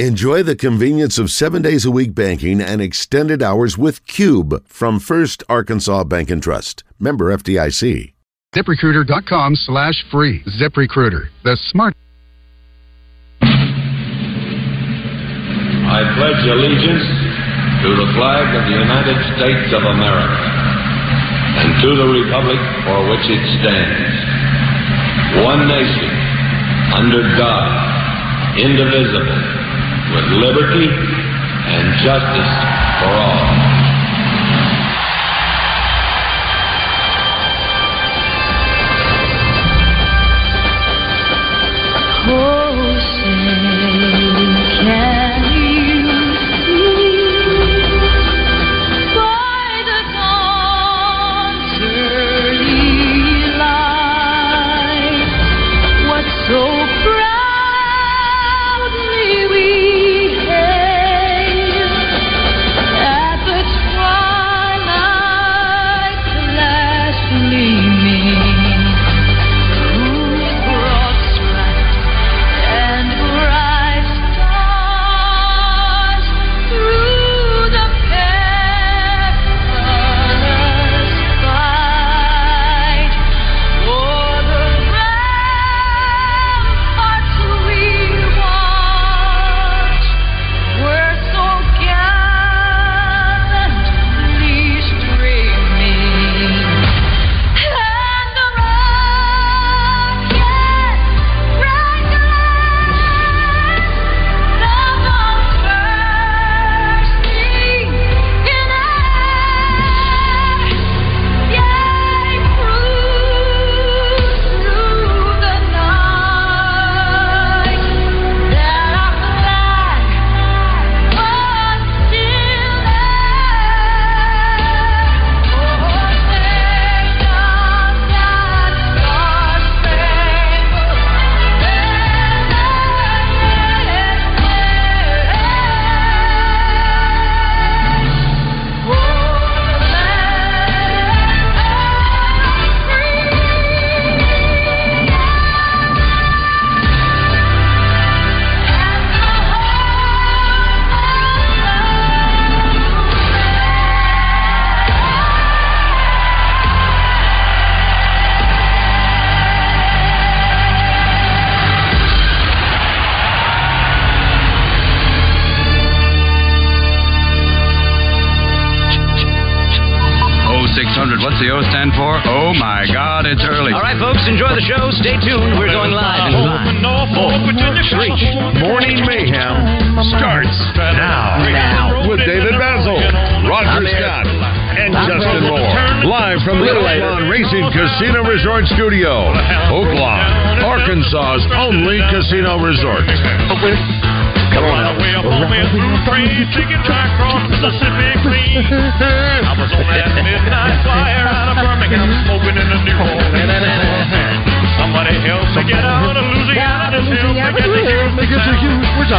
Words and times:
Enjoy 0.00 0.42
the 0.42 0.56
convenience 0.56 1.20
of 1.20 1.30
seven 1.30 1.62
days 1.62 1.84
a 1.84 1.90
week 1.92 2.16
banking 2.16 2.60
and 2.60 2.82
extended 2.82 3.44
hours 3.44 3.78
with 3.78 4.04
Cube 4.08 4.66
from 4.66 4.98
First 4.98 5.44
Arkansas 5.48 6.02
Bank 6.02 6.32
and 6.32 6.42
Trust. 6.42 6.82
Member 6.98 7.30
FDIC. 7.30 8.12
ZipRecruiter.com 8.56 9.54
slash 9.54 10.04
free. 10.10 10.42
ZipRecruiter, 10.58 11.28
the 11.44 11.56
smart. 11.70 11.94
I 13.40 13.46
pledge 16.18 16.42
allegiance 16.42 17.06
to 17.86 17.94
the 17.94 18.10
flag 18.18 18.50
of 18.50 18.66
the 18.66 18.74
United 18.74 19.14
States 19.38 19.70
of 19.78 19.86
America 19.94 20.42
and 21.62 21.70
to 21.86 21.94
the 21.94 22.10
republic 22.10 22.58
for 22.82 22.98
which 23.14 23.30
it 23.30 23.46
stands, 23.62 24.10
one 25.46 25.70
nation, 25.70 26.10
under 26.98 27.22
God, 27.38 28.58
indivisible 28.58 29.54
with 30.14 30.24
liberty 30.38 30.86
and 30.86 31.84
justice 32.04 32.52
for 33.02 33.10
all. 33.18 33.53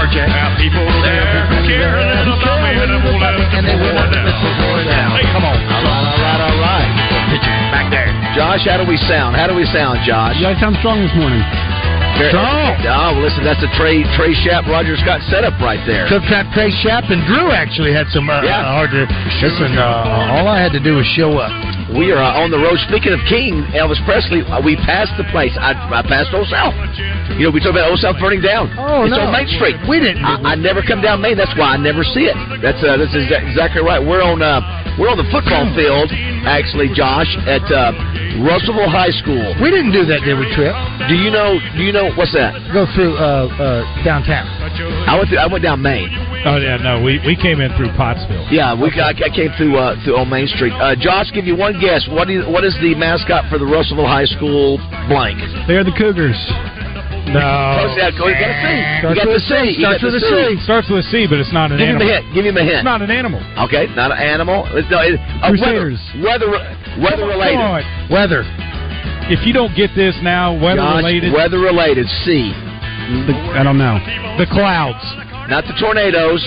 Houston. 0.04 0.12
Where's 0.12 0.12
RJ? 0.12 0.28
Now 0.28 0.56
people 0.60 0.86
there 1.04 1.24
care 1.66 1.96
a 1.96 2.06
little 2.26 2.36
about 2.36 2.60
me 2.62 2.72
and 2.76 2.92
it 2.92 3.80
won't 3.80 3.96
let 3.96 4.12
us 4.28 4.40
go 4.60 4.70
down. 4.84 5.10
Hey, 5.16 5.26
Come 5.32 5.46
on. 5.46 5.56
All 5.56 5.84
right, 5.84 6.06
all 6.06 6.20
right, 6.20 6.42
all 6.42 6.60
right. 6.60 6.90
Back 7.72 7.88
there. 7.92 8.10
Josh, 8.36 8.68
how 8.68 8.78
do 8.78 8.86
we 8.88 8.98
sound? 8.98 9.36
How 9.36 9.48
do 9.48 9.56
we 9.56 9.66
sound, 9.72 10.00
Josh? 10.06 10.36
You 10.38 10.44
guys 10.48 10.60
sound 10.60 10.76
strong 10.80 11.02
this 11.04 11.16
morning. 11.16 11.42
Very- 12.16 12.32
Strong. 12.32 12.80
Oh, 12.88 13.12
well, 13.12 13.28
listen, 13.28 13.44
that's 13.44 13.60
a 13.60 13.68
Trey 13.76 14.00
Trey 14.16 14.32
Schaap 14.40 14.72
Roger 14.72 14.96
Scott 14.96 15.20
setup 15.28 15.60
right 15.60 15.84
there. 15.84 16.08
Took 16.08 16.24
that 16.32 16.48
Trey 16.56 16.72
Schaap 16.80 17.12
and 17.12 17.20
Drew 17.28 17.52
actually 17.52 17.92
had 17.92 18.08
some 18.16 18.30
uh, 18.32 18.40
Yeah. 18.40 18.64
uh, 18.64 18.72
hard 18.72 18.92
to 18.96 19.04
listen. 19.44 19.76
Uh, 19.76 20.32
all 20.32 20.48
I 20.48 20.56
had 20.64 20.72
to 20.72 20.80
do 20.80 20.96
was 20.96 21.06
show 21.20 21.36
up. 21.44 21.52
We 21.92 22.12
are 22.16 22.24
uh, 22.24 22.40
on 22.40 22.52
the 22.52 22.60
road. 22.60 22.80
Speaking 22.88 23.12
of 23.12 23.20
King, 23.28 23.68
Elvis 23.76 24.00
Presley, 24.08 24.48
uh, 24.48 24.64
we 24.64 24.80
passed 24.88 25.12
the 25.20 25.28
place. 25.36 25.52
I, 25.60 25.76
I 25.76 26.02
passed 26.08 26.32
Old 26.32 26.48
South. 26.48 26.72
You 27.34 27.50
know, 27.50 27.52
we 27.52 27.60
talked 27.60 27.76
about 27.76 27.90
Old 27.90 28.00
South 28.00 28.16
burning 28.22 28.40
down. 28.40 28.72
Oh, 28.78 29.04
it's 29.04 29.12
no. 29.12 29.28
on 29.28 29.34
Main 29.34 29.50
Street. 29.58 29.76
We 29.90 30.00
didn't. 30.00 30.24
I, 30.24 30.54
I 30.54 30.56
never 30.56 30.86
come 30.86 31.02
down 31.02 31.20
Main. 31.20 31.36
That's 31.36 31.52
why 31.58 31.76
I 31.76 31.78
never 31.78 32.06
see 32.06 32.30
it. 32.30 32.38
That's 32.62 32.80
uh, 32.80 32.96
that's 32.96 33.12
exa- 33.12 33.44
exactly 33.44 33.82
right. 33.82 34.00
We're 34.00 34.24
on 34.24 34.40
uh, 34.40 34.62
we're 34.96 35.12
on 35.12 35.20
the 35.20 35.28
football 35.28 35.68
field, 35.76 36.08
actually, 36.48 36.88
Josh, 36.96 37.28
at 37.44 37.66
uh, 37.68 37.92
Russellville 38.40 38.88
High 38.88 39.12
School. 39.20 39.52
We 39.60 39.68
didn't 39.68 39.92
do 39.92 40.08
that, 40.08 40.24
did 40.24 40.40
we, 40.40 40.48
Trip? 40.56 40.72
Do 41.12 41.16
you 41.20 41.28
know? 41.28 41.60
Do 41.76 41.84
you 41.84 41.92
know 41.92 42.14
what's 42.16 42.32
that? 42.32 42.56
Go 42.72 42.88
through 42.96 43.20
uh, 43.20 43.52
uh, 43.52 43.84
downtown. 44.08 44.48
I 45.10 45.20
went 45.20 45.28
through, 45.28 45.42
I 45.44 45.48
went 45.52 45.64
down 45.66 45.84
Main. 45.84 46.08
Oh 46.48 46.62
yeah, 46.62 46.78
no, 46.78 47.02
we, 47.02 47.18
we 47.26 47.36
came 47.36 47.60
in 47.60 47.74
through 47.76 47.90
Pottsville. 47.98 48.48
Yeah, 48.54 48.78
we 48.78 48.94
I, 48.96 49.18
I 49.18 49.32
came 49.34 49.52
through 49.58 49.76
uh, 49.76 49.98
through 50.06 50.16
on 50.16 50.30
Main 50.30 50.48
Street. 50.48 50.72
Uh, 50.78 50.96
Josh, 50.96 51.34
give 51.34 51.50
you 51.50 51.58
one 51.58 51.76
guess. 51.82 52.08
What 52.08 52.30
is 52.30 52.46
what 52.48 52.64
is 52.64 52.78
the 52.80 52.94
mascot 52.96 53.50
for 53.50 53.58
the 53.58 53.66
Russellville 53.66 54.08
High 54.08 54.30
School 54.30 54.78
blank? 55.10 55.42
They're 55.68 55.84
the 55.84 55.96
Cougars. 55.98 56.38
No. 57.26 57.42
Close 57.82 57.96
that. 57.98 58.14
Go. 58.18 58.28
You 58.30 58.38
got 58.38 58.54
to 58.54 58.60
see. 58.62 58.78
You 58.78 59.02
Starts 59.02 59.18
got 59.18 59.28
with 59.28 59.42
to 59.42 59.50
see. 59.50 59.66
Starts 59.82 60.04
with 60.06 60.14
to 60.14 60.22
a 60.22 60.30
see. 60.30 60.52
Starts 60.64 60.88
with 60.90 61.00
a 61.02 61.08
C, 61.10 61.14
but 61.26 61.38
it's 61.42 61.52
not 61.52 61.72
an 61.74 61.78
Give 61.82 61.90
him 61.90 61.98
animal. 61.98 62.14
a 62.14 62.22
hint. 62.22 62.24
Give 62.38 62.46
him 62.46 62.58
a 62.58 62.64
hint. 62.64 62.80
It's 62.82 62.88
not 62.88 63.02
an 63.02 63.10
animal. 63.12 63.42
Okay, 63.66 63.90
not 63.98 64.12
an 64.14 64.22
animal. 64.22 64.70
It's, 64.78 64.86
no, 64.94 65.02
it, 65.02 65.18
uh, 65.42 65.50
Crusaders. 65.50 65.98
Weather, 66.22 66.48
weather, 66.54 67.02
weather 67.02 67.26
related. 67.26 67.58
Come 67.58 67.82
on. 67.82 67.84
Weather. 68.14 68.44
If 69.28 69.42
you 69.48 69.54
don't 69.58 69.74
get 69.74 69.90
this 69.98 70.14
now, 70.22 70.54
weather 70.54 70.86
Josh, 70.86 71.02
related. 71.02 71.34
Weather 71.34 71.58
related. 71.58 72.06
C. 72.24 72.54
I 72.54 73.62
don't 73.66 73.78
know. 73.82 73.98
The 74.38 74.46
clouds. 74.50 75.02
Not 75.50 75.66
the 75.66 75.74
tornadoes. 75.82 76.42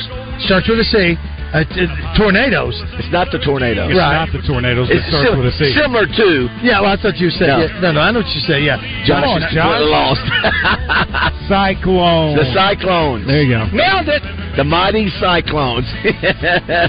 Starts 0.47 0.71
with 0.71 0.79
a 0.79 0.87
C. 0.87 1.19
Uh, 1.49 1.65
t- 1.65 1.89
tornadoes. 2.17 2.77
It's 3.01 3.11
not 3.11 3.33
the 3.33 3.39
tornadoes. 3.39 3.89
It's 3.91 3.97
Right. 3.99 4.21
not 4.21 4.29
the 4.33 4.43
tornadoes. 4.47 4.91
It's 4.91 5.01
It 5.01 5.09
starts 5.09 5.29
sim- 5.31 5.39
with 5.39 5.49
a 5.49 5.53
C. 5.57 5.73
similar 5.73 6.05
to. 6.07 6.49
Yeah, 6.61 6.81
well, 6.85 6.93
I 6.93 6.97
thought 6.97 7.17
you 7.17 7.31
said. 7.31 7.49
No. 7.49 7.59
Yeah, 7.65 7.81
no, 7.81 7.93
no, 7.93 8.01
I 8.01 8.11
know 8.13 8.21
what 8.21 8.29
you 8.35 8.41
said. 8.45 8.63
Yeah, 8.63 8.77
Josh 9.05 9.25
Come 9.25 9.33
on, 9.33 9.43
is 9.43 9.53
Josh. 9.55 9.81
lost. 9.89 10.21
Cyclone. 11.49 12.37
the 12.37 12.45
Cyclones. 12.53 13.27
There 13.27 13.43
you 13.43 13.49
go. 13.57 13.65
Nailed 13.73 14.09
it. 14.09 14.23
The 14.59 14.67
mighty 14.67 15.07
Cyclones. 15.23 15.87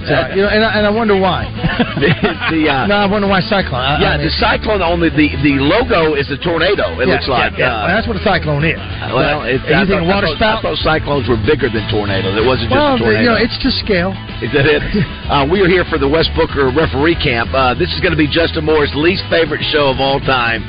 So, 0.09 0.15
you 0.33 0.41
know, 0.41 0.49
and 0.49 0.63
I, 0.65 0.69
and 0.81 0.83
I 0.87 0.91
wonder 0.91 1.13
why. 1.13 1.45
the, 2.51 2.65
uh, 2.65 2.87
no, 2.89 2.95
I 2.97 3.07
wonder 3.07 3.27
why 3.29 3.39
cyclone. 3.45 3.79
I, 3.83 4.01
yeah, 4.01 4.15
I 4.15 4.17
mean, 4.17 4.25
the 4.27 4.33
cyclone. 4.41 4.81
Only 4.81 5.09
the 5.13 5.29
the 5.45 5.55
logo 5.61 6.15
is 6.17 6.27
a 6.33 6.39
tornado. 6.39 6.97
It 6.97 7.05
yeah, 7.07 7.13
looks 7.13 7.29
like. 7.29 7.53
Yeah, 7.55 7.69
yeah. 7.69 7.69
uh, 7.69 7.79
Well, 7.85 7.93
that's 7.93 8.07
what 8.09 8.17
a 8.17 8.23
cyclone 8.25 8.63
is. 8.65 8.79
well, 9.13 9.45
But 9.45 9.53
it, 9.53 9.61
you 9.69 9.85
think 9.85 10.01
thought- 10.01 10.09
water 10.09 10.31
spout? 10.33 10.65
I 10.65 10.73
thought 10.73 10.81
cyclones 10.81 11.29
were 11.29 11.37
bigger 11.45 11.69
than 11.69 11.85
tornadoes. 11.93 12.33
It 12.35 12.45
wasn't 12.45 12.73
just 12.73 12.79
well, 12.79 12.97
a 12.97 12.99
tornado. 12.99 13.21
you 13.21 13.29
know, 13.29 13.37
it's 13.39 13.55
to 13.61 13.69
scale. 13.85 14.11
Is 14.41 14.49
that 14.57 14.65
it? 14.65 14.81
Uh, 15.29 15.45
we 15.45 15.61
are 15.61 15.69
here 15.69 15.85
for 15.85 16.01
the 16.01 16.09
Wes 16.09 16.25
Booker 16.33 16.73
referee 16.73 17.13
camp. 17.21 17.53
Uh, 17.53 17.77
this 17.77 17.93
is 17.93 18.01
going 18.01 18.09
to 18.09 18.17
be 18.17 18.25
Justin 18.25 18.65
Moore's 18.65 18.89
least 18.97 19.21
favorite 19.29 19.61
show 19.69 19.93
of 19.93 20.01
all 20.01 20.17
time, 20.25 20.65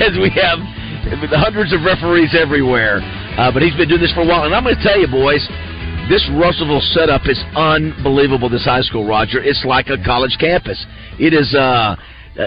as 0.00 0.16
we 0.16 0.32
have 0.32 0.56
hundreds 1.36 1.76
of 1.76 1.84
referees 1.84 2.32
everywhere. 2.32 3.04
Uh, 3.36 3.52
but 3.52 3.60
he's 3.60 3.76
been 3.76 3.88
doing 3.92 4.00
this 4.00 4.12
for 4.16 4.24
a 4.24 4.28
while, 4.28 4.48
and 4.48 4.54
I'm 4.56 4.64
going 4.64 4.76
to 4.76 4.82
tell 4.82 4.96
you, 4.96 5.12
boys. 5.12 5.44
This 6.12 6.28
Russellville 6.36 6.82
setup 6.92 7.22
is 7.24 7.42
unbelievable. 7.56 8.50
This 8.50 8.66
high 8.66 8.82
school, 8.82 9.08
Roger, 9.08 9.42
it's 9.42 9.64
like 9.64 9.86
a 9.88 9.96
college 10.04 10.36
campus. 10.38 10.76
It 11.18 11.32
is. 11.32 11.54
Uh, 11.54 11.96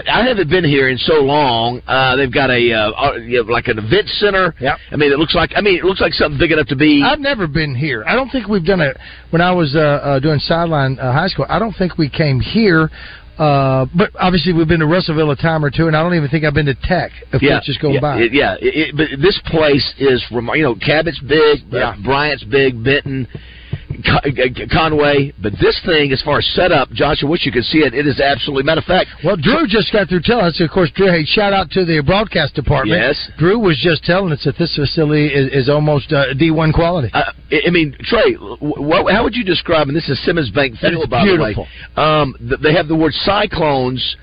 I 0.08 0.22
haven't 0.24 0.48
been 0.48 0.62
here 0.62 0.88
in 0.88 0.96
so 0.98 1.14
long. 1.14 1.82
Uh, 1.84 2.14
they've 2.14 2.32
got 2.32 2.48
a 2.48 2.72
uh, 2.72 2.90
uh, 2.92 3.12
you 3.16 3.42
know, 3.42 3.52
like 3.52 3.66
an 3.66 3.80
event 3.80 4.06
center. 4.06 4.54
Yep. 4.60 4.78
I 4.92 4.94
mean, 4.94 5.10
it 5.10 5.18
looks 5.18 5.34
like. 5.34 5.50
I 5.56 5.62
mean, 5.62 5.78
it 5.78 5.84
looks 5.84 6.00
like 6.00 6.12
something 6.12 6.38
big 6.38 6.52
enough 6.52 6.68
to 6.68 6.76
be. 6.76 7.02
I've 7.04 7.18
never 7.18 7.48
been 7.48 7.74
here. 7.74 8.04
I 8.06 8.14
don't 8.14 8.30
think 8.30 8.46
we've 8.46 8.64
done 8.64 8.80
it 8.80 8.96
when 9.30 9.42
I 9.42 9.50
was 9.50 9.74
uh, 9.74 9.80
uh, 9.80 10.20
doing 10.20 10.38
sideline 10.38 11.00
uh, 11.00 11.12
high 11.12 11.26
school. 11.26 11.46
I 11.48 11.58
don't 11.58 11.74
think 11.74 11.98
we 11.98 12.08
came 12.08 12.38
here. 12.38 12.88
Uh, 13.36 13.84
but 13.94 14.10
obviously 14.18 14.52
we've 14.54 14.68
been 14.68 14.80
to 14.80 14.86
Russellville 14.86 15.30
a 15.32 15.36
time 15.36 15.62
or 15.64 15.70
two, 15.70 15.88
and 15.88 15.96
I 15.96 16.02
don't 16.04 16.14
even 16.14 16.30
think 16.30 16.44
I've 16.44 16.54
been 16.54 16.66
to 16.66 16.74
Tech. 16.84 17.10
If 17.34 17.42
yeah, 17.42 17.60
just 17.62 17.82
going 17.82 17.94
yeah, 17.94 18.00
by. 18.00 18.18
it- 18.20 18.32
yeah, 18.32 18.54
it, 18.60 18.94
it- 18.94 18.96
but 18.96 19.08
this 19.20 19.38
place 19.46 19.92
is 19.98 20.24
from 20.32 20.48
you 20.54 20.62
know 20.62 20.74
Cabot's 20.76 21.18
big, 21.20 21.64
Yeah. 21.70 21.96
Bryant's 22.02 22.44
big, 22.44 22.82
Benton, 22.82 23.26
Conway, 24.72 25.32
but 25.42 25.52
this 25.60 25.80
thing, 25.84 26.12
as 26.12 26.22
far 26.22 26.38
as 26.38 26.46
setup, 26.54 26.90
Josh, 26.90 27.22
I 27.22 27.26
wish 27.26 27.46
you 27.46 27.52
could 27.52 27.64
see 27.64 27.78
it. 27.78 27.94
It 27.94 28.06
is 28.06 28.20
absolutely. 28.20 28.64
Matter 28.64 28.80
of 28.80 28.84
fact, 28.84 29.10
Well, 29.24 29.36
Drew 29.36 29.66
just 29.66 29.92
got 29.92 30.08
through 30.08 30.22
telling 30.22 30.46
us. 30.46 30.60
Of 30.60 30.70
course, 30.70 30.90
Drew. 30.94 31.06
Hey, 31.10 31.24
shout 31.24 31.52
out 31.52 31.70
to 31.72 31.84
the 31.84 32.02
broadcast 32.04 32.54
department. 32.54 33.00
Yes. 33.00 33.30
Drew 33.38 33.58
was 33.58 33.78
just 33.82 34.04
telling 34.04 34.32
us 34.32 34.42
that 34.44 34.56
this 34.58 34.74
facility 34.74 35.26
is, 35.28 35.64
is 35.64 35.68
almost 35.68 36.12
uh, 36.12 36.34
D1 36.34 36.72
quality. 36.74 37.10
uh, 37.12 37.32
I 37.52 37.60
I 37.66 37.70
mean, 37.70 37.96
Trey, 38.00 38.34
what, 38.34 39.12
how 39.12 39.22
would 39.24 39.34
you 39.34 39.44
describe? 39.44 39.88
And 39.88 39.96
this 39.96 40.08
is 40.08 40.22
Simmons 40.24 40.50
Bank 40.50 40.76
Field, 40.78 41.08
by 41.10 41.24
beautiful. 41.24 41.66
the 41.94 42.00
way. 42.02 42.04
Um, 42.04 42.58
they 42.62 42.72
have 42.74 42.88
the 42.88 42.96
word 42.96 43.12
cyclones. 43.12 44.16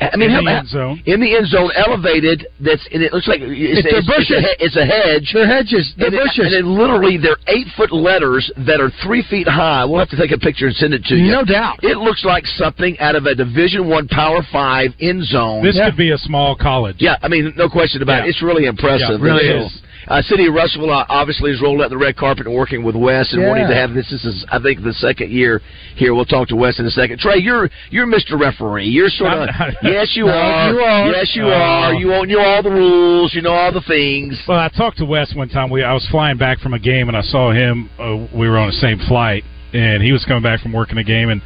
I 0.00 0.16
mean, 0.16 0.30
In 0.32 0.44
the 0.44 0.50
end 0.50 0.68
zone. 0.68 1.02
in 1.06 1.20
the 1.20 1.36
end 1.36 1.46
zone, 1.46 1.70
elevated. 1.76 2.46
That's 2.60 2.82
and 2.92 3.00
it 3.02 3.12
looks 3.12 3.28
like 3.28 3.40
it's, 3.40 3.78
It's 3.78 3.86
it's, 3.86 4.06
bushes. 4.06 4.42
it's 4.58 4.76
a 4.76 4.84
hedge. 4.84 5.30
They're 5.32 5.46
hedges. 5.46 5.94
They're 5.96 6.08
and, 6.08 6.16
it- 6.16 6.24
bushes. 6.26 6.52
and 6.52 6.52
then 6.52 6.66
literally, 6.78 7.16
they're 7.16 7.38
eight 7.46 7.68
foot 7.76 7.92
letters 7.92 8.50
that 8.66 8.80
are 8.80 8.90
three 9.04 9.22
feet 9.30 9.46
high. 9.46 9.84
We'll 9.84 10.00
have 10.00 10.10
to 10.10 10.16
take 10.18 10.32
a 10.32 10.38
picture 10.38 10.66
and 10.66 10.74
send 10.76 10.94
it 10.94 11.04
to 11.04 11.14
you. 11.14 11.30
no 11.30 11.44
doubt. 11.44 11.78
It 11.84 11.98
looks 11.98 12.24
like 12.24 12.44
something 12.46 12.98
out 12.98 13.14
of 13.14 13.26
a 13.26 13.34
Division 13.34 13.88
One 13.88 14.08
Power 14.08 14.42
Five 14.52 14.90
end 15.00 15.24
zone. 15.24 15.62
This 15.62 15.76
Yeah. 15.76 15.90
could 15.90 15.96
be 15.98 16.10
a 16.10 16.18
small 16.18 16.56
college. 16.56 16.96
yeah, 16.98 17.16
I 17.22 17.28
mean, 17.28 17.52
no 17.56 17.68
question 17.68 18.02
about 18.02 18.22
Yeah. 18.22 18.26
it. 18.26 18.28
It's 18.30 18.42
really 18.42 18.66
impressive. 18.66 19.08
Yeah, 19.08 19.14
it 19.16 19.20
really 19.20 19.48
And 19.48 19.64
is. 19.66 19.80
Uh, 20.08 20.20
City 20.22 20.46
of 20.46 20.54
Russellville 20.54 20.90
uh, 20.90 21.04
obviously 21.08 21.50
has 21.50 21.60
rolled 21.62 21.80
out 21.80 21.90
the 21.90 21.96
red 21.96 22.16
carpet 22.16 22.46
and 22.46 22.54
working 22.54 22.82
with 22.84 22.94
Wes 22.94 23.32
and 23.32 23.42
Yeah. 23.42 23.48
wanting 23.48 23.68
to 23.68 23.74
have 23.74 23.94
this. 23.94 24.10
This 24.10 24.24
is, 24.24 24.44
I 24.50 24.58
think, 24.58 24.82
the 24.82 24.92
second 24.94 25.30
year 25.30 25.60
here. 25.96 26.14
We'll 26.14 26.24
talk 26.26 26.48
to 26.48 26.56
Wes 26.56 26.78
in 26.78 26.86
a 26.86 26.90
second. 26.90 27.18
Trey, 27.20 27.38
you're 27.38 27.70
you're 27.90 28.06
Mr. 28.06 28.38
Referee. 28.38 28.86
You're 28.86 29.08
sort 29.08 29.32
of 29.32 29.48
yes, 29.82 30.12
you 30.14 30.26
No, 30.26 30.32
are. 30.32 30.72
you 30.72 30.78
are. 30.80 31.06
Yes, 31.10 31.32
you 31.34 31.44
Oh. 31.46 31.52
are. 31.52 31.94
You 31.94 32.12
own 32.14 32.28
you 32.28 32.36
know 32.36 32.42
all 32.44 32.62
the 32.62 32.70
rules. 32.70 33.34
You 33.34 33.42
know 33.42 33.52
all 33.52 33.72
the 33.72 33.80
things. 33.82 34.40
Well, 34.46 34.58
I 34.58 34.68
talked 34.68 34.98
to 34.98 35.04
Wes 35.04 35.34
one 35.34 35.48
time. 35.48 35.70
We 35.70 35.82
I 35.82 35.92
was 35.94 36.06
flying 36.10 36.36
back 36.36 36.58
from 36.60 36.74
a 36.74 36.78
game, 36.78 37.08
and 37.08 37.16
I 37.16 37.22
saw 37.22 37.52
him. 37.52 37.88
Uh, 37.98 38.26
we 38.34 38.48
were 38.48 38.58
on 38.58 38.66
the 38.68 38.72
same 38.74 38.98
flight, 39.08 39.44
and 39.72 40.02
he 40.02 40.12
was 40.12 40.24
coming 40.24 40.42
back 40.42 40.60
from 40.60 40.72
working 40.72 40.98
a 40.98 41.04
game, 41.04 41.30
and 41.30 41.40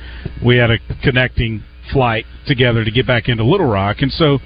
we 0.45 0.57
had 0.57 0.71
a 0.71 0.79
connecting 1.03 1.63
flight 1.93 2.27
together 2.47 2.85
to 2.85 2.91
get 2.91 3.07
back 3.07 3.29
into 3.29 3.45
Little 3.45 3.67
Rock, 3.67 3.99
and 4.03 4.13
so 4.13 4.39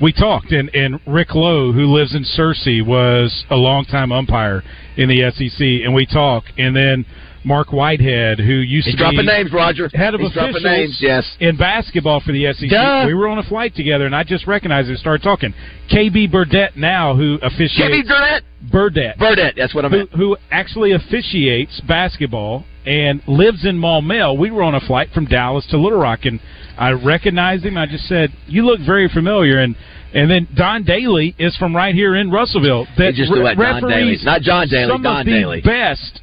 we 0.00 0.12
talked. 0.12 0.52
And, 0.52 0.74
and 0.74 1.00
Rick 1.06 1.34
Lowe, 1.34 1.72
who 1.72 1.86
lives 1.86 2.14
in 2.14 2.24
Searcy, 2.24 2.84
was 2.84 3.44
a 3.50 3.56
longtime 3.56 4.12
umpire 4.12 4.62
in 4.96 5.08
the 5.08 5.30
SEC, 5.30 5.84
and 5.84 5.94
we 5.94 6.06
talked. 6.06 6.52
And 6.58 6.74
then 6.74 7.04
Mark 7.44 7.72
Whitehead, 7.72 8.38
who 8.38 8.54
used 8.54 8.86
He's 8.86 8.94
to 8.94 8.98
dropping 8.98 9.20
be 9.20 9.26
names, 9.26 9.52
Roger. 9.52 9.90
head 9.92 10.14
of 10.14 10.20
He's 10.20 10.32
dropping 10.32 10.56
officials 10.56 10.64
names. 10.64 10.98
Yes. 11.00 11.36
in 11.40 11.56
basketball 11.56 12.20
for 12.20 12.32
the 12.32 12.52
SEC. 12.54 12.70
Duh. 12.70 13.04
We 13.06 13.14
were 13.14 13.28
on 13.28 13.38
a 13.38 13.42
flight 13.42 13.74
together, 13.74 14.06
and 14.06 14.16
I 14.16 14.24
just 14.24 14.46
recognized 14.46 14.88
it 14.88 14.92
and 14.92 14.98
started 14.98 15.22
talking. 15.22 15.52
KB 15.92 16.30
Burdett 16.30 16.76
now, 16.76 17.14
who 17.14 17.38
officiates 17.42 18.08
KB 18.08 18.08
Burnett. 18.08 18.42
Burdett, 18.72 19.18
Burdett. 19.18 19.54
That's 19.56 19.74
what 19.74 19.84
I 19.84 19.88
who, 19.88 20.06
who 20.16 20.36
actually 20.50 20.92
officiates 20.92 21.80
basketball 21.86 22.64
and 22.86 23.22
lives 23.26 23.66
in 23.66 23.78
Maumelle. 23.78 24.38
We 24.38 24.50
were 24.50 24.62
on 24.62 24.74
a 24.74 24.80
flight 24.80 25.10
from 25.12 25.26
Dallas 25.26 25.66
to 25.70 25.78
Little 25.78 25.98
Rock, 25.98 26.20
and 26.24 26.40
I 26.78 26.90
recognized 26.92 27.64
him. 27.64 27.76
I 27.78 27.86
just 27.86 28.06
said, 28.08 28.32
"You 28.46 28.64
look 28.66 28.80
very 28.80 29.08
familiar." 29.08 29.60
And 29.60 29.76
and 30.12 30.30
then 30.30 30.46
Don 30.54 30.84
Daly 30.84 31.34
is 31.38 31.56
from 31.56 31.74
right 31.74 31.94
here 31.94 32.14
in 32.14 32.30
Russellville. 32.30 32.86
They 32.96 33.12
just 33.12 33.32
re- 33.32 33.46
out 33.46 33.56
Don 33.56 33.90
Daly. 33.90 34.18
Not 34.22 34.42
John 34.42 34.68
Daly, 34.68 34.88
Some 34.88 35.02
Don 35.02 35.20
of 35.20 35.26
the 35.26 35.32
Daly. 35.32 35.60
best 35.60 36.20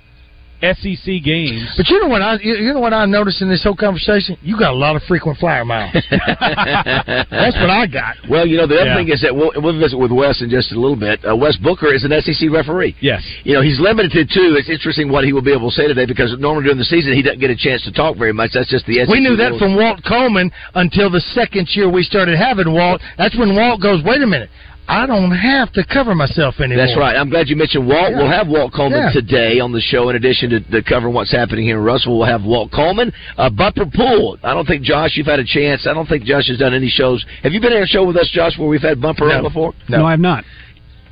SEC 0.62 1.24
games. 1.24 1.68
But 1.76 1.90
you 1.90 2.00
know 2.02 2.08
what 2.08 2.22
I 2.22 2.38
you 2.42 2.56
you 2.56 2.74
know 2.74 2.80
what 2.80 2.94
I 2.94 3.06
noticed 3.06 3.42
in 3.42 3.50
this 3.50 3.64
whole 3.64 3.76
conversation? 3.76 4.38
You 4.42 4.58
got 4.58 4.72
a 4.72 4.78
lot 4.78 4.96
of 4.96 5.02
frequent 5.04 5.38
flyer 5.40 5.66
miles. 5.66 5.92
That's 6.46 7.58
what 7.58 7.70
I 7.70 7.88
got. 7.92 8.16
Well, 8.30 8.46
you 8.48 8.58
know, 8.58 8.68
the 8.68 8.76
other 8.80 8.86
Yeah. 8.92 8.98
thing 8.98 9.10
is 9.10 9.22
that 9.22 9.36
we'll, 9.36 9.52
we'll 9.58 9.80
visit 9.80 9.98
with 9.98 10.12
Wes 10.12 10.42
in 10.42 10.50
just 10.50 10.72
a 10.72 10.80
little 10.80 10.96
bit. 10.96 11.20
Uh, 11.28 11.36
Wes 11.36 11.58
Booker 11.58 11.94
is 11.94 12.04
an 12.04 12.12
SEC 12.22 12.50
referee. 12.52 12.96
Yes. 13.02 13.22
You 13.44 13.54
know, 13.54 13.62
he's 13.62 13.80
limited 13.80 14.30
too. 14.34 14.56
It's 14.58 14.70
interesting 14.70 15.12
what 15.12 15.24
he 15.24 15.34
will 15.34 15.42
be 15.42 15.54
able 15.54 15.70
to 15.70 15.76
say 15.76 15.88
today 15.88 16.06
because 16.06 16.36
normally 16.40 16.64
during 16.66 16.78
the 16.78 16.86
season 16.86 17.14
he 17.14 17.22
doesn't 17.22 17.40
get 17.40 17.50
a 17.50 17.56
chance 17.58 17.84
to 17.84 17.92
talk 17.92 18.18
very 18.18 18.34
much. 18.34 18.52
That's 18.54 18.70
just 18.70 18.86
the 18.86 19.00
SEC. 19.06 19.10
We 19.10 19.20
knew 19.20 19.36
that 19.38 19.50
rules. 19.58 19.62
from 19.62 19.76
Walt 19.76 20.02
Coleman 20.08 20.52
until 20.76 21.10
the 21.10 21.22
second 21.34 21.68
year 21.76 21.90
we 21.92 22.04
started 22.04 22.38
having 22.38 22.72
Walt. 22.74 23.02
That's 23.18 23.38
when 23.38 23.56
Walt 23.56 23.82
goes, 23.82 24.04
wait 24.04 24.22
a 24.22 24.28
minute, 24.28 24.50
I 24.88 25.06
don't 25.06 25.32
have 25.32 25.72
to 25.74 25.86
cover 25.86 26.14
myself 26.16 26.60
anymore. 26.60 26.86
That's 26.86 26.98
right. 26.98 27.16
I'm 27.16 27.30
glad 27.30 27.48
you 27.48 27.56
mentioned 27.56 27.88
Walt. 27.88 28.12
Yeah. 28.12 28.18
We'll 28.18 28.30
have 28.32 28.48
Walt 28.48 28.74
Coleman 28.74 29.00
Yeah. 29.00 29.12
today 29.14 29.60
on 29.60 29.72
the 29.72 29.80
show. 29.80 30.10
In 30.10 30.16
addition 30.18 30.50
to, 30.50 30.60
to 30.60 30.84
covering 30.84 31.14
what's 31.14 31.32
happening 31.32 31.64
here 31.66 31.78
in 31.78 31.84
Russell, 31.84 32.18
we'll 32.18 32.28
have 32.28 32.44
Walt 32.44 32.72
Coleman. 32.72 33.14
Uh, 33.38 33.50
Bumper 33.50 33.86
Pool. 33.86 34.38
I 34.44 34.54
don't 34.54 34.66
think 34.68 34.84
Josh, 34.84 35.12
you've 35.16 35.28
had 35.28 35.40
a 35.40 35.46
chance. 35.46 35.88
I 35.88 35.94
don't 35.94 36.08
think 36.08 36.26
Josh 36.26 36.48
has 36.50 36.58
done 36.58 36.74
any 36.74 36.90
shows. 36.90 37.26
Have 37.44 37.54
you 37.54 37.62
been 37.62 37.72
on 37.74 37.84
a 37.84 37.88
show 37.88 38.04
with 38.06 38.18
us, 38.18 38.30
Josh, 38.34 38.58
where 38.58 38.68
we've 38.68 38.82
had 38.82 39.00
Bumper 39.02 39.28
No. 39.28 39.38
on 39.38 39.44
before? 39.44 39.74
No. 39.88 40.06
I've 40.06 40.20
not. 40.20 40.44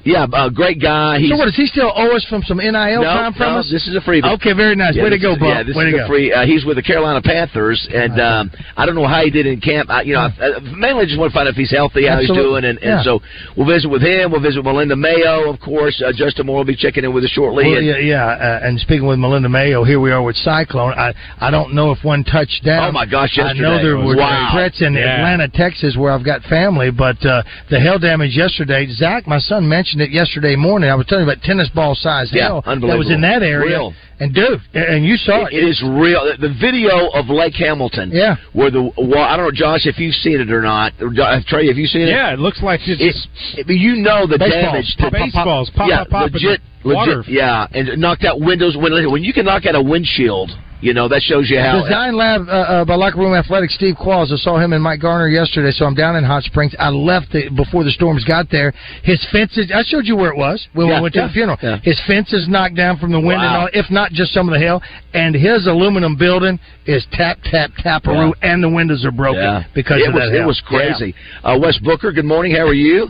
Yeah, 0.05 0.23
uh, 0.31 0.49
great 0.49 0.81
guy. 0.81 1.19
He's, 1.19 1.29
So 1.29 1.37
what 1.37 1.45
does 1.45 1.55
he 1.55 1.65
still 1.67 1.91
owe 1.93 2.15
us 2.15 2.25
from 2.29 2.41
some 2.43 2.57
NIL 2.57 2.71
no, 2.73 3.03
time 3.03 3.33
from 3.33 3.53
no, 3.53 3.59
us? 3.59 3.69
this 3.71 3.87
is 3.87 3.95
a 3.95 3.99
freebie. 4.01 4.23
Okay, 4.35 4.53
very 4.53 4.75
nice. 4.75 4.95
Yeah, 4.95 5.03
Way 5.03 5.09
to 5.11 5.19
go, 5.19 5.35
Bump. 5.35 5.43
Yeah, 5.43 5.63
this 5.63 5.75
Way 5.75 5.85
is 5.85 5.91
to 5.93 5.97
a 5.97 6.01
go. 6.01 6.07
free. 6.07 6.31
Uh, 6.33 6.45
he's 6.45 6.63
with 6.65 6.77
the 6.77 6.83
Carolina 6.83 7.21
Panthers, 7.21 7.87
and 7.93 8.19
um, 8.19 8.51
I 8.77 8.85
don't 8.85 8.95
know 8.95 9.07
how 9.07 9.23
he 9.23 9.29
did 9.29 9.45
in 9.45 9.59
camp. 9.59 9.89
I, 9.89 10.03
you 10.03 10.13
know, 10.13 10.21
I, 10.21 10.55
uh, 10.55 10.59
mainly 10.77 11.05
just 11.05 11.19
want 11.19 11.31
to 11.31 11.35
find 11.35 11.47
out 11.47 11.51
if 11.51 11.57
he's 11.57 11.71
healthy, 11.71 12.07
how 12.07 12.19
he's 12.19 12.29
doing, 12.31 12.63
and, 12.63 12.77
and 12.79 12.99
Yeah. 12.99 13.03
so 13.03 13.19
we'll 13.57 13.67
visit 13.67 13.89
with 13.89 14.01
him. 14.01 14.31
We'll 14.31 14.41
visit 14.41 14.63
Melinda 14.63 14.95
Mayo, 14.95 15.51
of 15.51 15.59
course. 15.59 16.01
Uh, 16.01 16.13
Justin 16.15 16.45
Moore 16.47 16.57
will 16.63 16.65
be 16.65 16.75
checking 16.77 17.03
in 17.03 17.13
with 17.13 17.25
us 17.25 17.31
shortly. 17.31 17.65
Well, 17.67 17.77
and- 17.77 17.85
yeah, 17.85 17.97
yeah. 17.97 18.25
Uh, 18.25 18.59
and 18.63 18.79
speaking 18.79 19.05
with 19.05 19.19
Melinda 19.19 19.49
Mayo, 19.49 19.83
here 19.83 19.99
we 19.99 20.11
are 20.11 20.23
with 20.23 20.37
Cyclone. 20.37 20.93
I 20.93 21.13
I 21.39 21.51
don't 21.51 21.73
know 21.73 21.91
if 21.91 22.03
one 22.05 22.23
touched 22.23 22.63
down. 22.63 22.87
Oh, 22.87 22.91
my 22.93 23.05
gosh, 23.05 23.37
I 23.37 23.51
know 23.53 23.83
there 23.83 23.97
were 23.97 24.15
Wow. 24.15 24.49
threats 24.53 24.81
in 24.81 24.93
Yeah. 24.93 25.17
Atlanta, 25.17 25.49
Texas, 25.49 25.97
where 25.97 26.13
I've 26.13 26.23
got 26.23 26.41
family, 26.43 26.89
but 26.89 27.23
uh, 27.25 27.43
the 27.69 27.79
hail 27.79 27.99
damage 27.99 28.35
yesterday. 28.37 28.87
Zach, 28.91 29.27
my 29.27 29.39
son, 29.39 29.67
mentioned 29.67 29.88
it 29.97 30.11
yesterday 30.11 30.55
morning. 30.55 30.89
I 30.89 30.95
was 30.95 31.05
telling 31.07 31.25
you 31.25 31.31
about 31.31 31.41
tennis 31.43 31.69
ball 31.73 31.95
size 31.95 32.29
Yeah, 32.31 32.61
hail 32.61 32.61
that 32.65 32.97
was 32.97 33.09
in 33.09 33.21
that 33.21 33.41
area. 33.41 33.77
Real. 33.77 33.93
And 34.19 34.33
dude, 34.35 34.59
and 34.73 35.05
you 35.05 35.15
saw 35.17 35.45
it. 35.45 35.53
It 35.53 35.63
is 35.63 35.81
real. 35.81 36.21
The 36.39 36.53
video 36.61 37.07
of 37.15 37.29
Lake 37.29 37.55
Hamilton, 37.55 38.11
Yeah. 38.13 38.35
where 38.53 38.69
the 38.69 38.83
well, 38.97 39.23
I 39.23 39.35
don't 39.37 39.45
know, 39.47 39.51
Josh, 39.51 39.85
if 39.85 39.97
you've 39.97 40.13
seen 40.15 40.39
it 40.41 40.51
or 40.51 40.61
not. 40.61 40.93
Or, 41.01 41.07
uh, 41.19 41.39
Trey, 41.47 41.67
have 41.67 41.77
you 41.77 41.87
seen 41.87 42.01
it? 42.03 42.09
Yeah, 42.09 42.33
it 42.33 42.39
looks 42.39 42.61
like 42.61 42.81
it's 42.85 43.01
It's, 43.01 43.27
it, 43.57 43.67
you 43.69 43.95
know 43.95 44.27
the 44.27 44.37
Baseballs. 44.37 44.63
damage. 44.65 44.95
Pop, 44.99 45.11
to- 45.13 45.17
pop, 45.17 45.31
pop. 45.31 45.45
baseballs. 45.45 45.69
Pop, 45.71 45.89
yeah, 45.89 45.97
pop, 46.03 46.09
pop, 46.09 46.27
in 46.27 46.33
legit, 46.33 46.61
water. 46.85 47.17
legit. 47.17 47.33
Yeah, 47.33 47.67
and 47.73 47.97
knocked 47.97 48.25
out 48.25 48.39
windows. 48.41 48.75
When 48.77 48.91
when 49.11 49.23
you 49.23 49.33
can 49.33 49.45
knock 49.45 49.65
out 49.65 49.75
a 49.75 49.81
windshield, 49.81 50.51
you 50.81 50.93
know 50.93 51.07
that 51.07 51.21
shows 51.21 51.49
you 51.49 51.59
how. 51.59 51.83
Design 51.83 52.15
Lab 52.15 52.47
uh, 52.47 52.51
uh, 52.51 52.85
by 52.85 52.95
Locker 52.95 53.17
Room 53.17 53.33
Athletics, 53.33 53.75
Steve 53.75 53.95
Qualls. 53.95 54.31
I 54.31 54.37
saw 54.37 54.57
him 54.57 54.73
and 54.73 54.81
Mike 54.81 55.01
Garner 55.01 55.27
yesterday, 55.27 55.71
so 55.71 55.85
I'm 55.85 55.95
down 55.95 56.15
in 56.15 56.23
Hot 56.23 56.43
Springs. 56.43 56.73
I 56.79 56.89
left 56.89 57.35
it 57.35 57.55
before 57.55 57.83
the 57.83 57.91
storms 57.91 58.23
got 58.23 58.49
there. 58.49 58.73
His 59.03 59.25
fences, 59.31 59.71
I 59.73 59.83
showed 59.83 60.05
you 60.05 60.15
where 60.15 60.31
it 60.31 60.37
was 60.37 60.67
when 60.73 60.87
Yeah, 60.87 60.95
we 60.95 61.01
went 61.01 61.13
to 61.15 61.19
yeah, 61.21 61.27
the 61.27 61.33
funeral. 61.33 61.57
yeah. 61.61 61.77
His 61.83 61.99
fence 62.07 62.31
is 62.33 62.47
knocked 62.47 62.75
down 62.75 62.97
from 62.97 63.11
the 63.11 63.19
wind 63.19 63.41
and 63.41 63.51
Wow. 63.51 63.59
all, 63.61 63.69
if 63.73 63.89
not 63.91 64.11
just 64.11 64.33
some 64.33 64.47
of 64.47 64.53
the 64.53 64.59
hail. 64.59 64.81
And 65.13 65.35
his 65.35 65.67
aluminum 65.67 66.15
building 66.15 66.59
is 66.85 67.05
tap, 67.11 67.39
tap, 67.43 67.71
taparoo, 67.83 68.33
and 68.41 68.63
the 68.63 68.69
windows 68.69 69.03
are 69.05 69.11
broken 69.11 69.65
because 69.75 70.01
it 70.01 70.07
of 70.09 70.13
was 70.13 70.23
that 70.23 70.31
hail. 70.33 70.43
it 70.43 70.45
was 70.47 70.61
crazy. 70.65 71.13
Uh, 71.43 71.57
Wes 71.61 71.77
Booker, 71.79 72.11
good 72.11 72.25
morning. 72.25 72.53
How 72.55 72.67
are 72.67 72.73
you? 72.73 73.07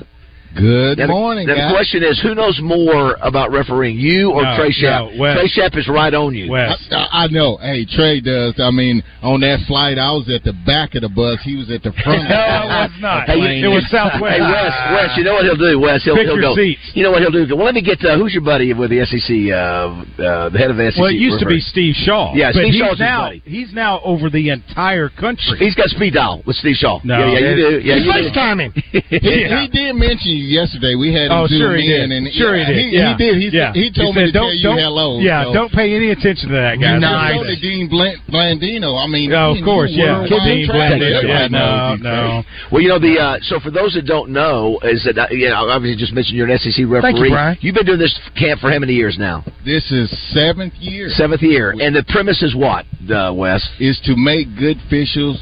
Good 0.56 0.98
Now, 0.98 1.08
the- 1.08 1.14
morning, 1.14 1.48
now, 1.48 1.56
guys. 1.56 1.70
the 1.70 1.76
question 1.76 2.04
is, 2.04 2.20
who 2.22 2.34
knows 2.34 2.60
more 2.62 3.18
about 3.22 3.52
refereeing, 3.52 3.98
you 4.00 4.32
or 4.32 4.42
No, 4.44 4.56
Trey 4.58 4.72
Schaap? 4.72 5.16
no, 5.16 5.34
Trey 5.36 5.48
Schaap 5.48 5.78
is 5.78 5.88
right 5.88 6.14
on 6.14 6.34
you. 6.34 6.54
I, 6.56 6.76
I 6.92 7.28
know. 7.28 7.58
Hey, 7.58 7.86
Trey 7.86 8.20
does. 8.20 8.56
I 8.60 8.72
mean, 8.72 9.04
on 9.22 9.42
that 9.42 9.60
flight, 9.68 9.98
I 10.00 10.12
was 10.12 10.28
at 10.34 10.44
the 10.44 10.54
back 10.66 10.96
of 10.96 11.02
the 11.02 11.10
bus. 11.10 11.40
He 11.44 11.56
was 11.56 11.70
at 11.70 11.84
the 11.84 11.92
front. 12.04 12.20
No, 12.30 12.36
it 12.36 12.68
was 12.90 12.92
not. 13.00 13.28
Hey, 13.28 13.62
It 13.62 13.68
was 13.68 13.86
Southwest. 13.90 14.36
Hey, 14.36 14.42
Wes, 14.42 14.74
Wes, 14.92 15.18
you 15.18 15.24
know 15.24 15.34
what 15.34 15.44
he'll 15.46 15.56
do, 15.56 15.80
Wes? 15.80 16.04
He'll, 16.04 16.16
Pick 16.16 16.26
he'll 16.28 16.36
your 16.42 16.54
go. 16.54 16.56
seats. 16.56 16.82
You 16.94 17.04
know 17.04 17.12
what 17.12 17.22
he'll 17.22 17.32
do? 17.32 17.56
Well, 17.56 17.66
let 17.66 17.76
me 17.76 17.82
get. 17.82 18.04
Uh, 18.04 18.18
who's 18.18 18.34
your 18.34 18.44
buddy 18.44 18.74
with 18.74 18.90
the 18.90 19.06
SEC? 19.06 19.30
Uh, 19.54 20.22
uh, 20.22 20.50
the 20.50 20.58
head 20.58 20.72
of 20.72 20.78
the 20.78 20.92
SEC. 20.92 21.00
Well, 21.00 21.10
it 21.10 21.16
used 21.22 21.40
to 21.40 21.46
be? 21.46 21.60
Steve 21.60 21.94
Shaw. 21.96 22.34
Yeah, 22.36 22.52
Steve 22.52 22.74
he's 22.74 22.82
Shaw's 22.82 22.92
his 22.92 23.00
now 23.00 23.22
buddy. 23.30 23.42
he's 23.46 23.74
now 23.74 24.02
over 24.04 24.30
the 24.30 24.50
entire 24.50 25.10
country. 25.10 25.58
He's 25.60 25.76
got 25.76 25.88
speed 25.90 26.14
dial 26.14 26.42
with 26.46 26.56
Steve 26.58 26.76
Shaw. 26.76 27.00
No. 27.04 27.20
yeah, 27.20 27.40
yeah, 27.40 27.50
you 27.50 27.56
do. 27.56 27.80
Yeah, 27.84 27.96
you 27.96 28.32
do. 28.34 28.40
him. 28.40 28.74
he, 29.10 29.48
he 29.48 29.68
did 29.72 29.94
mention 29.96 30.32
you 30.40 30.48
yesterday. 30.48 30.96
We 30.96 31.12
had 31.14 31.28
him 31.30 31.38
Oh, 31.38 31.48
zoom 31.48 31.60
sure 31.60 31.76
he 31.78 31.92
in, 31.94 32.10
did. 32.10 32.18
and 32.18 32.24
sure 32.34 32.56
he 32.56 32.64
did. 32.66 32.76
He, 32.80 32.86
yeah. 32.96 33.12
he 33.12 33.14
did. 33.20 33.34
He, 33.38 33.48
yeah. 33.52 33.74
he 33.76 33.92
told 33.92 34.16
said, 34.16 34.20
me 34.20 34.26
to 34.28 34.32
don't, 34.32 34.48
tell 34.50 34.56
you 34.56 34.64
don't, 34.64 34.80
hello. 34.80 35.20
Yeah, 35.20 35.44
so. 35.46 35.54
don't 35.54 35.72
pay 35.72 35.94
any 35.96 36.10
attention 36.16 36.50
to 36.50 36.56
that 36.56 36.80
guy. 36.80 36.96
You 36.96 37.00
nice. 37.04 37.36
So 37.38 37.44
did 37.44 37.62
Dean 37.62 37.88
Bland- 37.90 38.22
Blandino. 38.32 38.96
I 38.98 39.08
mean, 39.08 39.30
you 39.30 39.36
of 39.36 39.60
course, 39.64 39.92
yeah. 39.94 40.24
Dean 40.26 40.66
track 40.68 40.96
Blandino. 40.98 41.22
record. 41.22 41.30
Yeah, 41.30 41.48
no, 41.52 41.96
no. 42.00 42.44
Well, 42.72 42.82
you 42.82 42.90
know 42.90 43.00
the 43.00 43.20
uh, 43.20 43.38
so 43.44 43.60
for 43.60 43.72
those 43.72 43.94
that 43.94 44.06
don't 44.06 44.32
know 44.32 44.80
is 44.84 45.04
that 45.06 45.18
uh, 45.20 45.28
you 45.32 45.50
know 45.50 45.68
obviously 45.70 46.00
just 46.00 46.14
mentioned 46.14 46.38
you're 46.38 46.48
an 46.50 46.58
SEC 46.58 46.86
referee. 46.88 47.02
Thank 47.02 47.20
you, 47.20 47.30
Brian. 47.30 47.58
You've 47.62 47.76
been 47.76 47.86
doing 47.86 48.00
this 48.00 48.16
camp 48.38 48.62
for 48.62 48.72
how 48.72 48.80
many 48.80 48.94
years 48.94 49.18
now? 49.20 49.44
This 49.66 49.92
is 49.92 50.10
seventh 50.34 50.74
year. 50.80 51.10
Seventh 51.10 51.42
year, 51.42 51.72
and 51.72 51.96
the 51.96 52.04
premise 52.10 52.42
is 52.42 52.56
what, 52.56 52.86
uh, 53.12 53.34
Wes? 53.36 53.62
Is 53.80 54.00
to 54.06 54.16
make 54.16 54.48
good 54.58 54.78
officials, 54.88 55.42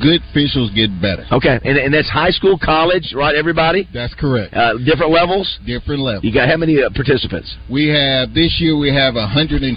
good 0.00 0.20
officials 0.30 0.70
get 0.72 0.88
better. 1.00 1.26
Okay, 1.32 1.58
and, 1.64 1.76
and 1.78 1.92
that's 1.92 2.08
high 2.08 2.30
school, 2.30 2.58
college, 2.58 3.12
right? 3.14 3.34
Everybody. 3.34 3.88
That's 3.92 4.14
correct. 4.14 4.54
Uh, 4.54 4.78
different 4.84 5.12
levels. 5.12 5.58
Different 5.66 6.00
levels. 6.00 6.24
You 6.24 6.32
got 6.32 6.48
how 6.48 6.56
many 6.56 6.82
uh, 6.82 6.90
participants? 6.94 7.54
We 7.70 7.88
have 7.88 8.34
this 8.34 8.56
year. 8.60 8.76
We 8.76 8.94
have 8.94 9.14
122. 9.14 9.74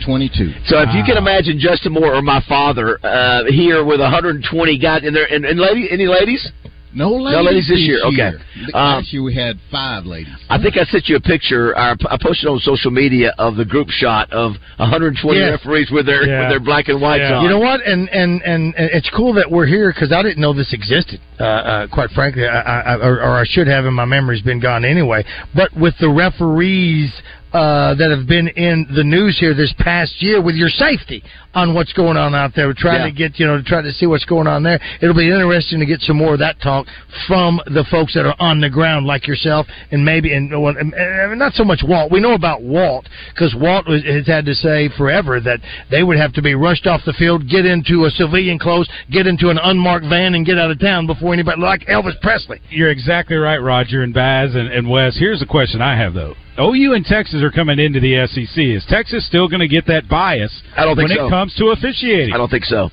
So 0.68 0.80
if 0.80 0.90
you 0.94 1.04
can 1.04 1.18
imagine 1.18 1.60
Justin 1.60 1.94
Moore 1.94 2.16
or 2.16 2.22
my 2.22 2.44
father 2.48 3.00
uh, 3.04 3.46
here 3.50 3.84
with 3.84 4.00
120 4.00 4.46
guys, 4.80 5.02
and 5.04 5.16
there 5.16 5.26
and, 5.26 5.46
and 5.46 5.60
lady, 5.60 5.88
any 5.92 6.08
ladies? 6.08 6.48
No 6.96 7.12
ladies, 7.12 7.32
No 7.38 7.42
ladies 7.44 7.68
this 7.68 7.80
year. 7.80 8.00
Okay. 8.06 8.32
Um, 8.74 9.04
Last 9.04 9.12
year 9.14 9.22
we 9.22 9.36
had 9.36 9.58
five 9.70 10.06
ladies. 10.06 10.34
I 10.50 10.58
think 10.62 10.78
I 10.78 10.86
sent 10.86 11.10
you 11.10 11.18
a 11.18 11.20
picture. 11.20 11.72
Or 11.72 11.78
I 12.10 12.18
posted 12.22 12.48
on 12.50 12.58
social 12.60 12.90
media 12.90 13.34
of 13.38 13.58
the 13.58 13.66
group 13.66 13.90
shot 13.90 14.32
of 14.32 14.54
120 14.78 15.38
Yes. 15.38 15.52
referees 15.60 15.92
with 15.92 16.06
their 16.06 16.24
Yeah. 16.26 16.40
with 16.42 16.50
their 16.52 16.60
black 16.62 16.88
and 16.88 17.02
whites 17.02 17.24
on. 17.30 17.44
You 17.44 17.50
know 17.50 17.60
what? 17.60 17.82
And 17.86 18.08
and 18.10 18.42
and, 18.44 18.74
and 18.76 18.90
it's 18.94 19.10
cool 19.16 19.34
that 19.34 19.52
we're 19.52 19.66
here 19.66 19.92
because 19.94 20.12
I 20.14 20.24
didn't 20.24 20.40
know 20.40 20.54
this 20.54 20.72
existed. 20.74 21.20
Uh, 21.38 21.44
uh, 21.44 21.88
quite 21.88 22.12
frankly, 22.12 22.48
I, 22.48 22.62
I, 22.62 22.80
I- 22.94 23.06
or, 23.06 23.20
or 23.22 23.36
I 23.40 23.44
should 23.46 23.68
have, 23.68 23.84
and 23.86 23.94
my 23.94 24.06
memory's 24.06 24.42
been 24.42 24.62
gone 24.62 24.86
anyway. 24.86 25.26
But 25.54 25.76
with 25.76 25.96
the 26.00 26.10
referees. 26.10 27.12
Uh, 27.56 27.96
that 27.96 28.12
have 28.12 28.28
been 28.28 28.50
in 28.50 28.86
the 28.94 29.04
news 29.04 29.38
here 29.40 29.54
this 29.54 29.74
past 29.80 30.22
year 30.22 30.42
with 30.42 30.56
your 30.56 30.68
safety 30.68 31.24
on 31.54 31.74
what's 31.74 31.94
going 31.94 32.18
on 32.18 32.36
out 32.36 32.52
there. 32.54 32.68
We're 32.68 32.74
trying 32.74 33.00
Yeah. 33.00 33.06
to 33.06 33.12
get 33.12 33.40
you 33.40 33.48
know 33.48 33.56
to 33.56 33.64
try 33.64 33.82
to 33.82 33.94
see 33.94 34.06
what's 34.08 34.26
going 34.26 34.46
on 34.46 34.62
there. 34.62 34.78
It'll 35.00 35.16
be 35.16 35.32
interesting 35.32 35.80
to 35.80 35.86
get 35.86 36.02
some 36.02 36.18
more 36.18 36.34
of 36.34 36.40
that 36.40 36.60
talk 36.60 36.86
from 37.28 37.62
the 37.68 37.86
folks 37.86 38.14
that 38.16 38.26
are 38.26 38.36
on 38.40 38.60
the 38.60 38.70
ground 38.70 39.06
like 39.06 39.26
yourself 39.26 39.68
and 39.92 40.04
maybe 40.04 40.34
and, 40.34 40.52
and, 40.52 41.40
not 41.40 41.54
so 41.54 41.64
much 41.64 41.82
Walt. 41.82 42.12
We 42.12 42.20
know 42.20 42.34
about 42.34 42.62
Walt 42.62 43.08
because 43.34 43.56
Walt 43.56 43.88
was, 43.88 44.04
has 44.04 44.28
had 44.28 44.46
to 44.48 44.54
say 44.54 44.90
forever 44.98 45.40
that 45.40 45.62
they 45.90 46.04
would 46.04 46.18
have 46.18 46.34
to 46.34 46.42
be 46.42 46.56
rushed 46.56 46.88
off 46.88 47.06
the 47.06 47.14
field, 47.14 47.48
get 47.48 47.66
into 47.66 48.04
a 48.04 48.10
civilian 48.10 48.60
clothes, 48.60 48.90
get 49.12 49.28
into 49.28 49.50
an 49.50 49.60
unmarked 49.64 50.08
van, 50.08 50.36
and 50.36 50.46
get 50.46 50.58
out 50.58 50.72
of 50.72 50.80
town 50.82 51.08
before 51.08 51.32
anybody 51.32 51.62
like 51.62 51.86
Elvis 51.86 52.20
Presley. 52.20 52.60
You're 52.70 52.92
exactly 52.92 53.38
right, 53.38 53.62
Roger 53.62 54.04
and 54.04 54.14
Baz 54.14 54.56
and, 54.56 54.68
and 54.68 54.90
Wes. 54.90 55.16
Here's 55.18 55.42
a 55.42 55.46
question 55.46 55.82
I 55.82 55.96
have 55.96 56.14
though. 56.14 56.36
OU 56.60 56.94
and 56.94 57.06
Texas 57.06 57.42
are 57.44 57.52
coming 57.52 57.80
into 57.80 58.00
the 58.00 58.26
SEC. 58.28 58.58
Is 58.64 58.86
Texas 58.88 59.28
still 59.28 59.48
going 59.48 59.60
to 59.60 59.68
get 59.68 59.86
that 59.88 60.08
bias 60.08 60.62
I 60.78 60.86
don't 60.86 60.96
think 60.96 61.10
when 61.10 61.18
so. 61.18 61.28
it 61.28 61.30
comes 61.30 61.54
to 61.56 61.68
officiating? 61.70 62.34
I 62.34 62.38
don't 62.38 62.50
think 62.50 62.64
so. 62.66 62.90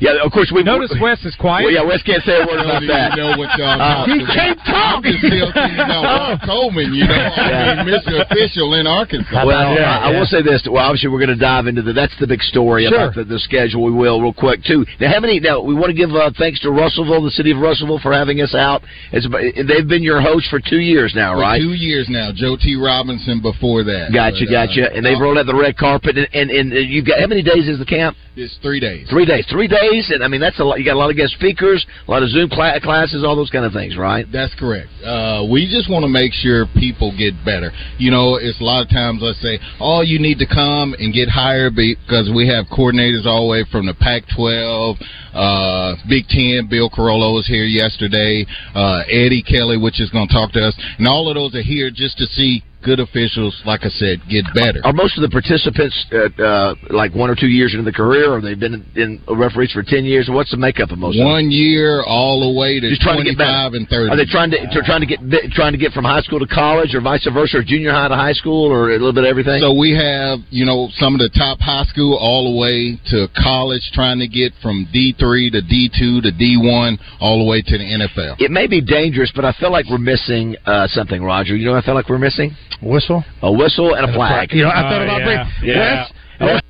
Yeah, 0.00 0.24
of 0.24 0.32
course 0.32 0.50
we 0.54 0.62
Notice 0.64 0.92
Wes 1.00 1.20
is 1.24 1.36
quiet. 1.36 1.64
Well, 1.64 1.74
yeah, 1.74 1.84
Wes 1.84 2.02
can't 2.02 2.22
say 2.24 2.40
a 2.40 2.46
word 2.48 2.60
about 2.64 2.80
that. 2.88 3.12
even 3.12 3.20
know 3.20 3.36
what 3.38 3.52
y'all 3.58 3.76
Uh, 3.76 4.06
talking 4.06 4.20
He 4.20 4.26
can't 4.26 4.58
talk. 4.64 5.00
I'm 5.00 5.02
just 5.04 5.20
still 5.20 5.52
thinking 5.52 5.78
about 5.80 6.02
Ron 6.04 6.38
Coleman, 6.44 6.94
you 6.94 7.04
know, 7.04 7.14
I 7.14 7.84
mean, 7.84 7.94
Mr. 7.94 8.24
Official 8.24 8.74
in 8.74 8.86
Arkansas. 8.86 9.44
Well, 9.46 9.56
I, 9.76 10.08
I 10.08 10.18
will 10.18 10.26
say 10.26 10.42
this. 10.42 10.64
Well, 10.64 10.82
obviously, 10.82 11.08
we're 11.10 11.20
going 11.22 11.36
to 11.36 11.40
dive 11.40 11.66
into 11.66 11.82
the. 11.82 11.92
That's 11.92 12.14
the 12.18 12.26
big 12.26 12.40
story 12.42 12.86
Sure. 12.88 13.12
about 13.12 13.14
the, 13.14 13.24
the 13.24 13.38
schedule. 13.38 13.84
We 13.84 13.92
will 13.92 14.20
real 14.20 14.32
quick 14.32 14.64
too. 14.64 14.84
Now, 15.00 15.12
how 15.12 15.20
many? 15.20 15.38
Now, 15.40 15.60
we 15.60 15.74
want 15.74 15.88
to 15.92 15.98
give 15.98 16.10
uh, 16.10 16.30
thanks 16.38 16.60
to 16.60 16.70
Russellville, 16.70 17.22
the 17.22 17.30
city 17.36 17.50
of 17.52 17.58
Russellville, 17.58 18.00
for 18.00 18.12
having 18.12 18.40
us 18.40 18.54
out. 18.54 18.82
It's, 19.12 19.26
they've 19.68 19.86
been 19.88 20.02
your 20.02 20.20
host 20.20 20.48
for 20.48 20.60
two 20.60 20.80
years 20.80 21.12
now, 21.14 21.34
For 21.34 21.40
right? 21.42 21.60
two 21.60 21.74
years 21.76 22.06
now. 22.08 22.30
Joe 22.34 22.56
T. 22.56 22.76
Robinson 22.76 23.40
before 23.42 23.84
that. 23.84 24.10
Gotcha, 24.12 24.44
But, 24.48 24.54
uh, 24.54 24.66
gotcha. 24.66 24.84
And 24.96 25.04
they've 25.04 25.20
rolled 25.20 25.38
out 25.38 25.46
the 25.46 25.54
red 25.54 25.76
carpet, 25.76 26.16
and, 26.16 26.28
and 26.32 26.50
and 26.50 26.72
you've 26.88 27.06
got 27.06 27.20
how 27.20 27.26
many 27.26 27.42
days 27.42 27.68
is 27.68 27.78
the 27.78 27.84
camp? 27.86 28.16
It's 28.36 28.56
three 28.62 28.80
days. 28.80 29.08
Three 29.10 29.26
days. 29.26 29.44
Three 29.50 29.68
days, 29.68 29.89
and 29.90 30.22
I 30.22 30.28
mean 30.28 30.40
that's 30.40 30.58
a 30.60 30.64
lot. 30.64 30.78
You 30.78 30.84
got 30.84 30.94
a 30.94 31.02
lot 31.02 31.10
of 31.10 31.16
guest 31.16 31.34
speakers, 31.34 31.84
a 32.06 32.10
lot 32.10 32.22
of 32.22 32.30
Zoom 32.30 32.48
cla- 32.48 32.78
classes, 32.80 33.24
all 33.24 33.34
those 33.34 33.50
kind 33.50 33.64
of 33.64 33.72
things, 33.72 33.96
right? 33.96 34.24
That's 34.32 34.54
correct. 34.54 34.88
Uh, 35.02 35.46
we 35.50 35.66
just 35.66 35.90
want 35.90 36.04
to 36.04 36.08
make 36.08 36.32
sure 36.32 36.66
people 36.78 37.10
get 37.16 37.34
better. 37.44 37.72
You 37.98 38.10
know, 38.10 38.36
it's 38.36 38.60
a 38.60 38.64
lot 38.64 38.82
of 38.82 38.88
times 38.88 39.22
I 39.22 39.32
say, 39.42 39.58
oh, 39.80 40.02
you 40.02 40.18
need 40.18 40.38
to 40.38 40.46
come 40.46 40.94
and 40.98 41.12
get 41.12 41.28
hired 41.28 41.74
because 41.74 42.30
we 42.34 42.46
have 42.48 42.66
coordinators 42.66 43.26
all 43.26 43.46
the 43.46 43.50
way 43.50 43.64
from 43.70 43.86
the 43.86 43.94
Pac-12, 43.94 44.96
uh, 45.34 45.96
Big 46.08 46.26
Ten. 46.28 46.68
Bill 46.70 46.88
Carollo 46.88 47.34
was 47.34 47.46
here 47.46 47.66
yesterday. 47.66 48.46
Uh, 48.74 49.02
Eddie 49.10 49.42
Kelly, 49.42 49.76
which 49.76 50.00
is 50.00 50.10
going 50.10 50.28
to 50.28 50.34
talk 50.34 50.52
to 50.52 50.62
us, 50.62 50.74
and 50.98 51.08
all 51.08 51.28
of 51.28 51.34
those 51.34 51.54
are 51.54 51.62
here 51.62 51.90
just 51.90 52.18
to 52.18 52.26
see 52.26 52.62
good 52.82 53.00
officials, 53.00 53.54
like 53.64 53.84
I 53.84 53.88
said, 53.90 54.20
get 54.28 54.44
better. 54.54 54.80
Are 54.84 54.92
most 54.92 55.16
of 55.18 55.22
the 55.22 55.28
participants 55.28 55.94
uh, 56.12 56.28
uh, 56.42 56.74
like 56.90 57.14
one 57.14 57.30
or 57.30 57.36
two 57.36 57.48
years 57.48 57.72
into 57.72 57.84
the 57.84 57.92
career, 57.92 58.32
or 58.32 58.40
they've 58.40 58.58
been 58.58 58.86
in, 58.94 59.20
in 59.28 59.36
referees 59.36 59.72
for 59.72 59.82
ten 59.82 60.04
years? 60.04 60.28
What's 60.30 60.50
the 60.50 60.56
makeup 60.56 60.90
of 60.90 60.98
most? 60.98 61.16
of 61.16 61.24
them? 61.24 61.26
One 61.28 61.50
year 61.50 62.02
all 62.02 62.40
the 62.40 62.58
way 62.58 62.80
to 62.80 62.88
Just 62.88 63.02
trying 63.02 63.22
get 63.24 63.36
25 63.36 63.72
and 63.74 63.88
30. 63.88 64.10
Are 64.10 64.16
they 64.16 64.24
trying 64.26 64.50
to 64.52 64.58
to 64.58 64.82
trying 64.82 65.00
to 65.00 65.06
get 65.06 65.20
trying 65.52 65.72
to 65.72 65.78
get 65.78 65.92
from 65.92 66.04
high 66.04 66.22
school 66.22 66.40
to 66.40 66.46
college, 66.46 66.94
or 66.94 67.00
vice 67.00 67.26
versa, 67.32 67.58
or 67.58 67.62
junior 67.62 67.92
high 67.92 68.08
to 68.08 68.16
high 68.16 68.32
school, 68.32 68.70
or 68.70 68.90
a 68.90 68.98
little 68.98 69.12
bit 69.12 69.24
of 69.24 69.30
everything? 69.30 69.60
So 69.60 69.72
we 69.74 69.92
have, 69.96 70.40
you 70.50 70.64
know, 70.64 70.88
some 70.96 71.14
of 71.14 71.20
the 71.20 71.30
top 71.36 71.60
high 71.60 71.84
school 71.84 72.16
all 72.16 72.52
the 72.52 72.58
way 72.58 72.98
to 73.12 73.28
college, 73.36 73.82
trying 73.92 74.18
to 74.18 74.28
get 74.28 74.52
from 74.62 74.88
D 74.92 75.14
three 75.18 75.50
to 75.50 75.60
D 75.60 75.90
two 75.92 76.20
to 76.22 76.30
D 76.30 76.56
one, 76.56 76.98
all 77.20 77.38
the 77.38 77.48
way 77.48 77.62
to 77.62 77.74
the 77.78 77.84
NFL. 77.84 78.36
it 78.38 78.50
may 78.50 78.66
be 78.66 78.80
dangerous, 78.80 79.30
but 79.34 79.44
I 79.44 79.52
feel 79.60 79.70
like 79.70 79.86
we're 79.90 79.98
missing 79.98 80.56
uh, 80.66 80.86
something, 80.88 81.22
Roger. 81.22 81.56
You 81.56 81.66
know, 81.66 81.72
what 81.72 81.84
I 81.84 81.86
feel 81.86 81.94
like 81.94 82.08
we're 82.08 82.18
missing 82.18 82.56
Whistle, 82.82 83.24
a 83.42 83.52
whistle, 83.52 83.94
and 83.94 84.08
a 84.08 84.12
flag. 84.12 84.52
You 84.52 84.62
know, 84.64 84.70
I 84.70 84.82
thought 84.82 85.00
Oh, 85.00 85.04
about 85.04 85.20
yeah. 85.20 85.24
bring- 85.60 85.68
Yeah. 85.68 86.06
Wes, 86.40 86.62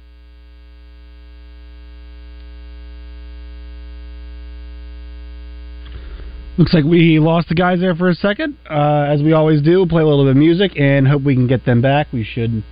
Looks 6.58 6.74
like 6.74 6.84
we 6.84 7.18
lost 7.18 7.48
the 7.48 7.54
guys 7.54 7.80
there 7.80 7.94
for 7.94 8.08
a 8.08 8.14
second. 8.14 8.56
Uh, 8.68 9.06
as 9.08 9.22
we 9.22 9.32
always 9.32 9.62
do, 9.62 9.86
play 9.86 10.02
a 10.02 10.06
little 10.06 10.24
bit 10.24 10.32
of 10.32 10.36
music 10.36 10.72
and 10.78 11.08
hope 11.08 11.22
we 11.22 11.34
can 11.34 11.46
get 11.46 11.64
them 11.64 11.80
back. 11.80 12.08
We 12.12 12.22
should 12.24 12.62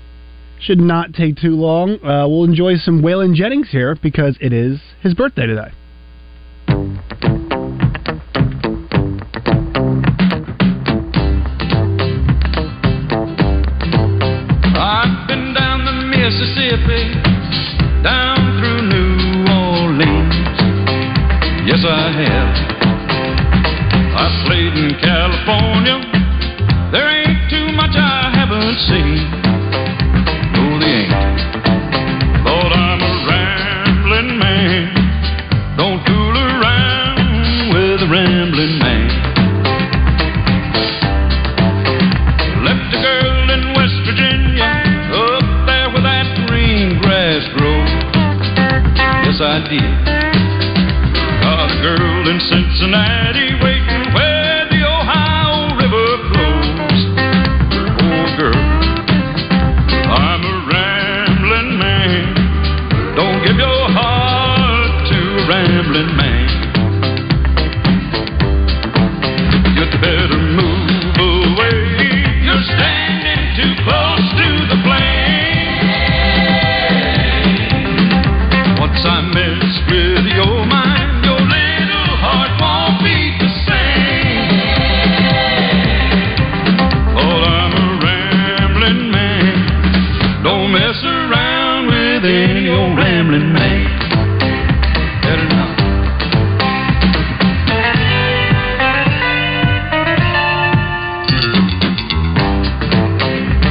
should 0.61 0.81
not 0.81 1.15
take 1.15 1.37
too 1.37 1.55
long. 1.55 1.95
Uh, 2.05 2.27
we'll 2.29 2.45
enjoy 2.45 2.75
some 2.77 3.01
Waylon 3.01 3.35
Jennings 3.35 3.69
here 3.71 3.97
because 4.03 4.37
it 4.41 4.53
is 4.53 4.81
his 5.03 5.15
birthday 5.15 5.47
today. 5.47 5.69
With 92.21 92.31
any 92.31 92.69
rambling 92.69 93.53
man. 93.53 93.85
Better 95.23 95.49
not. 95.55 95.79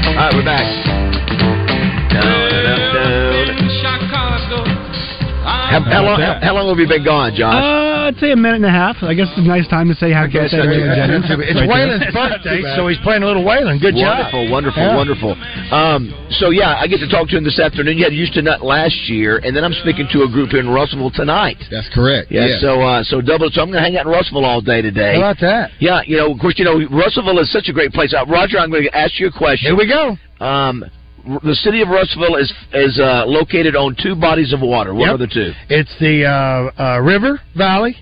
All 0.07 0.15
right, 0.15 0.33
we're 0.33 0.45
back. 0.45 0.83
How, 5.67 5.81
how, 5.81 6.03
long, 6.03 6.19
how, 6.21 6.39
how 6.41 6.55
long 6.55 6.69
have 6.69 6.79
you 6.79 6.87
been 6.87 7.03
gone, 7.03 7.35
Josh? 7.35 7.61
Uh, 7.61 7.86
I'd 8.07 8.15
say 8.19 8.31
a 8.31 8.35
minute 8.35 8.63
and 8.63 8.65
a 8.65 8.71
half. 8.71 9.03
I 9.03 9.13
guess 9.13 9.27
it's 9.35 9.37
a 9.39 9.47
nice 9.47 9.67
time 9.67 9.89
to 9.89 9.95
say 9.95 10.11
happy 10.11 10.33
birthday 10.33 10.57
to 10.57 10.63
Waylon 10.63 10.95
Jennings. 10.95 11.25
It's 11.27 11.59
Right. 11.59 11.69
Waylon's 11.69 12.13
birthday, 12.15 12.63
so 12.75 12.87
he's 12.87 12.97
playing 13.03 13.23
a 13.23 13.27
little 13.27 13.43
Waylon. 13.43 13.81
Good 13.81 13.95
wonderful, 13.95 14.43
job. 14.47 14.51
wonderful, 14.51 14.83
Yeah. 14.83 14.95
wonderful. 14.95 15.37
Um, 15.71 16.13
so 16.39 16.49
yeah, 16.51 16.79
I 16.79 16.87
get 16.87 16.99
to 17.01 17.07
talk 17.09 17.27
to 17.29 17.37
him 17.37 17.43
this 17.43 17.59
afternoon. 17.59 17.97
You 17.97 18.05
had 18.05 18.13
Houston 18.13 18.45
Nut 18.45 18.63
last 18.63 18.95
year, 19.09 19.41
and 19.43 19.55
then 19.55 19.63
I'm 19.63 19.73
speaking 19.83 20.07
to 20.13 20.23
a 20.23 20.27
group 20.29 20.51
here 20.51 20.61
in 20.61 20.69
Russellville 20.69 21.11
tonight. 21.11 21.57
That's 21.69 21.89
correct. 21.89 22.31
Yeah, 22.31 22.45
Yeah. 22.45 22.59
so 22.59 22.81
uh, 22.81 23.03
so 23.03 23.19
double. 23.19 23.49
So 23.51 23.61
I'm 23.61 23.67
going 23.71 23.83
to 23.83 23.87
hang 23.89 23.97
out 23.97 24.05
in 24.05 24.11
Russellville 24.11 24.45
all 24.45 24.61
day 24.61 24.81
today. 24.81 25.15
How 25.19 25.31
about 25.31 25.39
that? 25.41 25.71
Yeah, 25.79 26.01
you 26.05 26.15
know, 26.17 26.31
of 26.31 26.39
course, 26.39 26.55
you 26.57 26.65
know, 26.65 26.79
Russellville 26.89 27.39
is 27.39 27.51
such 27.51 27.67
a 27.67 27.73
great 27.73 27.91
place. 27.91 28.13
Uh, 28.13 28.25
Roger, 28.25 28.57
I'm 28.59 28.71
going 28.71 28.83
to 28.83 28.97
ask 28.97 29.19
you 29.19 29.27
a 29.27 29.31
question. 29.31 29.67
Here 29.67 29.75
we 29.75 29.87
go. 29.87 30.17
Um, 30.39 30.83
r- 30.83 30.89
the 31.43 31.55
city 31.55 31.81
of 31.81 31.89
Russellville 31.89 32.35
is 32.37 32.51
is 32.73 32.99
uh, 32.99 33.25
located 33.25 33.75
on 33.75 33.95
two 34.01 34.15
bodies 34.15 34.53
of 34.53 34.61
water. 34.61 34.93
What 34.93 35.05
Yep. 35.05 35.13
are 35.15 35.17
the 35.17 35.27
two? 35.27 35.51
It's 35.69 35.93
the 35.99 36.25
uh, 36.25 36.81
uh, 36.81 36.99
River 36.99 37.39
Valley 37.55 37.95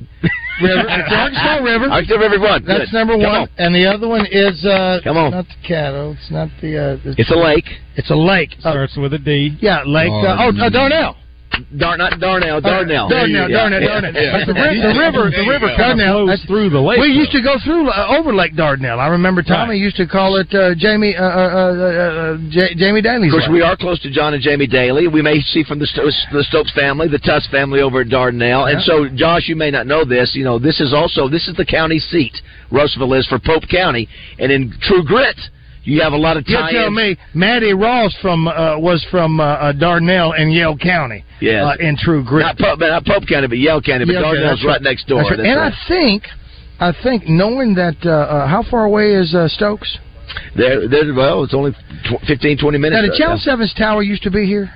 River. 0.62 0.84
It's 0.88 1.10
the 1.10 1.16
Arkansas 1.20 1.64
River. 1.64 1.86
Arkansas 1.92 2.16
River 2.16 2.40
one. 2.40 2.64
That's 2.66 2.90
Good. 2.90 2.94
number 2.98 3.18
one. 3.18 3.26
on. 3.44 3.48
And 3.58 3.76
the 3.76 3.86
other 3.88 4.08
one 4.08 4.26
is 4.32 4.64
uh, 4.64 5.00
Come 5.04 5.18
on. 5.18 5.32
not 5.32 5.46
the 5.48 5.68
Caddo. 5.68 6.14
It's 6.16 6.32
not 6.32 6.48
the. 6.62 6.72
Uh, 7.04 7.14
It's 7.18 7.30
a 7.32 7.36
lake. 7.36 7.66
It's 7.98 8.10
a 8.10 8.16
lake. 8.16 8.52
Uh, 8.60 8.72
Starts 8.72 8.96
with 8.96 9.14
a 9.14 9.20
D. 9.20 9.58
yeah, 9.60 9.84
Lake. 9.84 10.08
Uh, 10.12 10.38
oh, 10.40 10.52
uh, 10.58 10.70
Darnell. 10.70 11.18
Dar- 11.78 11.98
not 11.98 12.20
Darnell. 12.20 12.62
Darnell. 12.62 13.10
Darnell, 13.10 13.50
Yeah. 13.50 13.58
Darnell, 13.58 13.82
Darnell. 13.82 14.14
Yeah. 14.14 14.32
But 14.46 14.46
the, 14.48 14.54
ri- 14.54 14.82
the 14.82 14.96
river, 15.00 15.24
the 15.32 15.46
river 15.50 15.68
Darnell. 15.78 16.28
That's 16.28 16.46
through 16.46 16.70
the 16.70 16.80
lake. 16.80 17.00
We 17.00 17.08
used 17.08 17.32
to 17.32 17.42
go 17.42 17.56
through 17.64 17.90
uh, 17.90 18.18
over 18.18 18.34
Lake 18.34 18.54
Dardanelle. 18.56 19.00
I 19.00 19.08
remember 19.08 19.42
Tommy 19.44 19.78
used 19.78 19.98
to 19.98 20.08
call 20.08 20.38
it 20.38 20.54
uh, 20.54 20.76
Jamie 20.76 21.16
uh, 21.16 21.24
uh, 21.24 21.28
uh, 21.28 22.36
uh, 22.36 22.38
J- 22.50 22.76
Jamie 22.76 23.02
Daly's. 23.02 23.32
Of 23.34 23.38
course, 23.38 23.44
Lake. 23.48 23.52
we 23.54 23.62
are 23.62 23.76
close 23.78 24.00
to 24.02 24.12
John 24.12 24.34
and 24.34 24.42
Jamie 24.44 24.68
Daly. 24.68 25.08
We 25.08 25.22
may 25.22 25.40
see 25.42 25.64
from 25.64 25.80
the 25.80 25.88
Stokes, 25.88 26.16
the 26.32 26.44
Stokes 26.44 26.72
family, 26.72 27.08
the 27.08 27.20
Tuss 27.20 27.48
family 27.52 27.82
over 27.82 28.02
at 28.02 28.08
Dardanelle. 28.08 28.70
And 28.72 28.80
Yeah. 28.80 28.86
so, 28.86 29.08
Josh, 29.14 29.48
you 29.48 29.56
may 29.56 29.72
not 29.72 29.88
know 29.88 30.06
this. 30.06 30.32
You 30.36 30.44
know, 30.44 30.60
this 30.60 30.80
is 30.80 30.94
also 30.94 31.28
this 31.28 31.48
is 31.48 31.56
the 31.56 31.66
county 31.66 32.00
seat. 32.00 32.34
Russellville 32.72 33.14
is 33.14 33.28
for 33.28 33.40
Pope 33.40 33.64
County, 33.70 34.08
and 34.40 34.52
in 34.52 34.74
True 34.82 35.04
Grit, 35.04 35.38
you 35.86 36.02
have 36.02 36.14
a 36.14 36.18
lot 36.18 36.36
of 36.36 36.44
You 36.48 36.58
tell 36.72 36.92
me, 36.92 37.16
Mattie 37.34 37.74
Ross 37.74 38.16
from 38.22 38.48
uh, 38.48 38.78
was 38.78 39.06
from 39.12 39.40
uh, 39.40 39.44
uh, 39.44 39.74
Dardanelle 39.74 40.38
in 40.38 40.50
Yell 40.50 40.78
County. 40.78 41.24
Yes. 41.40 41.64
uh, 41.64 41.84
in 41.84 41.96
True 41.98 42.24
Grit. 42.24 42.44
Not 42.44 42.58
Pope, 42.58 42.80
not 42.80 43.06
Pope 43.06 43.24
County, 43.28 43.48
but 43.48 43.58
Yell 43.58 43.82
County. 43.82 44.06
But 44.06 44.14
Yell 44.14 44.24
County, 44.24 44.40
Dardanelle's 44.40 44.60
that's 44.62 44.66
right 44.66 44.82
next 44.82 45.08
door. 45.08 45.20
That's 45.20 45.32
right. 45.32 45.38
That's 45.38 45.50
and 45.50 45.60
right. 45.60 45.74
I 45.74 45.88
think, 45.88 46.24
I 46.80 46.92
think 47.04 47.28
knowing 47.28 47.76
that, 47.76 47.98
uh, 48.04 48.10
uh, 48.10 48.48
how 48.48 48.64
far 48.70 48.86
away 48.86 49.14
is 49.14 49.36
uh, 49.36 49.48
Stokes? 49.48 49.98
There, 50.58 50.88
there. 50.88 51.14
Well, 51.14 51.44
it's 51.44 51.54
only 51.54 51.72
tw- 51.72 52.26
15, 52.28 52.58
20 52.58 52.78
minutes. 52.78 53.02
Now, 53.02 53.08
the 53.08 53.18
Channel 53.18 53.38
Seven's 53.38 53.74
tower 53.74 54.02
used 54.02 54.24
to 54.24 54.32
be 54.32 54.46
here. 54.46 54.72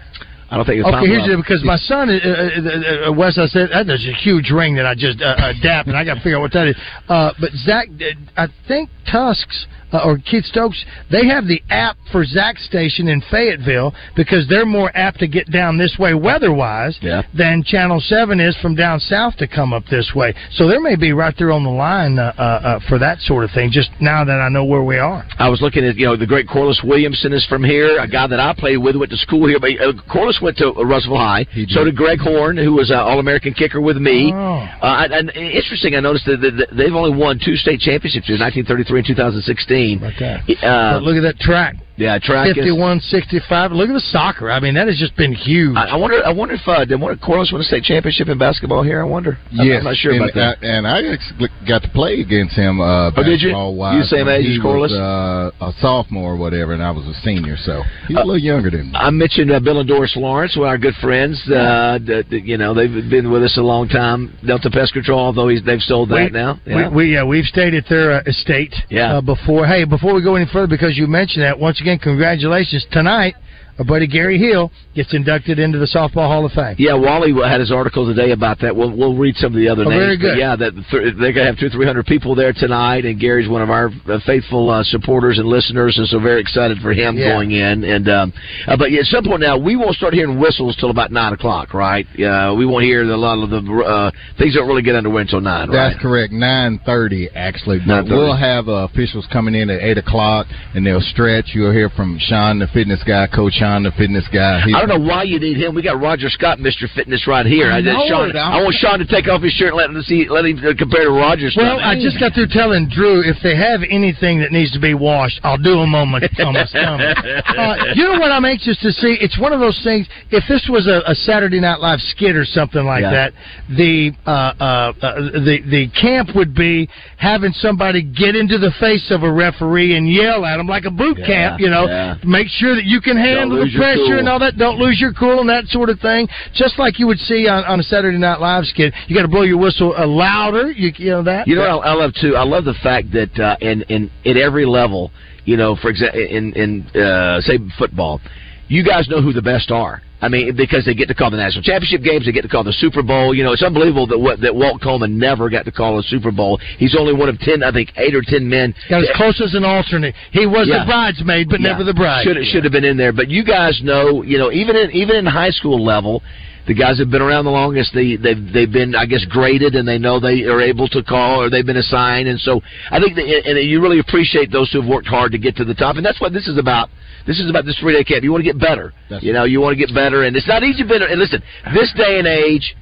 I 0.51 0.57
don't 0.57 0.65
think 0.65 0.79
it's 0.79 0.87
Okay, 0.87 1.05
here's 1.05 1.27
the 1.29 1.37
because 1.37 1.63
my 1.63 1.77
son, 1.77 2.09
uh, 2.09 2.17
uh, 2.17 3.09
uh, 3.09 3.13
Wes, 3.13 3.37
I 3.37 3.45
said 3.45 3.69
that 3.71 3.85
there's 3.85 4.07
a 4.07 4.17
huge 4.17 4.49
ring 4.49 4.75
that 4.75 4.85
I 4.85 4.95
just 4.95 5.21
uh, 5.21 5.53
dapped, 5.61 5.87
and 5.87 5.95
I 5.95 6.03
got 6.03 6.15
to 6.15 6.21
figure 6.21 6.37
out 6.37 6.41
what 6.41 6.53
that 6.53 6.67
is. 6.67 6.75
Uh, 7.07 7.33
but 7.39 7.51
Zach, 7.53 7.87
I 8.35 8.47
think 8.67 8.89
Tusks 9.05 9.67
uh, 9.93 10.01
or 10.05 10.17
Keith 10.19 10.45
Stokes, 10.45 10.83
they 11.11 11.25
have 11.27 11.45
the 11.47 11.61
app 11.69 11.97
for 12.11 12.23
Zach's 12.25 12.65
station 12.65 13.07
in 13.07 13.21
Fayetteville 13.31 13.93
because 14.15 14.47
they're 14.47 14.65
more 14.65 14.91
apt 14.95 15.19
to 15.19 15.27
get 15.27 15.49
down 15.51 15.77
this 15.77 15.95
way 15.99 16.13
weather-wise 16.13 16.97
Yeah. 17.01 17.21
than 17.33 17.63
Channel 17.63 17.99
Seven 18.01 18.39
is 18.39 18.55
from 18.57 18.75
down 18.75 18.99
south 18.99 19.35
to 19.37 19.47
come 19.47 19.73
up 19.73 19.85
this 19.87 20.11
way. 20.15 20.33
So 20.51 20.67
there 20.67 20.81
may 20.81 20.95
be 20.95 21.13
right 21.13 21.35
there 21.37 21.51
on 21.51 21.63
the 21.63 21.69
line 21.69 22.17
uh, 22.19 22.33
uh, 22.37 22.41
uh, 22.41 22.79
for 22.87 22.97
that 22.99 23.19
sort 23.21 23.43
of 23.43 23.51
thing. 23.51 23.71
Just 23.71 23.89
now 23.99 24.23
that 24.23 24.39
I 24.39 24.49
know 24.49 24.65
where 24.65 24.83
we 24.83 24.97
are. 24.97 25.25
I 25.37 25.49
was 25.49 25.61
looking 25.61 25.85
at 25.85 25.95
you 25.97 26.05
know 26.05 26.15
the 26.15 26.27
great 26.27 26.47
Corliss 26.47 26.81
Williamson 26.83 27.33
is 27.33 27.45
from 27.45 27.63
here, 27.63 27.97
a 27.99 28.07
guy 28.07 28.27
that 28.27 28.39
I 28.39 28.53
played 28.57 28.77
with 28.77 28.95
went 28.95 29.11
to 29.11 29.17
school 29.17 29.47
here. 29.47 29.59
But 29.59 29.71
uh, 29.79 29.93
Corliss 30.11 30.39
went 30.41 30.57
to 30.57 30.73
uh, 30.73 30.83
Russellville 30.83 31.17
High. 31.17 31.45
So 31.69 31.83
did 31.83 31.95
Greg 31.95 32.19
Horne, 32.19 32.57
who 32.57 32.73
was 32.73 32.89
an 32.91 32.97
All 32.97 33.19
American 33.19 33.53
kicker 33.53 33.81
with 33.81 33.97
me. 33.97 34.31
Oh. 34.33 34.67
Uh, 34.81 35.07
and, 35.11 35.29
interesting, 35.35 35.95
I 35.95 35.99
noticed 35.99 36.25
that 36.25 36.67
they've 36.75 36.93
only 36.93 37.15
won 37.15 37.39
two 37.43 37.55
state 37.55 37.79
championships 37.79 38.27
in 38.29 38.39
1933 38.39 38.99
and 38.99 39.07
2016. 39.07 39.78
That. 40.19 40.41
Uh, 40.63 40.93
But 40.99 41.03
look 41.03 41.17
at 41.17 41.21
that 41.23 41.39
track. 41.39 41.75
Yeah, 41.99 42.17
track 42.19 42.47
is. 42.47 42.55
51 42.55 42.99
65. 43.01 43.71
Look 43.71 43.89
at 43.89 43.93
the 43.93 43.99
soccer. 43.99 44.49
I 44.49 44.59
mean, 44.59 44.73
that 44.75 44.87
has 44.87 44.97
just 44.97 45.15
been 45.15 45.33
huge. 45.33 45.75
I, 45.75 45.89
I 45.89 45.95
wonder. 45.97 46.25
I 46.25 46.31
wonder 46.31 46.55
if 46.55 46.61
uh, 46.67 46.85
did 46.85 46.99
one- 46.99 47.17
Corliss 47.19 47.51
win 47.51 47.61
a 47.61 47.63
state 47.65 47.83
championship 47.83 48.27
in 48.29 48.37
basketball 48.37 48.81
here. 48.83 49.01
I 49.01 49.03
wonder. 49.03 49.37
I'm- 49.57 49.67
Yes, 49.67 49.79
I'm 49.79 49.83
not 49.85 49.95
sure 49.97 50.11
and, 50.13 50.21
about 50.23 50.33
that. 50.35 50.57
I, 50.63 50.65
and 50.65 50.87
I 50.87 50.97
actually 51.13 51.49
got 51.67 51.81
to 51.83 51.89
play 51.89 52.21
against 52.21 52.55
him. 52.55 52.79
Uh, 52.81 53.11
Oh, 53.15 53.23
did 53.23 53.41
you? 53.41 53.49
basketball 53.49 53.75
wise 53.75 53.95
You 53.97 54.03
same 54.17 54.25
when 54.27 54.35
age 54.41 54.55
as 54.57 54.61
Corliss? 54.61 54.91
Was, 54.91 55.51
uh, 55.61 55.65
a 55.67 55.73
sophomore 55.81 56.33
or 56.33 56.37
whatever, 56.37 56.73
and 56.73 56.81
I 56.81 56.91
was 56.91 57.05
a 57.07 57.13
senior, 57.21 57.57
so 57.57 57.83
he's 58.07 58.15
Uh, 58.17 58.21
a 58.21 58.25
little 58.25 58.37
younger 58.39 58.69
than 58.69 58.91
me. 58.91 58.95
I 58.95 59.09
mentioned 59.09 59.51
uh, 59.51 59.59
Bill 59.59 59.79
and 59.79 59.87
Doris 59.87 60.15
Lawrence, 60.15 60.53
who 60.55 60.63
are 60.63 60.67
our 60.69 60.77
good 60.77 60.95
friends. 61.01 61.41
Uh, 61.47 61.99
that, 62.05 62.25
that, 62.29 62.43
you 62.45 62.57
know, 62.57 62.73
they've 62.73 63.09
been 63.09 63.29
with 63.31 63.43
us 63.43 63.57
a 63.57 63.61
long 63.61 63.87
time. 63.89 64.33
Delta 64.45 64.69
Pest 64.69 64.93
Control, 64.93 65.19
although 65.19 65.47
he's, 65.49 65.63
they've 65.63 65.81
sold 65.81 66.09
that 66.09 66.15
We- 66.15 66.29
now. 66.31 66.59
We, 66.65 66.71
Yeah. 66.73 66.89
we 66.89 67.13
yeah, 67.13 67.23
we've 67.23 67.45
stayed 67.45 67.73
at 67.73 67.85
their 67.89 68.11
uh, 68.13 68.21
estate 68.25 68.73
Yeah. 68.89 69.17
uh, 69.17 69.21
before. 69.21 69.65
Hey, 69.65 69.83
before 69.83 70.13
we 70.13 70.21
go 70.21 70.35
any 70.35 70.45
further, 70.51 70.67
because 70.67 70.97
you 70.97 71.07
mentioned 71.07 71.43
that, 71.43 71.57
once 71.59 71.81
again, 71.81 71.88
congratulations 71.97 72.85
tonight. 72.91 73.35
Our 73.79 73.85
buddy 73.85 74.07
Gary 74.07 74.37
Hill 74.37 74.71
gets 74.93 75.13
inducted 75.13 75.57
into 75.57 75.79
the 75.79 75.85
Softball 75.87 76.27
Hall 76.27 76.45
of 76.45 76.51
Fame. 76.51 76.75
Yeah, 76.77 76.95
Wally 76.95 77.31
had 77.47 77.61
his 77.61 77.71
article 77.71 78.05
today 78.05 78.31
about 78.31 78.59
that. 78.59 78.75
We'll 78.75 78.91
we'll 78.95 79.15
read 79.15 79.35
some 79.37 79.53
of 79.53 79.57
the 79.57 79.69
other 79.69 79.85
Oh, 79.85 79.89
names. 79.89 79.99
very 80.03 80.17
but 80.17 80.21
good. 80.21 80.37
yeah, 80.37 80.55
that 80.57 80.71
th- 80.91 81.15
they're 81.17 81.31
going 81.31 81.35
to 81.35 81.45
have 81.45 81.57
two 81.57 81.69
three 81.69 81.85
hundred 81.85 82.05
people 82.05 82.35
there 82.35 82.51
tonight, 82.51 83.05
and 83.05 83.17
Gary's 83.19 83.47
one 83.47 83.61
of 83.61 83.69
our 83.69 83.89
uh, 84.11 84.19
faithful 84.25 84.69
uh, 84.69 84.83
supporters 84.83 85.39
and 85.39 85.47
listeners, 85.47 85.97
and 85.97 86.05
so 86.09 86.19
very 86.19 86.41
excited 86.41 86.79
for 86.79 86.91
him 86.91 87.17
Yeah. 87.17 87.29
going 87.33 87.51
in. 87.51 87.85
And 87.85 88.09
um, 88.09 88.33
uh, 88.67 88.75
but 88.75 88.91
yeah, 88.91 88.99
at 88.99 89.05
some 89.05 89.23
point 89.23 89.39
now, 89.39 89.57
we 89.57 89.77
won't 89.77 89.95
start 89.95 90.13
hearing 90.13 90.37
whistles 90.41 90.75
till 90.75 90.89
about 90.91 91.11
nine 91.13 91.31
o'clock, 91.31 91.73
right? 91.73 92.05
Uh, 92.19 92.53
we 92.57 92.65
won't 92.65 92.83
hear 92.83 93.03
a 93.03 93.15
lot 93.15 93.41
of 93.41 93.49
the 93.49 93.61
uh, 93.63 94.11
things 94.37 94.55
don't 94.55 94.67
really 94.67 94.81
get 94.83 94.95
underway 94.95 95.21
until 95.21 95.39
nine, 95.39 95.69
right? 95.69 95.89
That's 95.91 96.01
correct. 96.01 96.33
Nine 96.33 96.81
thirty, 96.85 97.29
actually. 97.33 97.79
But 97.79 98.03
9:30. 98.05 98.09
we'll 98.09 98.35
have 98.35 98.67
uh, 98.67 98.87
officials 98.91 99.25
coming 99.31 99.55
in 99.55 99.69
at 99.69 99.79
eight 99.81 99.97
o'clock, 99.97 100.47
and 100.75 100.85
they'll 100.85 100.99
stretch. 100.99 101.51
You'll 101.53 101.71
hear 101.71 101.89
from 101.89 102.17
Sean, 102.19 102.59
the 102.59 102.67
fitness 102.67 102.99
guy, 103.07 103.27
Coach 103.27 103.53
Sean, 103.53 103.68
the 103.83 103.91
fitness 103.91 104.25
guy. 104.33 104.61
He's- 104.61 104.75
I 104.75 104.79
don't 104.85 104.89
know 104.89 105.07
why 105.07 105.23
you 105.23 105.39
need 105.39 105.57
him. 105.57 105.73
We 105.75 105.81
got 105.81 105.99
Roger 106.01 106.29
Scott, 106.29 106.59
Mr. 106.59 106.89
Fitness, 106.95 107.27
right 107.27 107.45
here. 107.45 107.71
I 107.71 107.81
know 107.81 108.01
Sean. 108.07 108.35
I 108.35 108.61
want 108.61 108.75
Sean 108.75 108.99
to 108.99 109.05
take 109.05 109.27
off 109.27 109.41
his 109.41 109.53
shirt 109.53 109.69
and 109.69 109.77
let 109.77 109.89
him 109.89 110.01
see, 110.03 110.27
let 110.29 110.45
him 110.45 110.57
compare 110.75 111.03
to 111.05 111.11
Roger 111.11 111.51
Scott. 111.51 111.63
Well, 111.63 111.79
I 111.79 111.95
just 111.95 112.19
got 112.19 112.33
through 112.33 112.47
telling 112.47 112.89
Drew 112.89 113.21
if 113.21 113.37
they 113.43 113.55
have 113.55 113.81
anything 113.89 114.39
that 114.39 114.51
needs 114.51 114.71
to 114.71 114.79
be 114.79 114.93
washed, 114.93 115.39
I'll 115.43 115.57
do 115.57 115.75
them 115.77 115.93
on 115.95 116.09
my, 116.09 116.19
on 116.43 116.53
my 116.53 116.65
stomach. 116.65 117.17
Uh, 117.59 117.75
you 117.95 118.03
know 118.05 118.19
what 118.19 118.31
I'm 118.31 118.45
anxious 118.45 118.77
to 118.79 118.91
see? 118.91 119.17
It's 119.19 119.37
one 119.37 119.51
of 119.53 119.59
those 119.59 119.79
things. 119.83 120.07
If 120.31 120.43
this 120.47 120.67
was 120.69 120.87
a, 120.87 121.01
a 121.09 121.13
Saturday 121.15 121.59
Night 121.59 121.79
Live 121.79 121.99
skit 122.01 122.35
or 122.35 122.45
something 122.45 122.83
like 122.85 123.01
Yeah. 123.01 123.11
that, 123.11 123.33
the 123.75 124.11
uh, 124.25 124.29
uh, 124.29 124.93
uh, 125.01 125.15
the 125.43 125.59
the 125.69 125.87
camp 125.99 126.29
would 126.35 126.53
be 126.55 126.87
having 127.17 127.51
somebody 127.53 128.01
get 128.01 128.35
into 128.35 128.57
the 128.57 128.71
face 128.79 129.11
of 129.11 129.23
a 129.23 129.31
referee 129.31 129.95
and 129.97 130.09
yell 130.11 130.45
at 130.45 130.59
him 130.59 130.67
like 130.67 130.85
a 130.85 130.91
boot 130.91 131.17
Yeah, 131.19 131.25
camp. 131.27 131.59
You 131.61 131.69
know, 131.69 131.85
yeah. 131.87 132.15
make 132.23 132.47
sure 132.49 132.75
that 132.75 132.85
you 132.85 133.01
can 133.01 133.17
handle 133.17 133.58
the 133.59 133.77
pressure 133.77 133.97
cool. 133.97 134.19
and 134.19 134.29
all 134.29 134.39
that. 134.39 134.57
Don't 134.57 134.79
lose 134.79 134.99
your 134.99 135.13
cool 135.13 135.39
and 135.39 135.49
that 135.49 135.65
sort 135.67 135.89
of 135.89 135.99
thing. 135.99 136.27
Just 136.53 136.79
like 136.79 136.99
you 136.99 137.07
would 137.07 137.19
see 137.19 137.47
on, 137.47 137.63
on 137.65 137.79
a 137.79 137.83
Saturday 137.83 138.17
Night 138.17 138.39
Live 138.39 138.65
skit, 138.65 138.93
you 139.07 139.15
got 139.15 139.23
to 139.23 139.27
blow 139.27 139.43
your 139.43 139.57
whistle 139.57 139.93
uh, 139.97 140.07
louder. 140.07 140.71
You, 140.71 140.91
you 140.97 141.11
know 141.11 141.23
that. 141.23 141.47
You 141.47 141.55
know 141.55 141.77
what 141.77 141.87
I, 141.87 141.91
I 141.91 141.93
love 141.93 142.11
too? 142.19 142.35
I 142.35 142.43
love 142.43 142.65
the 142.65 142.75
fact 142.81 143.11
that 143.13 143.37
uh, 143.39 143.57
in 143.61 143.83
in 143.83 144.11
at 144.25 144.37
every 144.37 144.65
level, 144.65 145.11
you 145.45 145.57
know, 145.57 145.75
for 145.75 145.89
example, 145.89 146.19
in 146.19 146.53
in 146.53 147.01
uh, 147.01 147.41
say 147.41 147.59
football, 147.77 148.21
you 148.67 148.83
guys 148.83 149.07
know 149.09 149.21
who 149.21 149.33
the 149.33 149.41
best 149.41 149.71
are. 149.71 150.01
I 150.21 150.27
mean, 150.27 150.55
because 150.55 150.83
they 150.85 150.93
get 150.93 151.07
to 151.07 151.15
call 151.15 151.31
the 151.31 151.37
national 151.37 151.63
championship 151.63 152.03
games, 152.03 152.25
they 152.25 152.31
get 152.33 152.41
to 152.41 152.49
call 152.49 152.63
the 152.63 152.73
Super 152.73 153.01
Bowl. 153.01 153.33
You 153.33 153.43
know, 153.43 153.53
it's 153.53 153.63
unbelievable 153.63 154.05
that 154.07 154.19
what, 154.19 154.41
that 154.41 154.53
Walt 154.53 154.81
Coleman 154.81 155.17
never 155.17 155.49
got 155.49 155.63
to 155.65 155.71
call 155.71 155.97
a 155.99 156.03
Super 156.03 156.31
Bowl. 156.31 156.59
He's 156.77 156.95
only 156.99 157.13
one 157.13 157.29
of 157.29 157.39
ten, 157.39 157.63
I 157.63 157.71
think, 157.71 157.91
eight 157.97 158.13
or 158.13 158.21
ten 158.21 158.47
men. 158.47 158.75
Got 158.89 159.03
as 159.03 159.09
close 159.15 159.39
as 159.41 159.53
an 159.55 159.63
alternate. 159.63 160.13
He 160.31 160.45
was 160.45 160.67
Yeah. 160.67 160.79
the 160.79 160.85
bridesmaid, 160.85 161.49
but 161.49 161.61
Yeah. 161.61 161.69
never 161.69 161.83
the 161.83 161.93
bride. 161.93 162.23
Should 162.25 162.37
should 162.47 162.63
have 162.65 162.73
been 162.73 162.83
in 162.83 162.97
there, 162.97 163.13
but 163.13 163.29
you 163.29 163.43
guys 163.43 163.79
know, 163.81 164.21
you 164.23 164.37
know, 164.37 164.51
even 164.51 164.75
in 164.75 164.91
even 164.91 165.15
in 165.15 165.25
high 165.25 165.51
school 165.51 165.83
level, 165.83 166.21
the 166.67 166.73
guys 166.73 166.99
have 166.99 167.09
been 167.09 167.21
around 167.21 167.45
the 167.45 167.51
longest. 167.51 167.91
They 167.93 168.15
they've 168.15 168.53
they've 168.53 168.71
been, 168.71 168.95
I 168.95 169.05
guess, 169.05 169.25
graded, 169.25 169.75
and 169.75 169.87
they 169.87 169.97
know 169.97 170.19
they 170.19 170.43
are 170.43 170.61
able 170.61 170.87
to 170.89 171.03
call 171.03 171.41
or 171.41 171.49
they've 171.49 171.65
been 171.65 171.77
assigned, 171.77 172.27
and 172.27 172.39
so 172.39 172.61
I 172.91 172.99
think 172.99 173.15
that, 173.15 173.25
and 173.25 173.57
you 173.67 173.81
really 173.81 173.99
appreciate 173.99 174.51
those 174.51 174.71
who 174.71 174.81
have 174.81 174.89
worked 174.89 175.07
hard 175.07 175.31
to 175.31 175.37
get 175.37 175.55
to 175.57 175.65
the 175.65 175.73
top, 175.73 175.95
and 175.95 176.05
that's 176.05 176.21
what 176.21 176.33
this 176.33 176.47
is 176.47 176.57
about. 176.57 176.89
This 177.25 177.39
is 177.39 177.49
about 177.49 177.65
this 177.65 177.77
three 177.79 177.93
day 177.93 178.03
camp. 178.03 178.23
You 178.23 178.31
want 178.31 178.43
to 178.43 178.51
get 178.51 178.59
better. 178.59 178.93
you 179.21 179.33
know, 179.33 179.43
you 179.45 179.61
want 179.61 179.77
to 179.77 179.85
get 179.85 179.93
better, 179.93 180.23
and 180.23 180.35
it's 180.35 180.47
not 180.47 180.63
easy. 180.63 180.83
Better, 180.83 181.07
and 181.07 181.19
listen, 181.19 181.41
this 181.73 181.91
day 181.95 182.19
and 182.19 182.27
age. 182.27 182.75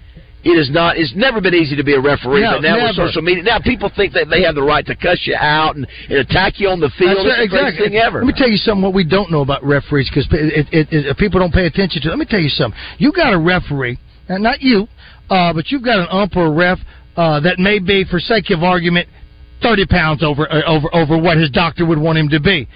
It 0.48 0.58
is 0.58 0.72
not. 0.72 0.98
It's 0.98 1.14
never 1.16 1.42
been 1.42 1.54
easy 1.54 1.76
to 1.76 1.84
be 1.84 1.94
a 1.94 2.00
referee, 2.00 2.42
No, 2.42 2.56
but 2.56 2.62
now 2.62 2.80
with 2.82 2.96
social 2.96 3.22
media, 3.22 3.44
now 3.44 3.60
people 3.60 3.92
think 3.96 4.14
that 4.14 4.30
they 4.30 4.44
have 4.44 4.56
the 4.56 4.64
right 4.64 4.86
to 4.86 4.96
cuss 4.96 5.20
you 5.26 5.36
out 5.36 5.76
and, 5.76 5.86
and 6.10 6.20
attack 6.20 6.60
you 6.60 6.70
on 6.70 6.80
the 6.80 6.90
field. 6.98 7.18
That's 7.18 7.44
it's 7.44 7.52
the 7.52 7.58
greatest 7.58 7.78
thing 7.78 7.96
ever. 7.96 8.20
Let 8.24 8.28
me 8.28 8.34
tell 8.36 8.50
you 8.50 8.58
something. 8.58 8.82
What 8.82 8.94
we 8.94 9.04
don't 9.04 9.32
know 9.32 9.42
about 9.42 9.64
referees 9.64 10.10
because 10.10 10.28
it, 10.32 10.68
it, 10.72 10.88
it, 10.92 11.18
people 11.18 11.40
don't 11.40 11.54
pay 11.54 11.66
attention 11.66 12.02
to. 12.04 12.10
Let 12.10 12.18
me 12.18 12.26
tell 12.26 12.40
you 12.40 12.50
something. 12.50 12.80
You 12.98 13.12
got 13.12 13.34
a 13.34 13.40
referee, 13.40 14.00
and 14.30 14.42
not 14.42 14.62
you, 14.62 14.88
uh, 15.30 15.54
but 15.54 15.70
you've 15.70 15.84
got 15.84 16.00
an 16.00 16.08
ump 16.10 16.36
or 16.36 16.48
a 16.48 16.52
ref 16.52 16.80
uh, 17.18 17.40
that 17.42 17.60
may 17.60 17.80
be, 17.80 18.06
for 18.06 18.20
sake 18.20 18.50
of 18.52 18.64
argument, 18.64 19.08
thirty 19.62 19.86
pounds 19.86 20.24
over 20.24 20.52
uh, 20.52 20.64
over 20.66 20.88
over 20.94 21.18
what 21.18 21.38
his 21.38 21.50
doctor 21.50 21.86
would 21.86 22.00
want 22.00 22.18
him 22.18 22.30
to 22.30 22.40
be. 22.40 22.68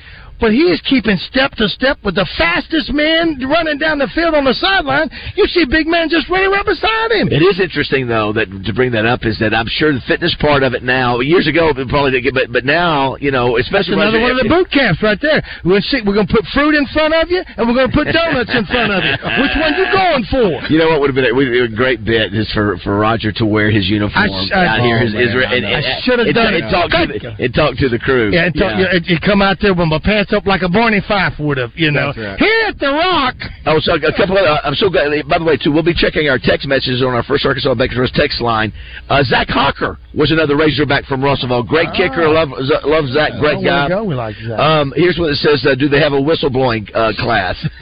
But 0.42 0.58
he 0.58 0.74
is 0.74 0.82
keeping 0.90 1.22
step 1.30 1.54
to 1.62 1.70
step 1.70 2.02
with 2.04 2.16
the 2.18 2.26
fastest 2.38 2.90
man 2.92 3.38
running 3.46 3.78
down 3.78 4.02
the 4.02 4.10
field 4.18 4.34
on 4.34 4.44
the 4.44 4.58
sideline. 4.58 5.06
You 5.38 5.46
see 5.46 5.70
big 5.70 5.86
man 5.86 6.10
just 6.10 6.28
running 6.34 6.50
right 6.50 6.66
beside 6.66 7.14
him. 7.14 7.30
It 7.30 7.46
is 7.46 7.62
interesting 7.62 8.10
though 8.10 8.34
that 8.34 8.50
to 8.50 8.74
bring 8.74 8.92
that 8.98 9.06
up 9.06 9.22
is 9.24 9.38
that 9.38 9.54
I'm 9.54 9.70
sure 9.70 9.94
the 9.94 10.02
fitness 10.10 10.34
part 10.42 10.66
of 10.66 10.74
it 10.74 10.82
now. 10.82 11.22
Years 11.22 11.46
ago, 11.46 11.70
it 11.70 11.88
probably 11.88 12.18
didn't 12.18 12.26
get, 12.26 12.34
but 12.34 12.50
but 12.50 12.66
now 12.66 13.22
you 13.22 13.30
know, 13.30 13.62
especially 13.62 14.02
That's 14.02 14.10
another 14.10 14.22
one 14.26 14.34
of 14.34 14.42
the 14.42 14.50
boot 14.50 14.74
camps 14.74 14.98
right 15.06 15.22
there. 15.22 15.46
We're 15.62 15.78
gonna, 15.78 15.94
see, 15.94 16.02
we're 16.02 16.18
gonna 16.18 16.34
put 16.34 16.42
fruit 16.58 16.74
in 16.74 16.90
front 16.90 17.14
of 17.14 17.30
you, 17.30 17.46
and 17.46 17.70
we're 17.70 17.78
gonna 17.78 17.94
put 17.94 18.10
donuts 18.10 18.50
in 18.50 18.66
front 18.66 18.90
of 18.98 19.06
you. 19.06 19.14
Which 19.46 19.56
one 19.62 19.78
you 19.78 19.86
going 19.94 20.26
for? 20.26 20.50
You 20.74 20.82
know 20.82 20.90
what 20.90 21.06
would 21.06 21.14
have 21.14 21.20
been 21.22 21.30
a, 21.30 21.34
would 21.38 21.46
have 21.46 21.54
been 21.54 21.70
a 21.70 21.78
great 21.78 22.02
bit 22.02 22.34
is 22.34 22.50
for 22.58 22.82
for 22.82 22.98
Roger 22.98 23.30
to 23.38 23.46
wear 23.46 23.70
his 23.70 23.86
uniform 23.86 24.26
sh- 24.50 24.58
out 24.58 24.82
here. 24.82 24.98
His, 24.98 25.14
oh, 25.14 25.22
his, 25.22 25.32
man, 25.38 25.70
I 25.70 26.02
should 26.02 26.18
have 26.18 26.34
done 26.34 26.58
and 26.58 26.66
it. 26.66 26.74
Talked 26.74 26.98
to 26.98 27.06
the, 27.06 27.20
and 27.38 27.52
talk 27.54 27.78
to 27.78 27.88
the 27.94 28.02
crew. 28.02 28.34
Yeah, 28.34 28.50
and 28.50 28.56
talk, 28.58 28.74
You, 28.82 28.88
you 29.06 29.18
come 29.22 29.46
out 29.46 29.62
there 29.62 29.78
with 29.78 29.86
my 29.86 30.02
pants 30.02 30.31
up 30.34 30.46
like 30.46 30.62
a 30.62 30.70
Barney 30.70 31.02
Fife 31.08 31.34
would 31.40 31.58
have, 31.58 31.72
you 31.76 31.92
know. 31.92 32.14
Right. 32.16 32.38
Here 32.40 32.66
at 32.68 32.80
the 32.80 32.88
Rock. 32.92 33.36
Oh, 33.66 33.80
so 33.80 33.96
a 33.96 34.14
couple 34.18 34.38
of, 34.38 34.46
uh, 34.46 34.60
I'm 34.64 34.76
so 34.76 34.90
glad. 34.90 35.12
By 35.28 35.38
the 35.40 35.46
way, 35.46 35.58
too, 35.58 35.72
we'll 35.72 35.84
be 35.84 35.94
checking 35.94 36.30
our 36.30 36.40
text 36.42 36.68
messages 36.68 37.02
on 37.04 37.14
our 37.14 37.24
first 37.24 37.46
Arkansas 37.46 37.74
Trust 37.92 38.16
text 38.16 38.42
line. 38.42 38.72
Uh, 39.10 39.24
Zach 39.24 39.48
Hocker 39.50 39.98
was 40.14 40.32
another 40.32 40.56
Razorback 40.58 41.06
from 41.06 41.24
Russellville. 41.24 41.64
Great 41.64 41.90
kicker. 41.96 42.28
Love 42.28 42.50
Z- 42.64 42.84
love 42.86 43.06
Zach. 43.14 43.34
Great 43.40 43.58
Oh, 43.60 43.64
guy. 43.64 43.84
we 43.86 43.90
go. 43.90 44.04
We 44.04 44.16
like 44.16 44.36
Zach. 44.38 44.60
Um, 44.60 44.94
here's 44.96 45.18
what 45.18 45.30
it 45.32 45.38
says. 45.38 45.66
Uh, 45.66 45.76
do 45.76 45.88
they 45.90 46.00
have 46.00 46.14
a 46.14 46.22
whistleblowing 46.22 46.90
uh, 46.96 47.14
class? 47.22 47.56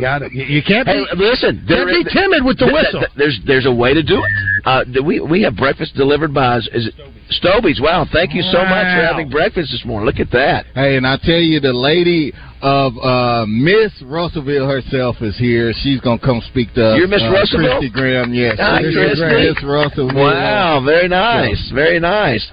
Got 0.00 0.22
it. 0.22 0.32
You, 0.32 0.62
can't 0.62 0.86
be. 0.86 0.92
Hey, 0.92 1.04
listen, 1.16 1.64
can't 1.68 1.88
be 1.88 2.04
timid 2.12 2.44
with 2.44 2.58
the 2.58 2.66
th- 2.66 2.74
th- 2.74 2.84
whistle. 2.84 3.00
th- 3.00 3.12
there's 3.16 3.38
there's 3.46 3.66
a 3.66 3.72
way 3.72 3.94
to 3.94 4.02
do 4.02 4.16
it. 4.18 4.30
Uh, 4.64 4.84
th- 4.84 5.04
we 5.04 5.20
we 5.20 5.42
have 5.42 5.56
breakfast 5.56 5.94
delivered 5.94 6.32
by 6.34 6.58
is 6.58 6.88
it 6.88 6.94
Stoby's. 7.30 7.80
Wow, 7.80 8.06
thank 8.12 8.34
you 8.34 8.42
so 8.42 8.58
much 8.64 8.88
for 8.96 9.04
having 9.04 9.28
breakfast 9.28 9.70
this 9.70 9.84
morning. 9.84 10.06
Look 10.06 10.20
at 10.20 10.30
that. 10.32 10.66
Hey, 10.74 10.96
and 10.96 11.06
I 11.06 11.18
tell 11.22 11.38
you, 11.40 11.60
the 11.60 11.72
lady 11.72 12.32
of 12.62 12.96
uh, 12.98 13.46
Miss 13.46 13.92
Russellville 14.02 14.68
herself 14.68 15.16
is 15.20 15.36
here. 15.38 15.72
She's 15.82 16.00
gonna 16.00 16.18
come 16.18 16.40
speak 16.48 16.72
to 16.74 16.84
us. 16.84 16.98
You're 16.98 17.08
Miss 17.08 17.22
uh, 17.22 17.30
Russellville? 17.30 17.78
Christy 17.78 17.90
Graham. 17.90 18.32
Yes, 18.34 18.56
Hi, 18.58 18.80
Miss 18.80 19.62
Russellville. 19.62 20.14
Wow, 20.14 20.82
very 20.84 21.08
nice, 21.08 21.70
very 21.74 22.00
nice. 22.00 22.46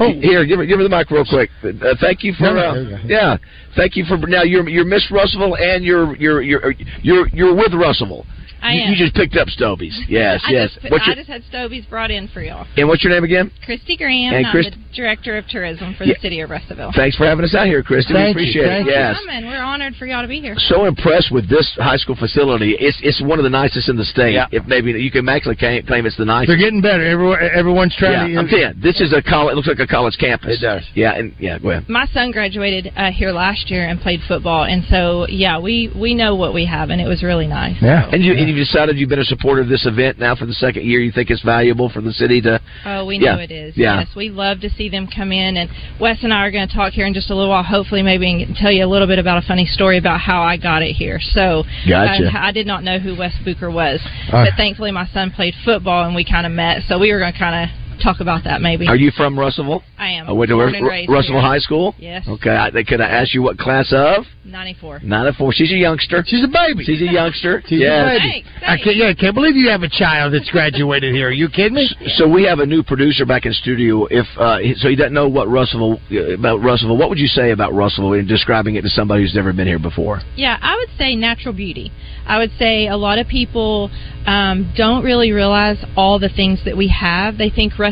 Oh, 0.00 0.12
here, 0.12 0.44
give 0.46 0.58
her 0.58 0.66
give 0.66 0.78
her 0.78 0.84
the 0.84 0.88
mic 0.88 1.10
real 1.10 1.24
quick. 1.24 1.50
Uh, 1.62 1.94
thank 2.00 2.24
you 2.24 2.32
for 2.34 2.46
uh, 2.46 2.74
there 2.74 2.82
you 2.82 2.90
go. 2.90 3.02
yeah, 3.06 3.36
thank 3.76 3.96
you 3.96 4.04
for 4.04 4.16
now. 4.16 4.42
You're 4.42 4.68
you're 4.68 4.84
Miss 4.86 5.06
Russellville 5.10 5.56
and 5.56 5.84
you're 5.84 6.16
you're 6.16 6.42
you're 6.42 6.72
you're 7.02 7.28
you're 7.28 7.54
with 7.54 7.72
Russellville. 7.74 8.26
I 8.62 8.72
you, 8.74 8.82
am. 8.82 8.90
you 8.92 8.96
just 8.96 9.14
picked 9.14 9.36
up 9.36 9.48
Stoby's. 9.48 9.98
Yes, 10.08 10.40
I 10.46 10.52
yes. 10.52 10.70
Just, 10.80 10.90
What's 10.92 11.04
I 11.04 11.06
your 11.08 11.16
just 11.16 11.28
had 11.28 11.42
Stoby's 11.50 11.84
brought 11.86 12.10
in 12.10 12.28
for 12.28 12.42
y'all. 12.42 12.66
and 12.76 12.88
what's 12.88 13.02
your 13.04 13.12
name 13.12 13.24
again? 13.24 13.50
Christy 13.64 13.96
Graham, 13.96 14.34
And 14.34 14.46
I'm 14.46 14.52
Christ- 14.52 14.70
the 14.72 14.96
director 14.96 15.36
of 15.38 15.46
tourism 15.48 15.94
for 15.94 16.04
Yeah. 16.04 16.14
the 16.14 16.20
city 16.20 16.40
of 16.40 16.50
Russellville. 16.50 16.92
Thanks 16.94 17.16
for 17.16 17.24
having 17.26 17.44
us 17.44 17.54
out 17.54 17.66
here, 17.66 17.82
Christy. 17.82 18.12
Thank 18.12 18.36
we 18.36 18.42
you, 18.44 18.48
appreciate 18.62 18.66
thank 18.68 18.86
it. 18.86 18.90
you. 18.90 18.96
Yes. 18.96 19.16
Coming. 19.18 19.46
We're 19.46 19.62
honored 19.62 19.96
for 19.96 20.06
y'all 20.06 20.22
to 20.22 20.28
be 20.28 20.40
here. 20.40 20.54
so 20.58 20.84
impressed 20.84 21.32
with 21.32 21.48
this 21.48 21.70
high 21.76 21.96
school 21.96 22.14
facility. 22.16 22.76
It's 22.78 22.98
it's 23.02 23.20
one 23.22 23.38
of 23.38 23.42
the 23.44 23.50
nicest 23.50 23.88
in 23.88 23.96
the 23.96 24.04
state. 24.04 24.38
If 24.52 24.66
maybe 24.66 24.92
you 24.92 25.10
can 25.10 25.28
actually 25.28 25.56
claim, 25.56 25.84
claim 25.86 26.06
it's 26.06 26.16
the 26.16 26.24
nicest. 26.24 26.48
They're 26.48 26.58
getting 26.58 26.80
better. 26.82 27.04
Everyone, 27.04 27.38
everyone's 27.54 27.96
trying 27.96 28.12
yeah, 28.12 28.34
to. 28.34 28.38
I'm 28.38 28.48
telling 28.48 28.76
you, 28.76 28.82
this 28.82 29.00
is 29.00 29.12
a 29.12 29.22
college. 29.22 29.52
It 29.52 29.56
looks 29.56 29.68
like 29.68 29.78
a 29.80 29.86
college 29.86 30.16
campus. 30.18 30.58
It 30.58 30.64
does. 30.64 30.82
Yeah, 30.94 31.14
and 31.14 31.32
yeah, 31.38 31.58
go 31.58 31.70
ahead. 31.70 31.88
My 31.88 32.06
son 32.12 32.30
graduated 32.30 32.92
uh, 32.96 33.10
here 33.10 33.32
last 33.32 33.70
year 33.70 33.88
and 33.88 34.00
played 34.00 34.20
football, 34.28 34.64
and 34.64 34.84
so 34.90 35.26
yeah, 35.28 35.58
we 35.58 35.90
we 35.96 36.14
know 36.14 36.34
what 36.36 36.52
we 36.54 36.66
have, 36.66 36.90
and 36.90 37.00
it 37.00 37.08
was 37.08 37.22
really 37.22 37.46
nice. 37.46 37.76
Yeah. 37.80 38.08
And 38.12 38.22
you 38.22 38.32
and 38.34 38.48
you 38.48 38.51
decided 38.54 38.98
you've 38.98 39.08
been 39.08 39.18
a 39.18 39.24
supporter 39.24 39.60
of 39.62 39.68
this 39.68 39.86
event 39.86 40.18
now 40.18 40.34
for 40.34 40.46
the 40.46 40.52
second 40.52 40.84
year. 40.84 41.00
You 41.00 41.12
think 41.12 41.30
it's 41.30 41.42
valuable 41.42 41.88
for 41.88 42.00
the 42.00 42.12
city 42.12 42.40
to. 42.42 42.60
Oh, 42.86 43.04
we 43.06 43.18
know 43.18 43.38
it 43.38 43.50
is. 43.50 43.76
Yeah. 43.76 44.00
Yes, 44.00 44.08
we 44.16 44.30
love 44.30 44.60
to 44.60 44.70
see 44.70 44.88
them 44.88 45.06
come 45.14 45.32
in, 45.32 45.56
and 45.56 45.70
Wes 46.00 46.18
and 46.22 46.32
I 46.32 46.46
are 46.46 46.50
going 46.50 46.66
to 46.68 46.74
talk 46.74 46.92
here 46.92 47.06
in 47.06 47.14
just 47.14 47.30
a 47.30 47.34
little 47.34 47.50
while. 47.50 47.62
Hopefully, 47.62 48.02
maybe 48.02 48.46
tell 48.60 48.70
you 48.72 48.84
a 48.84 48.90
little 48.90 49.06
bit 49.08 49.18
about 49.18 49.38
a 49.42 49.46
funny 49.46 49.66
story 49.66 49.98
about 49.98 50.20
how 50.20 50.42
I 50.42 50.56
got 50.56 50.82
it 50.82 50.92
here. 50.92 51.18
So, 51.20 51.64
Gotcha. 51.88 52.30
I, 52.34 52.48
I 52.48 52.52
did 52.52 52.66
not 52.66 52.84
know 52.84 52.98
who 52.98 53.16
Wes 53.16 53.34
Booker 53.44 53.70
was, 53.70 54.00
Uh. 54.32 54.44
but 54.44 54.54
thankfully, 54.56 54.90
my 54.92 55.06
son 55.12 55.30
played 55.30 55.54
football, 55.64 56.04
and 56.06 56.14
we 56.14 56.24
kind 56.24 56.46
of 56.46 56.52
met. 56.52 56.82
So 56.88 56.98
we 56.98 57.12
were 57.12 57.18
going 57.18 57.32
to 57.32 57.38
kind 57.38 57.70
of 57.70 57.81
talk 58.02 58.20
about 58.20 58.44
that 58.44 58.60
maybe. 58.60 58.86
Are 58.88 58.96
you 58.96 59.10
from 59.16 59.38
Russellville? 59.38 59.82
I 59.98 60.10
am. 60.10 60.28
I 60.28 60.32
went 60.32 60.50
to 60.50 60.56
Born 60.56 60.74
and 60.74 61.08
Russellville 61.08 61.40
here. 61.40 61.50
High 61.50 61.58
School. 61.58 61.94
Yes. 61.98 62.26
Okay. 62.28 62.50
I, 62.50 62.70
they- 62.70 62.84
could 62.84 63.00
I 63.00 63.08
ask 63.08 63.34
you 63.34 63.42
what 63.42 63.58
class 63.58 63.92
of? 63.92 64.24
94. 64.44 65.00
Ninety-four. 65.04 65.52
She's 65.52 65.72
a 65.72 65.76
youngster. 65.76 66.24
She's 66.26 66.42
a 66.42 66.48
baby. 66.48 66.84
She's 66.84 67.00
a 67.00 67.12
youngster. 67.12 67.62
She's 67.66 67.80
yes. 67.80 68.18
a 68.18 68.18
baby. 68.18 68.44
I 68.66 68.76
can't, 68.76 68.96
yeah, 68.96 69.08
I 69.08 69.14
can't 69.14 69.34
believe 69.34 69.54
you 69.54 69.70
have 69.70 69.82
a 69.82 69.88
child 69.88 70.34
that's 70.34 70.50
graduated 70.50 71.14
here. 71.14 71.28
Are 71.28 71.32
you 71.32 71.48
kidding 71.48 71.74
me? 71.74 71.88
So 72.16 72.28
we 72.28 72.44
have 72.44 72.58
a 72.58 72.66
new 72.66 72.82
producer 72.82 73.24
back 73.24 73.46
in 73.46 73.52
studio. 73.52 74.06
If 74.10 74.26
uh, 74.36 74.58
so, 74.76 74.88
he 74.88 74.96
doesn't 74.96 75.14
know 75.14 75.28
what 75.28 75.48
Russellville 75.48 76.00
uh, 76.10 76.34
about 76.34 76.60
Russellville. 76.60 76.96
What 76.96 77.08
would 77.08 77.18
you 77.18 77.28
say 77.28 77.52
about 77.52 77.72
Russellville 77.72 78.14
in 78.14 78.26
describing 78.26 78.74
it 78.74 78.82
to 78.82 78.88
somebody 78.88 79.22
who's 79.22 79.34
never 79.34 79.52
been 79.52 79.68
here 79.68 79.78
before? 79.78 80.20
Yeah, 80.36 80.58
I 80.60 80.76
would 80.76 80.98
say 80.98 81.14
natural 81.14 81.54
beauty. 81.54 81.92
I 82.26 82.38
would 82.38 82.50
say 82.58 82.88
a 82.88 82.96
lot 82.96 83.18
of 83.18 83.28
people 83.28 83.90
um, 84.26 84.72
don't 84.76 85.04
really 85.04 85.32
realize 85.32 85.76
all 85.96 86.18
the 86.18 86.28
things 86.28 86.60
that 86.64 86.76
we 86.76 86.88
have. 86.88 87.38
They 87.38 87.50
think 87.50 87.78
Russellville 87.78 87.91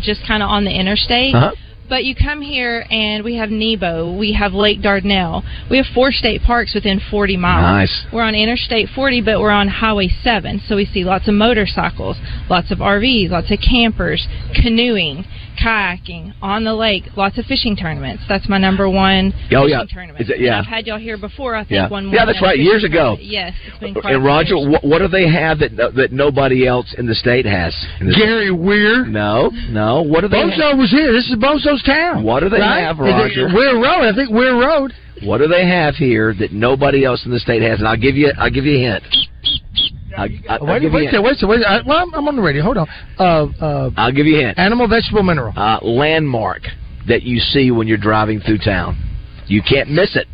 just 0.00 0.26
kind 0.26 0.42
of 0.42 0.48
on 0.48 0.64
the 0.64 0.70
interstate. 0.70 1.34
Uh-huh. 1.34 1.52
But 1.90 2.04
you 2.04 2.14
come 2.14 2.40
here 2.40 2.86
and 2.88 3.24
we 3.24 3.34
have 3.36 3.50
Nebo, 3.50 4.16
we 4.16 4.32
have 4.34 4.52
Lake 4.52 4.80
Dardanelle, 4.80 5.42
we 5.68 5.76
have 5.76 5.86
four 5.92 6.12
state 6.12 6.40
parks 6.42 6.72
within 6.72 7.00
40 7.10 7.36
miles. 7.36 7.90
Nice. 7.90 8.06
We're 8.12 8.22
on 8.22 8.36
Interstate 8.36 8.90
40, 8.94 9.22
but 9.22 9.40
we're 9.40 9.50
on 9.50 9.66
Highway 9.66 10.08
7, 10.22 10.62
so 10.68 10.76
we 10.76 10.86
see 10.86 11.02
lots 11.02 11.26
of 11.26 11.34
motorcycles, 11.34 12.16
lots 12.48 12.70
of 12.70 12.78
RVs, 12.78 13.30
lots 13.30 13.50
of 13.50 13.58
campers, 13.58 14.28
canoeing, 14.54 15.24
kayaking 15.62 16.32
on 16.42 16.64
the 16.64 16.74
lake, 16.74 17.04
lots 17.16 17.38
of 17.38 17.44
fishing 17.46 17.76
tournaments. 17.76 18.22
That's 18.28 18.48
my 18.48 18.58
number 18.58 18.88
one 18.88 19.32
Oh, 19.52 19.62
fishing 19.64 19.68
yeah. 19.68 19.84
tournament. 19.92 20.20
Is 20.22 20.30
it- 20.30 20.36
And 20.36 20.44
yeah. 20.44 20.58
I've 20.60 20.66
had 20.66 20.86
y'all 20.86 20.98
here 20.98 21.16
before. 21.16 21.54
I 21.54 21.60
think 21.64 21.72
Yeah. 21.72 21.88
one. 21.88 22.10
Yeah, 22.10 22.24
that's 22.24 22.40
right, 22.42 22.58
years 22.58 22.84
ago. 22.84 23.16
tournament. 23.16 23.22
Yes, 23.24 23.54
it's 23.66 23.78
been 23.78 23.94
quite 23.94 24.14
And 24.14 24.24
Roger, 24.24 24.54
years. 24.56 24.68
what, 24.68 24.84
what 24.84 24.98
do 24.98 25.08
they 25.08 25.28
have 25.28 25.58
that 25.60 25.76
that 25.94 26.12
nobody 26.12 26.66
else 26.66 26.92
in 26.94 27.06
the 27.06 27.14
state 27.14 27.46
has? 27.46 27.74
The 28.00 28.12
Gary 28.14 28.50
Weir. 28.50 29.04
No, 29.06 29.50
no. 29.70 30.02
What 30.02 30.22
do 30.22 30.28
they? 30.28 30.36
Bozo 30.42 30.76
was 30.76 30.90
here. 30.90 31.12
This 31.12 31.28
is 31.28 31.36
Bozo's 31.36 31.82
town. 31.82 32.22
What 32.22 32.40
do 32.40 32.48
they 32.48 32.60
right? 32.60 32.80
have, 32.80 32.98
Roger? 32.98 33.48
Weir 33.54 33.74
Road. 33.76 34.04
I 34.08 34.12
think 34.14 34.30
Weir 34.30 34.54
Road. 34.54 34.92
What 35.22 35.38
do 35.38 35.48
they 35.48 35.66
have 35.66 35.96
here 35.96 36.32
that 36.38 36.50
nobody 36.52 37.04
else 37.04 37.26
in 37.26 37.30
the 37.30 37.38
state 37.40 37.60
has? 37.62 37.78
And 37.78 37.86
I'll 37.86 37.96
give 37.96 38.16
you, 38.16 38.32
I'll 38.38 38.50
give 38.50 38.64
you 38.64 38.76
a 38.78 38.80
hint. 38.92 39.02
I, 40.20 40.26
I, 40.48 40.56
I'll, 40.56 40.66
Wait, 40.66 40.80
give 40.82 40.92
wait, 40.92 41.14
a 41.14 41.22
wait, 41.22 41.36
wait, 41.40 41.48
wait, 41.48 41.58
wait. 41.60 41.64
I, 41.66 41.80
well, 41.86 41.98
I'm, 41.98 42.14
I'm 42.14 42.28
on 42.28 42.36
the 42.36 42.42
radio. 42.42 42.62
Hold 42.62 42.76
on. 42.78 42.88
Uh, 43.18 43.46
uh, 43.60 43.90
I'll 43.96 44.12
give 44.12 44.26
you 44.26 44.36
a 44.38 44.40
hint. 44.46 44.58
animal, 44.58 44.86
vegetable, 44.86 45.22
mineral. 45.22 45.52
Uh, 45.56 45.78
landmark 45.82 46.62
that 47.08 47.22
you 47.22 47.38
see 47.38 47.70
when 47.70 47.88
you're 47.88 47.98
driving 47.98 48.40
through 48.40 48.58
town. 48.58 48.96
You 49.46 49.62
can't 49.62 49.90
miss 49.90 50.16
it. 50.16 50.26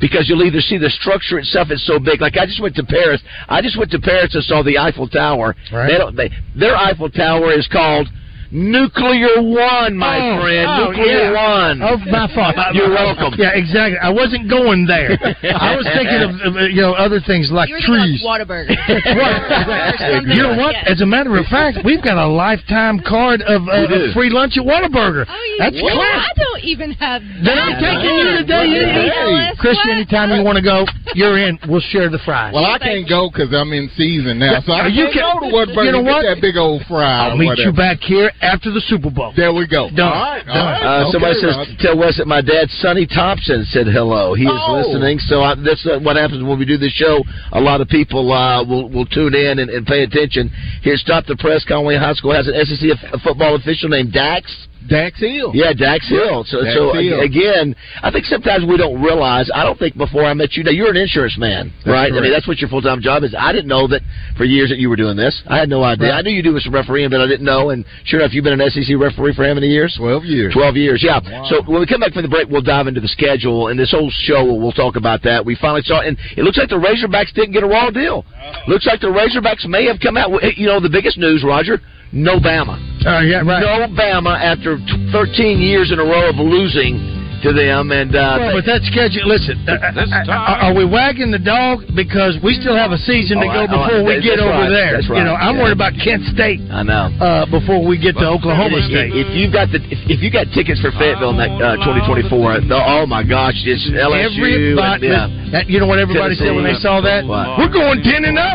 Because 0.00 0.28
you'll 0.28 0.42
either 0.42 0.60
see 0.60 0.78
the 0.78 0.90
structure 0.90 1.38
itself 1.38 1.70
is 1.70 1.86
so 1.86 2.00
big. 2.00 2.20
Like 2.20 2.36
I 2.36 2.44
just 2.44 2.60
went 2.60 2.74
to 2.74 2.82
Paris. 2.84 3.22
I 3.48 3.62
just 3.62 3.78
went 3.78 3.92
to 3.92 4.00
Paris 4.00 4.34
and 4.34 4.42
saw 4.42 4.62
the 4.64 4.76
Eiffel 4.76 5.06
Tower. 5.06 5.54
Right. 5.72 5.86
They 5.86 5.96
don't. 5.96 6.16
They, 6.16 6.28
their 6.58 6.76
Eiffel 6.76 7.08
Tower 7.08 7.52
is 7.52 7.68
called 7.70 8.08
Nuclear 8.52 9.40
One, 9.40 9.96
my 9.96 10.20
Oh, 10.20 10.40
friend. 10.44 10.68
oh, 10.68 10.90
Nuclear 10.92 11.32
yeah. 11.32 11.48
One. 11.72 11.82
Oh, 11.82 11.96
my 12.12 12.28
fault. 12.36 12.52
You're 12.76 12.90
welcome. 12.92 13.32
Yeah, 13.40 13.56
exactly. 13.56 13.96
I 13.96 14.10
wasn't 14.12 14.48
going 14.48 14.84
there. 14.86 15.16
I 15.16 15.72
was 15.74 15.88
thinking 15.96 16.20
of, 16.20 16.30
of 16.44 16.52
uh, 16.60 16.68
you 16.68 16.84
know 16.84 16.92
other 16.92 17.18
things 17.24 17.48
like 17.50 17.68
You 17.72 17.76
were 17.76 17.80
thinking 17.80 18.20
trees. 18.20 18.22
like 18.22 18.44
Whataburger. 18.44 18.76
Right. 19.22 20.20
You 20.36 20.42
know 20.44 20.56
what? 20.60 20.76
As 20.84 21.00
a 21.00 21.06
matter 21.06 21.36
of 21.38 21.46
fact, 21.46 21.78
we've 21.84 22.02
got 22.04 22.18
a 22.20 22.26
lifetime 22.28 23.00
card 23.00 23.40
of, 23.42 23.64
uh, 23.68 23.88
We 23.88 24.08
of 24.08 24.14
free 24.14 24.30
lunch 24.30 24.56
at 24.60 24.64
Whataburger. 24.64 25.24
Oh, 25.28 25.56
That's 25.58 25.76
well, 25.82 25.96
class. 25.96 26.28
I 26.28 26.32
don't 26.36 26.64
even 26.64 26.92
have 27.00 27.22
Then 27.22 27.56
I'm 27.58 27.80
that. 27.80 27.80
taking 27.80 28.14
you 28.20 28.28
today. 28.44 28.64
You 28.68 28.80
Hey. 28.84 29.56
Christian, 29.58 29.90
anytime 29.96 30.30
you 30.30 30.42
want 30.44 30.56
to 30.56 30.62
go, 30.64 30.84
you're 31.14 31.38
in. 31.38 31.58
We'll 31.68 31.80
share 31.80 32.08
the 32.10 32.18
fries. 32.24 32.52
Well, 32.54 32.64
I 32.66 32.78
can't 32.78 33.08
go 33.08 33.30
because 33.32 33.52
I'm 33.54 33.72
in 33.72 33.88
season 33.96 34.38
now, 34.38 34.60
so 34.64 34.72
I 34.72 34.86
You 34.88 35.08
can't 35.12 35.40
can- 35.40 35.40
go 35.40 35.48
to 35.48 35.54
Whataburger 35.72 35.84
you 35.86 35.92
know 35.92 35.98
and 36.04 36.06
get 36.22 36.34
that 36.34 36.40
big 36.40 36.56
old 36.56 36.82
fry. 36.86 37.28
I'll 37.30 37.36
meet 37.36 37.46
whatever. 37.46 37.70
you 37.70 37.72
back 37.72 37.98
here 38.00 38.30
after 38.42 38.70
the 38.72 38.80
Super 38.86 39.08
Bowl. 39.10 39.32
There 39.36 39.52
we 39.54 39.66
go. 39.66 39.88
Done. 39.88 40.00
All 40.02 40.20
right. 40.20 40.42
All 40.48 40.66
right. 40.66 40.82
Uh, 41.06 41.10
somebody 41.12 41.38
Okay, 41.38 41.46
says 41.46 41.56
Rod. 41.56 41.78
tell 41.78 41.96
Wes 41.98 42.18
that 42.18 42.26
my 42.26 42.40
dad 42.42 42.68
Sonny 42.82 43.06
Thompson 43.06 43.64
said 43.70 43.86
hello. 43.86 44.34
He 44.34 44.44
is 44.44 44.50
Oh. 44.52 44.82
listening. 44.82 45.18
So 45.20 45.42
I, 45.42 45.54
that's 45.54 45.86
what 46.02 46.16
happens 46.16 46.42
when 46.42 46.58
we 46.58 46.64
do 46.66 46.76
this 46.76 46.92
show. 46.92 47.22
A 47.52 47.60
lot 47.60 47.80
of 47.80 47.88
people 47.88 48.32
uh, 48.32 48.64
will 48.64 48.90
will 48.90 49.06
tune 49.06 49.34
in 49.34 49.58
and, 49.60 49.70
and 49.70 49.86
pay 49.86 50.02
attention. 50.02 50.50
Here, 50.82 50.96
stop 50.96 51.24
the 51.26 51.36
press. 51.36 51.64
Conway 51.64 51.96
High 51.96 52.14
School 52.14 52.34
has 52.34 52.48
an 52.48 52.54
SEC 52.66 52.90
f- 52.98 53.20
football 53.22 53.54
official 53.54 53.88
named 53.88 54.12
Dax. 54.12 54.50
Dax 54.88 55.20
Hill. 55.20 55.52
Yeah, 55.54 55.72
Dax 55.72 56.08
Hill. 56.08 56.44
So, 56.46 56.62
Dax 56.62 56.74
so 56.74 56.92
Hill. 56.92 57.20
again, 57.20 57.74
I 58.02 58.10
think 58.10 58.24
sometimes 58.26 58.64
we 58.66 58.76
don't 58.76 59.02
realize. 59.02 59.50
I 59.54 59.64
don't 59.64 59.78
think 59.78 59.96
before 59.96 60.24
I 60.24 60.34
met 60.34 60.54
you. 60.54 60.64
Now 60.64 60.70
you're 60.70 60.90
an 60.90 60.96
insurance 60.96 61.36
man, 61.38 61.72
right? 61.86 62.12
I 62.12 62.20
mean, 62.20 62.32
that's 62.32 62.46
what 62.46 62.58
your 62.58 62.68
full 62.68 62.82
time 62.82 63.00
job 63.00 63.22
is. 63.22 63.34
I 63.38 63.52
didn't 63.52 63.68
know 63.68 63.86
that 63.88 64.02
for 64.36 64.44
years 64.44 64.70
that 64.70 64.78
you 64.78 64.88
were 64.88 64.96
doing 64.96 65.16
this. 65.16 65.42
I 65.46 65.58
had 65.58 65.68
no 65.68 65.82
idea. 65.82 66.10
Right. 66.10 66.18
I 66.18 66.22
knew 66.22 66.30
you 66.30 66.42
do 66.42 66.58
some 66.60 66.74
refereeing, 66.74 67.10
but 67.10 67.20
I 67.20 67.26
didn't 67.26 67.46
know. 67.46 67.70
And 67.70 67.84
sure 68.04 68.20
enough, 68.20 68.32
you've 68.32 68.44
been 68.44 68.58
an 68.60 68.70
SEC 68.70 68.96
referee 68.98 69.34
for 69.34 69.46
how 69.46 69.54
many 69.54 69.68
years? 69.68 69.94
Twelve 69.96 70.24
years. 70.24 70.52
Twelve 70.52 70.76
years, 70.76 71.02
yeah. 71.02 71.20
So 71.48 71.62
when 71.66 71.80
we 71.80 71.86
come 71.86 72.00
back 72.00 72.12
from 72.12 72.22
the 72.22 72.28
break, 72.28 72.48
we'll 72.48 72.62
dive 72.62 72.86
into 72.86 73.00
the 73.00 73.08
schedule 73.08 73.68
and 73.68 73.78
this 73.78 73.90
whole 73.90 74.10
show. 74.10 74.44
We'll 74.44 74.72
talk 74.72 74.96
about 74.96 75.22
that. 75.22 75.44
We 75.44 75.56
finally 75.56 75.82
saw, 75.82 76.00
and 76.00 76.18
it 76.36 76.42
looks 76.42 76.58
like 76.58 76.68
the 76.68 76.80
Razorbacks 76.80 77.32
didn't 77.34 77.52
get 77.52 77.62
a 77.62 77.66
raw 77.66 77.90
deal. 77.90 78.24
Uh-huh. 78.28 78.70
Looks 78.70 78.86
like 78.86 79.00
the 79.00 79.08
Razorbacks 79.08 79.66
may 79.66 79.86
have 79.86 80.00
come 80.00 80.16
out. 80.16 80.30
You 80.56 80.66
know, 80.66 80.80
the 80.80 80.90
biggest 80.90 81.18
news, 81.18 81.44
Roger. 81.46 81.80
No 82.12 82.38
Bama. 82.38 82.76
Uh, 83.04 83.20
yeah, 83.20 83.40
right. 83.40 83.60
No 83.60 83.88
Bama 83.88 84.36
after 84.38 84.78
13 85.12 85.60
years 85.60 85.90
in 85.92 85.98
a 85.98 86.04
row 86.04 86.28
of 86.28 86.36
losing 86.36 87.11
to 87.42 87.52
them, 87.52 87.90
and 87.90 88.14
uh, 88.14 88.38
Well, 88.38 88.54
but 88.58 88.64
that 88.70 88.82
schedule, 88.86 89.26
listen, 89.26 89.58
uh, 89.66 89.74
uh, 89.74 90.30
uh, 90.30 90.64
are 90.70 90.74
we 90.74 90.84
wagging 90.86 91.30
the 91.30 91.42
dog 91.42 91.82
because 91.94 92.38
we 92.42 92.54
still 92.54 92.76
have 92.78 92.92
a 92.94 92.98
season 93.02 93.42
to 93.42 93.46
Oh, 93.46 93.52
go 93.52 93.62
I- 93.62 93.66
oh, 93.66 93.76
before 93.82 94.00
we 94.06 94.14
get 94.22 94.38
over 94.38 94.50
right. 94.50 94.70
there? 94.70 94.92
That's 95.02 95.08
You 95.10 95.26
know. 95.26 95.34
I'm 95.34 95.56
Yeah. 95.56 95.62
worried 95.66 95.76
about 95.78 95.92
Kent 95.98 96.22
State 96.30 96.60
I 96.70 96.82
know. 96.86 97.10
uh, 97.18 97.46
before 97.50 97.82
we 97.84 97.98
get 97.98 98.14
to 98.18 98.26
Oklahoma 98.26 98.78
If- 98.78 98.86
State. 98.90 99.10
If, 99.14 99.28
you've 99.34 99.52
got 99.52 99.70
the 99.74 99.82
if, 99.90 99.98
if 100.06 100.18
you 100.22 100.30
got 100.30 100.46
tickets 100.54 100.80
for 100.80 100.90
Fayetteville 100.94 101.34
next 101.34 101.58
uh, 101.60 101.76
2024, 101.82 102.60
the, 102.70 102.78
oh 102.78 103.06
my 103.06 103.22
gosh, 103.26 103.58
it's 103.66 103.84
LSU. 103.90 104.22
Everybody, 104.38 105.10
and, 105.10 105.14
yeah. 105.50 105.50
that, 105.52 105.64
you 105.68 105.80
know 105.82 105.86
what 105.90 105.98
everybody 105.98 106.34
said 106.38 106.54
when 106.54 106.64
they 106.64 106.78
saw 106.78 107.00
that? 107.02 107.26
What? 107.26 107.58
We're 107.58 107.72
going 107.74 108.02
ten 108.06 108.22
and 108.24 108.38
zero. 108.38 108.54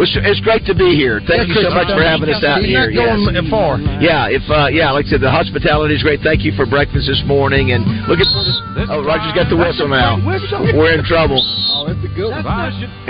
it's, 0.00 0.16
it's 0.16 0.40
great 0.40 0.64
to 0.66 0.74
be 0.74 0.96
here. 0.96 1.20
Thank 1.28 1.48
you 1.48 1.54
so 1.60 1.70
much 1.70 1.88
for 1.92 2.02
having 2.02 2.28
us 2.32 2.42
out 2.42 2.60
He's 2.64 2.72
here. 2.72 2.90
not 2.90 3.20
going 3.22 3.36
yes. 3.36 3.50
far. 3.52 3.78
Yeah, 4.00 4.32
if 4.32 4.42
uh, 4.50 4.68
yeah, 4.72 4.90
like 4.90 5.06
I 5.06 5.16
said, 5.16 5.20
the 5.20 5.30
hospitality 5.30 5.94
is 5.94 6.02
great. 6.02 6.20
Thank 6.24 6.42
you 6.42 6.52
for 6.56 6.64
breakfast 6.66 7.06
this 7.06 7.20
morning. 7.26 7.33
And 7.42 7.82
look 8.06 8.22
at 8.22 8.30
this. 8.30 8.86
oh, 8.86 9.02
Roger's 9.02 9.34
got 9.34 9.50
the 9.50 9.58
whistle 9.58 9.90
now. 9.90 10.22
We're 10.22 10.94
in 10.94 11.02
trouble. 11.02 11.42
Oh, 11.74 11.82
that's 11.90 11.98
a 11.98 12.12
good 12.14 12.30
one. 12.30 12.46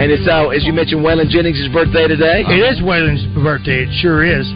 And 0.01 0.09
it's 0.09 0.25
uh, 0.25 0.49
as 0.49 0.65
you 0.65 0.73
mentioned, 0.73 1.05
Waylon 1.05 1.29
Jennings' 1.29 1.61
birthday 1.69 2.09
today. 2.09 2.41
It 2.49 2.61
is 2.73 2.81
Waylon's 2.81 3.29
birthday. 3.37 3.85
It 3.85 3.93
sure 4.01 4.25
is. 4.25 4.49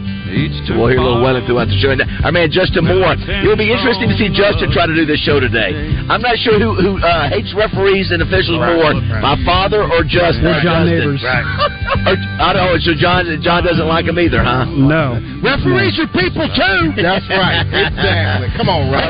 So 0.69 0.77
we'll 0.77 0.89
hear 0.89 0.97
a 1.01 1.05
little 1.05 1.21
Waylon 1.21 1.45
throughout 1.45 1.69
the 1.69 1.77
show. 1.77 1.93
And 1.93 2.01
our 2.25 2.33
man 2.33 2.49
Justin 2.49 2.85
Moore. 2.89 3.13
It 3.13 3.45
will 3.45 3.57
be 3.61 3.69
interesting 3.69 4.09
to 4.09 4.17
see 4.17 4.33
Justin 4.33 4.73
try 4.73 4.89
to 4.89 4.93
do 4.97 5.05
this 5.05 5.21
show 5.21 5.37
today. 5.37 5.69
I'm 6.09 6.21
not 6.25 6.37
sure 6.41 6.57
who 6.57 6.73
who 6.73 6.91
uh, 6.97 7.29
hates 7.29 7.53
referees 7.53 8.09
and 8.09 8.25
officials 8.25 8.57
more, 8.57 8.97
my 9.21 9.37
father 9.45 9.85
or 9.85 10.01
Justin. 10.01 10.49
Or 10.49 10.57
John 10.65 10.89
Justin. 10.89 11.13
Neighbors. 11.13 11.21
Or, 11.21 12.13
I 12.41 12.49
don't 12.57 12.65
know. 12.73 12.77
So 12.81 12.93
John 12.97 13.25
John 13.45 13.61
doesn't 13.65 13.85
like 13.85 14.05
him 14.09 14.17
either, 14.17 14.41
huh? 14.41 14.65
No. 14.65 15.17
Referees 15.45 15.97
are 16.01 16.09
people 16.09 16.45
too. 16.57 16.97
That's 16.97 17.25
right. 17.29 17.61
Exactly. 17.99 18.49
Come 18.57 18.69
on, 18.69 18.91
Rod. 18.91 19.09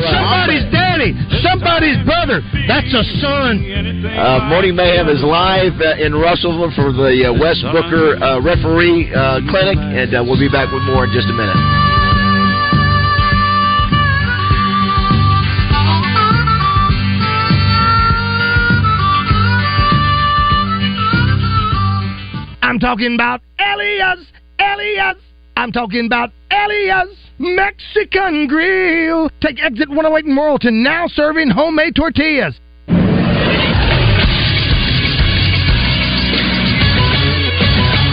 Somebody's 0.50 0.74
daddy, 0.74 1.14
somebody's 1.46 2.02
brother. 2.06 2.42
That's 2.68 2.90
a 2.90 3.04
son. 3.22 3.62
Uh, 3.62 4.50
Morning 4.50 4.76
Mayhem 4.76 5.08
is 5.08 5.22
live 5.22 5.78
uh, 5.80 6.04
in 6.04 6.16
Russellville 6.16 6.74
for 6.74 6.92
the 6.92 7.30
uh, 7.30 7.40
Wes 7.40 7.62
Booker 7.70 8.18
uh, 8.18 8.42
referee 8.42 9.14
uh, 9.14 9.42
clinic, 9.46 9.78
and 9.78 10.10
uh, 10.10 10.24
we'll 10.26 10.40
be 10.40 10.50
back 10.50 10.74
with 10.74 10.82
more 10.90 11.06
in 11.06 11.14
just 11.14 11.30
a 11.30 11.34
minute. 11.34 11.54
I'm 22.64 22.80
talking 22.80 23.14
about 23.14 23.42
Elias, 23.60 24.26
Elias. 24.58 25.18
I'm 25.56 25.72
talking 25.72 26.08
about 26.08 26.32
Elias 26.50 27.29
Mexican 27.40 28.48
Grill. 28.48 29.30
Take 29.42 29.64
exit 29.64 29.90
108 29.90 30.26
in 30.26 30.36
Morrilton, 30.36 30.84
now 30.84 31.08
serving 31.08 31.50
homemade 31.50 31.96
tortillas. 31.96 32.60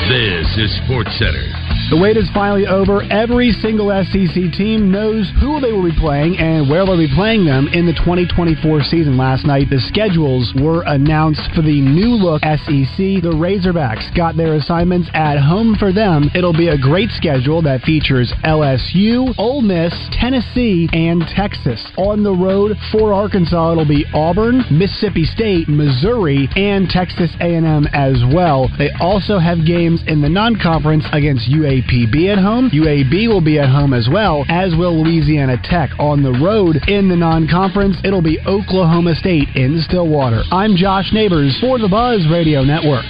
This 0.08 0.46
is 0.56 0.70
Sports 0.84 1.10
Center. 1.18 1.75
The 1.88 1.96
wait 1.96 2.16
is 2.16 2.28
finally 2.34 2.66
over. 2.66 3.06
Every 3.14 3.52
single 3.62 3.94
SEC 4.10 4.34
team 4.58 4.90
knows 4.90 5.30
who 5.38 5.60
they 5.60 5.70
will 5.70 5.86
be 5.86 5.94
playing 5.94 6.36
and 6.36 6.68
where 6.68 6.84
they'll 6.84 6.98
be 6.98 7.06
playing 7.14 7.46
them 7.46 7.68
in 7.68 7.86
the 7.86 7.94
2024 7.94 8.82
season. 8.90 9.16
Last 9.16 9.46
night, 9.46 9.70
the 9.70 9.78
schedules 9.78 10.50
were 10.58 10.82
announced 10.82 11.46
for 11.54 11.62
the 11.62 11.80
new 11.80 12.18
look 12.18 12.42
SEC. 12.42 13.22
The 13.22 13.30
Razorbacks 13.38 14.10
got 14.16 14.36
their 14.36 14.54
assignments 14.58 15.08
at 15.14 15.38
home 15.38 15.76
for 15.78 15.92
them. 15.92 16.28
It'll 16.34 16.52
be 16.52 16.74
a 16.74 16.76
great 16.76 17.10
schedule 17.14 17.62
that 17.62 17.82
features 17.82 18.34
LSU, 18.42 19.32
Ole 19.38 19.62
Miss, 19.62 19.94
Tennessee, 20.10 20.90
and 20.90 21.22
Texas. 21.38 21.78
On 21.96 22.24
the 22.24 22.34
road 22.34 22.76
for 22.90 23.14
Arkansas, 23.14 23.78
it'll 23.78 23.86
be 23.86 24.10
Auburn, 24.12 24.66
Mississippi 24.74 25.22
State, 25.22 25.68
Missouri, 25.68 26.48
and 26.56 26.88
Texas 26.90 27.30
A&M 27.38 27.86
as 27.94 28.18
well. 28.34 28.66
They 28.76 28.90
also 28.98 29.38
have 29.38 29.64
games 29.64 30.02
in 30.08 30.20
the 30.20 30.28
non-conference 30.28 31.06
against 31.12 31.46
UAPB 31.76 32.32
at 32.32 32.38
home. 32.38 32.70
UAB 32.70 33.28
will 33.28 33.40
be 33.40 33.58
at 33.58 33.68
home 33.68 33.92
as 33.92 34.08
well, 34.10 34.44
as 34.48 34.74
will 34.76 35.02
Louisiana 35.02 35.56
Tech. 35.62 35.90
On 35.98 36.22
the 36.22 36.32
road 36.32 36.76
in 36.88 37.08
the 37.08 37.16
non-conference, 37.16 37.96
it'll 38.04 38.22
be 38.22 38.38
Oklahoma 38.46 39.14
State 39.14 39.48
in 39.54 39.80
Stillwater. 39.82 40.42
I'm 40.50 40.76
Josh 40.76 41.12
Neighbors 41.12 41.56
for 41.60 41.78
the 41.78 41.88
Buzz 41.88 42.26
Radio 42.30 42.62
Network. 42.62 43.04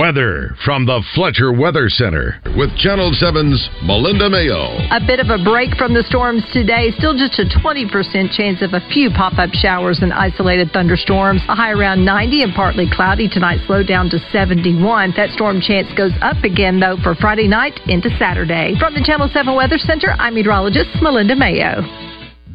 Weather 0.00 0.56
from 0.64 0.86
the 0.86 1.04
Fletcher 1.14 1.52
Weather 1.52 1.90
Center 1.90 2.40
with 2.56 2.74
Channel 2.80 3.12
7's 3.20 3.60
Melinda 3.84 4.30
Mayo. 4.30 4.80
A 4.88 5.00
bit 5.06 5.20
of 5.20 5.28
a 5.28 5.36
break 5.44 5.76
from 5.76 5.92
the 5.92 6.02
storms 6.08 6.40
today. 6.54 6.88
Still 6.96 7.12
just 7.12 7.36
a 7.36 7.44
20% 7.44 7.84
chance 8.32 8.64
of 8.64 8.72
a 8.72 8.80
few 8.88 9.10
pop 9.10 9.36
up 9.36 9.52
showers 9.52 10.00
and 10.00 10.10
isolated 10.10 10.72
thunderstorms. 10.72 11.42
A 11.50 11.54
high 11.54 11.72
around 11.72 12.02
90 12.02 12.44
and 12.44 12.54
partly 12.54 12.88
cloudy 12.90 13.28
tonight, 13.28 13.60
slow 13.66 13.84
down 13.84 14.08
to 14.08 14.18
71. 14.32 15.12
That 15.20 15.36
storm 15.36 15.60
chance 15.60 15.92
goes 15.92 16.16
up 16.22 16.44
again, 16.44 16.80
though, 16.80 16.96
for 17.04 17.14
Friday 17.14 17.46
night 17.46 17.78
into 17.84 18.08
Saturday. 18.16 18.80
From 18.80 18.94
the 18.94 19.04
Channel 19.04 19.28
7 19.28 19.54
Weather 19.54 19.76
Center, 19.76 20.16
I'm 20.16 20.34
meteorologist 20.34 20.96
Melinda 21.02 21.36
Mayo. 21.36 21.84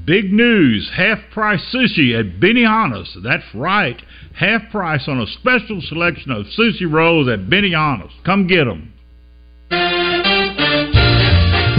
Big 0.06 0.34
news 0.34 0.90
half 0.98 1.20
price 1.32 1.62
sushi 1.74 2.20
at 2.20 2.40
Benihana's. 2.42 3.16
That's 3.24 3.46
right. 3.54 4.02
Half 4.38 4.70
price 4.70 5.08
on 5.08 5.22
a 5.22 5.28
special 5.28 5.82
selection 5.88 6.32
of 6.32 6.46
sushi 6.58 6.92
rolls 6.92 7.30
at 7.30 7.48
Benihana's. 7.48 8.12
Come 8.26 8.48
get 8.48 8.66
them. 8.66 8.92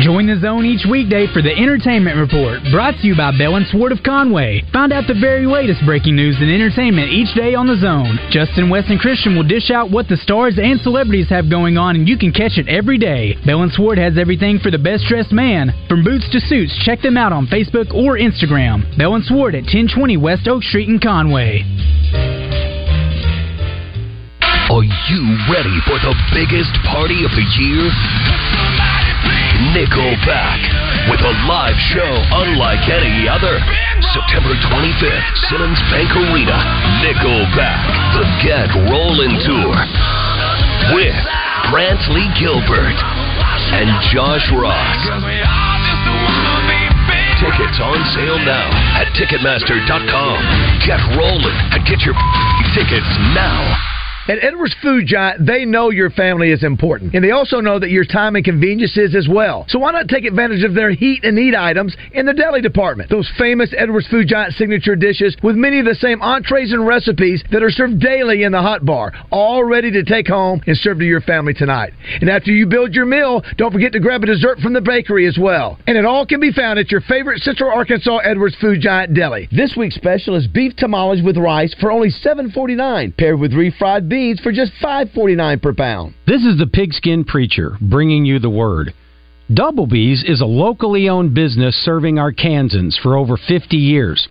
Join 0.00 0.26
the 0.28 0.38
zone 0.40 0.64
each 0.64 0.86
weekday 0.88 1.26
for 1.32 1.42
the 1.42 1.52
Entertainment 1.52 2.16
Report, 2.16 2.60
brought 2.70 2.94
to 3.00 3.06
you 3.06 3.16
by 3.16 3.36
Bell 3.36 3.56
and 3.56 3.66
Sword 3.66 3.92
of 3.92 4.04
Conway. 4.04 4.62
Find 4.72 4.92
out 4.92 5.04
the 5.08 5.18
very 5.18 5.44
latest 5.44 5.84
breaking 5.84 6.16
news 6.16 6.36
and 6.38 6.48
entertainment 6.48 7.10
each 7.10 7.34
day 7.34 7.54
on 7.54 7.66
the 7.66 7.76
zone. 7.76 8.16
Justin, 8.30 8.70
West, 8.70 8.88
and 8.88 9.00
Christian 9.00 9.34
will 9.34 9.48
dish 9.48 9.70
out 9.70 9.90
what 9.90 10.06
the 10.08 10.16
stars 10.16 10.60
and 10.62 10.80
celebrities 10.80 11.28
have 11.28 11.50
going 11.50 11.76
on, 11.76 11.96
and 11.96 12.08
you 12.08 12.16
can 12.16 12.32
catch 12.32 12.56
it 12.56 12.68
every 12.68 12.98
day. 12.98 13.36
Bell 13.44 13.62
and 13.62 13.72
Sword 13.72 13.98
has 13.98 14.16
everything 14.16 14.60
for 14.60 14.70
the 14.70 14.78
best 14.78 15.04
dressed 15.08 15.32
man. 15.32 15.74
From 15.88 16.04
boots 16.04 16.28
to 16.30 16.40
suits, 16.40 16.76
check 16.84 17.02
them 17.02 17.16
out 17.16 17.32
on 17.32 17.48
Facebook 17.48 17.92
or 17.92 18.16
Instagram. 18.16 18.96
Bell 18.96 19.16
and 19.16 19.24
Sword 19.24 19.56
at 19.56 19.64
1020 19.64 20.16
West 20.16 20.46
Oak 20.46 20.62
Street 20.62 20.88
in 20.88 21.00
Conway. 21.00 21.64
Are 24.66 24.82
you 24.82 25.22
ready 25.46 25.78
for 25.86 25.94
the 26.02 26.10
biggest 26.34 26.74
party 26.90 27.22
of 27.22 27.30
the 27.38 27.46
year? 27.54 27.86
Nickelback 29.70 30.58
with 31.06 31.22
a 31.22 31.34
live 31.46 31.78
show 31.94 32.12
unlike 32.34 32.82
any 32.90 33.30
other. 33.30 33.62
September 34.10 34.58
25th, 34.58 35.28
Simmons 35.46 35.78
Bank 35.94 36.10
Arena, 36.18 36.58
Nickelback, 36.98 37.78
the 38.18 38.26
Get 38.42 38.66
Rollin' 38.90 39.38
Tour 39.46 39.70
with 40.98 41.14
Brantley 41.70 42.26
Gilbert 42.34 42.98
and 43.70 43.86
Josh 44.10 44.50
Ross. 44.50 44.98
Tickets 47.38 47.78
on 47.78 48.02
sale 48.18 48.42
now 48.42 48.66
at 48.98 49.14
Ticketmaster.com. 49.14 50.36
Get 50.82 50.98
rolling 51.14 51.58
and 51.70 51.86
get 51.86 52.02
your 52.02 52.18
tickets 52.74 53.14
now. 53.30 53.95
At 54.28 54.42
Edwards 54.42 54.74
Food 54.82 55.06
Giant, 55.06 55.46
they 55.46 55.64
know 55.64 55.90
your 55.90 56.10
family 56.10 56.50
is 56.50 56.64
important, 56.64 57.14
and 57.14 57.22
they 57.22 57.30
also 57.30 57.60
know 57.60 57.78
that 57.78 57.90
your 57.90 58.04
time 58.04 58.34
and 58.34 58.44
convenience 58.44 58.96
is 58.96 59.14
as 59.14 59.28
well. 59.28 59.64
So 59.68 59.78
why 59.78 59.92
not 59.92 60.08
take 60.08 60.24
advantage 60.24 60.64
of 60.64 60.74
their 60.74 60.90
heat 60.90 61.22
and 61.22 61.38
eat 61.38 61.54
items 61.54 61.96
in 62.12 62.26
the 62.26 62.34
deli 62.34 62.60
department? 62.60 63.08
Those 63.08 63.30
famous 63.38 63.72
Edwards 63.78 64.08
Food 64.08 64.26
Giant 64.26 64.54
signature 64.54 64.96
dishes 64.96 65.36
with 65.44 65.54
many 65.54 65.78
of 65.78 65.86
the 65.86 65.94
same 65.94 66.20
entrees 66.22 66.72
and 66.72 66.84
recipes 66.84 67.44
that 67.52 67.62
are 67.62 67.70
served 67.70 68.00
daily 68.00 68.42
in 68.42 68.50
the 68.50 68.60
hot 68.60 68.84
bar, 68.84 69.12
all 69.30 69.62
ready 69.62 69.92
to 69.92 70.02
take 70.02 70.26
home 70.26 70.60
and 70.66 70.76
serve 70.76 70.98
to 70.98 71.04
your 71.04 71.20
family 71.20 71.54
tonight. 71.54 71.92
And 72.20 72.28
after 72.28 72.50
you 72.50 72.66
build 72.66 72.94
your 72.96 73.06
meal, 73.06 73.44
don't 73.56 73.72
forget 73.72 73.92
to 73.92 74.00
grab 74.00 74.24
a 74.24 74.26
dessert 74.26 74.58
from 74.58 74.72
the 74.72 74.80
bakery 74.80 75.28
as 75.28 75.38
well. 75.40 75.78
And 75.86 75.96
it 75.96 76.04
all 76.04 76.26
can 76.26 76.40
be 76.40 76.50
found 76.50 76.80
at 76.80 76.90
your 76.90 77.00
favorite 77.02 77.42
Central 77.42 77.70
Arkansas 77.70 78.16
Edwards 78.24 78.56
Food 78.60 78.80
Giant 78.80 79.14
deli. 79.14 79.48
This 79.52 79.74
week's 79.76 79.94
special 79.94 80.34
is 80.34 80.48
beef 80.48 80.74
tamales 80.74 81.22
with 81.22 81.36
rice 81.36 81.76
for 81.78 81.92
only 81.92 82.10
$7.49, 82.10 83.16
paired 83.16 83.38
with 83.38 83.52
refried 83.52 84.08
beans 84.16 84.40
for 84.40 84.50
just 84.50 84.72
$5.49 84.82 85.60
per 85.60 85.74
pound. 85.74 86.14
This 86.26 86.42
is 86.42 86.56
the 86.56 86.66
Pigskin 86.66 87.22
Preacher 87.24 87.76
bringing 87.82 88.24
you 88.24 88.38
the 88.38 88.48
word. 88.48 88.94
Doublebees 89.52 90.24
is 90.24 90.40
a 90.40 90.46
locally 90.46 91.06
owned 91.10 91.34
business 91.34 91.76
serving 91.84 92.14
Arkansans 92.14 92.98
for 92.98 93.14
over 93.14 93.36
50 93.36 93.76
years. 93.76 94.26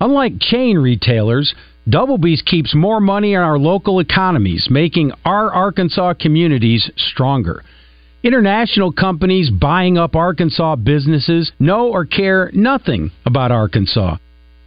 Unlike 0.00 0.40
chain 0.40 0.78
retailers, 0.78 1.54
Doublebees 1.86 2.42
keeps 2.46 2.74
more 2.74 2.98
money 2.98 3.34
in 3.34 3.40
our 3.40 3.58
local 3.58 4.00
economies, 4.00 4.68
making 4.70 5.12
our 5.26 5.52
Arkansas 5.52 6.14
communities 6.14 6.90
stronger. 6.96 7.62
International 8.22 8.90
companies 8.90 9.50
buying 9.50 9.98
up 9.98 10.16
Arkansas 10.16 10.76
businesses 10.76 11.52
know 11.58 11.88
or 11.88 12.06
care 12.06 12.50
nothing 12.54 13.10
about 13.26 13.52
Arkansas, 13.52 14.16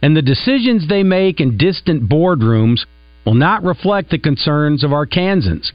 and 0.00 0.16
the 0.16 0.22
decisions 0.22 0.86
they 0.86 1.02
make 1.02 1.40
in 1.40 1.58
distant 1.58 2.08
boardrooms 2.08 2.84
will 3.24 3.34
not 3.34 3.62
reflect 3.62 4.10
the 4.10 4.18
concerns 4.18 4.84
of 4.84 4.90
Arkansans. 4.90 5.72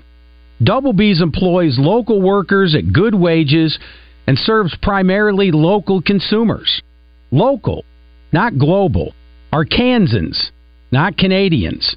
Doublebees 0.64 1.22
employs 1.22 1.78
local 1.78 2.22
workers 2.22 2.76
at 2.76 2.94
good 2.94 3.14
wages 3.14 3.78
and 4.28 4.38
serves 4.38 4.76
primarily 4.82 5.52
local 5.52 6.02
consumers. 6.02 6.82
Local, 7.32 7.84
not 8.32 8.58
global. 8.58 9.14
Arkansans, 9.54 10.52
not 10.92 11.18
Canadians. 11.18 11.96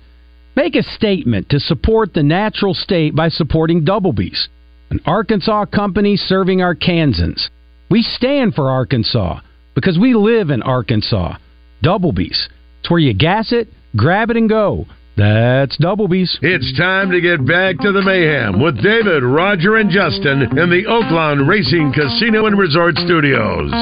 Make 0.57 0.75
a 0.75 0.83
statement 0.83 1.49
to 1.51 1.61
support 1.61 2.13
the 2.13 2.23
natural 2.23 2.75
state 2.75 3.15
by 3.15 3.29
supporting 3.29 3.85
Doublebees, 3.85 4.49
an 4.91 5.01
Arkansas 5.07 5.67
company 5.67 6.17
serving 6.17 6.59
Arkansans. 6.59 7.49
We 7.91 8.03
stand 8.03 8.55
for 8.55 8.71
Arkansas 8.71 9.41
because 9.75 9.99
we 9.99 10.15
live 10.15 10.51
in 10.51 10.63
Arkansas. 10.63 11.37
Doublebees. 11.83 12.49
It's 12.81 12.91
where 12.91 12.99
you 12.99 13.15
gas 13.15 13.53
it, 13.53 13.69
grab 13.97 14.31
it, 14.31 14.37
and 14.37 14.49
go. 14.49 14.87
That's 15.19 15.77
Double 15.79 16.07
Doublebees. 16.07 16.39
It's 16.43 16.79
time 16.79 17.11
to 17.11 17.21
get 17.21 17.45
back 17.45 17.77
to 17.81 17.91
the 17.91 18.03
mayhem 18.03 18.63
with 18.63 18.81
David, 18.81 19.25
Roger, 19.25 19.75
and 19.75 19.91
Justin 19.91 20.43
in 20.43 20.71
the 20.71 20.85
Oaklawn 20.87 21.49
Racing 21.49 21.93
Casino 21.93 22.47
and 22.47 22.57
Resort 22.57 22.95
Studios. 22.99 23.73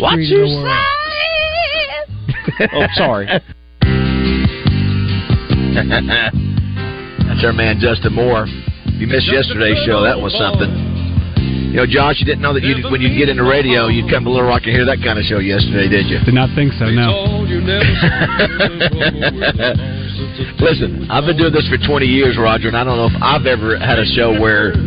What 0.00 0.16
you 0.20 0.46
say? 0.48 0.80
oh, 2.72 2.86
sorry. 2.94 3.26
That's 7.28 7.44
our 7.44 7.52
man 7.52 7.76
Justin 7.78 8.14
Moore. 8.14 8.46
If 8.48 9.00
you 9.02 9.06
missed 9.06 9.30
yesterday's 9.30 9.84
show, 9.84 10.00
that 10.02 10.18
was 10.18 10.32
something. 10.32 10.93
You 11.74 11.82
know, 11.82 11.90
Josh, 11.90 12.22
you 12.22 12.26
didn't 12.30 12.38
know 12.38 12.54
that 12.54 12.62
you 12.62 12.86
when 12.86 13.02
you'd 13.02 13.18
get 13.18 13.26
into 13.26 13.42
radio, 13.42 13.90
you'd 13.90 14.06
come 14.06 14.22
to 14.22 14.30
Little 14.30 14.46
Rock 14.46 14.62
and 14.62 14.70
hear 14.70 14.86
that 14.86 15.02
kind 15.02 15.18
of 15.18 15.26
show 15.26 15.42
yesterday, 15.42 15.90
did 15.90 16.06
you? 16.06 16.22
Did 16.22 16.38
not 16.38 16.54
think 16.54 16.70
so. 16.78 16.86
No. 16.86 17.42
Listen, 20.62 21.10
I've 21.10 21.26
been 21.26 21.34
doing 21.34 21.50
this 21.50 21.66
for 21.66 21.74
20 21.74 22.06
years, 22.06 22.38
Roger, 22.38 22.70
and 22.70 22.78
I 22.78 22.86
don't 22.86 22.94
know 22.94 23.10
if 23.10 23.18
I've 23.18 23.50
ever 23.50 23.74
had 23.74 23.98
a 23.98 24.06
show 24.06 24.38
where 24.38 24.78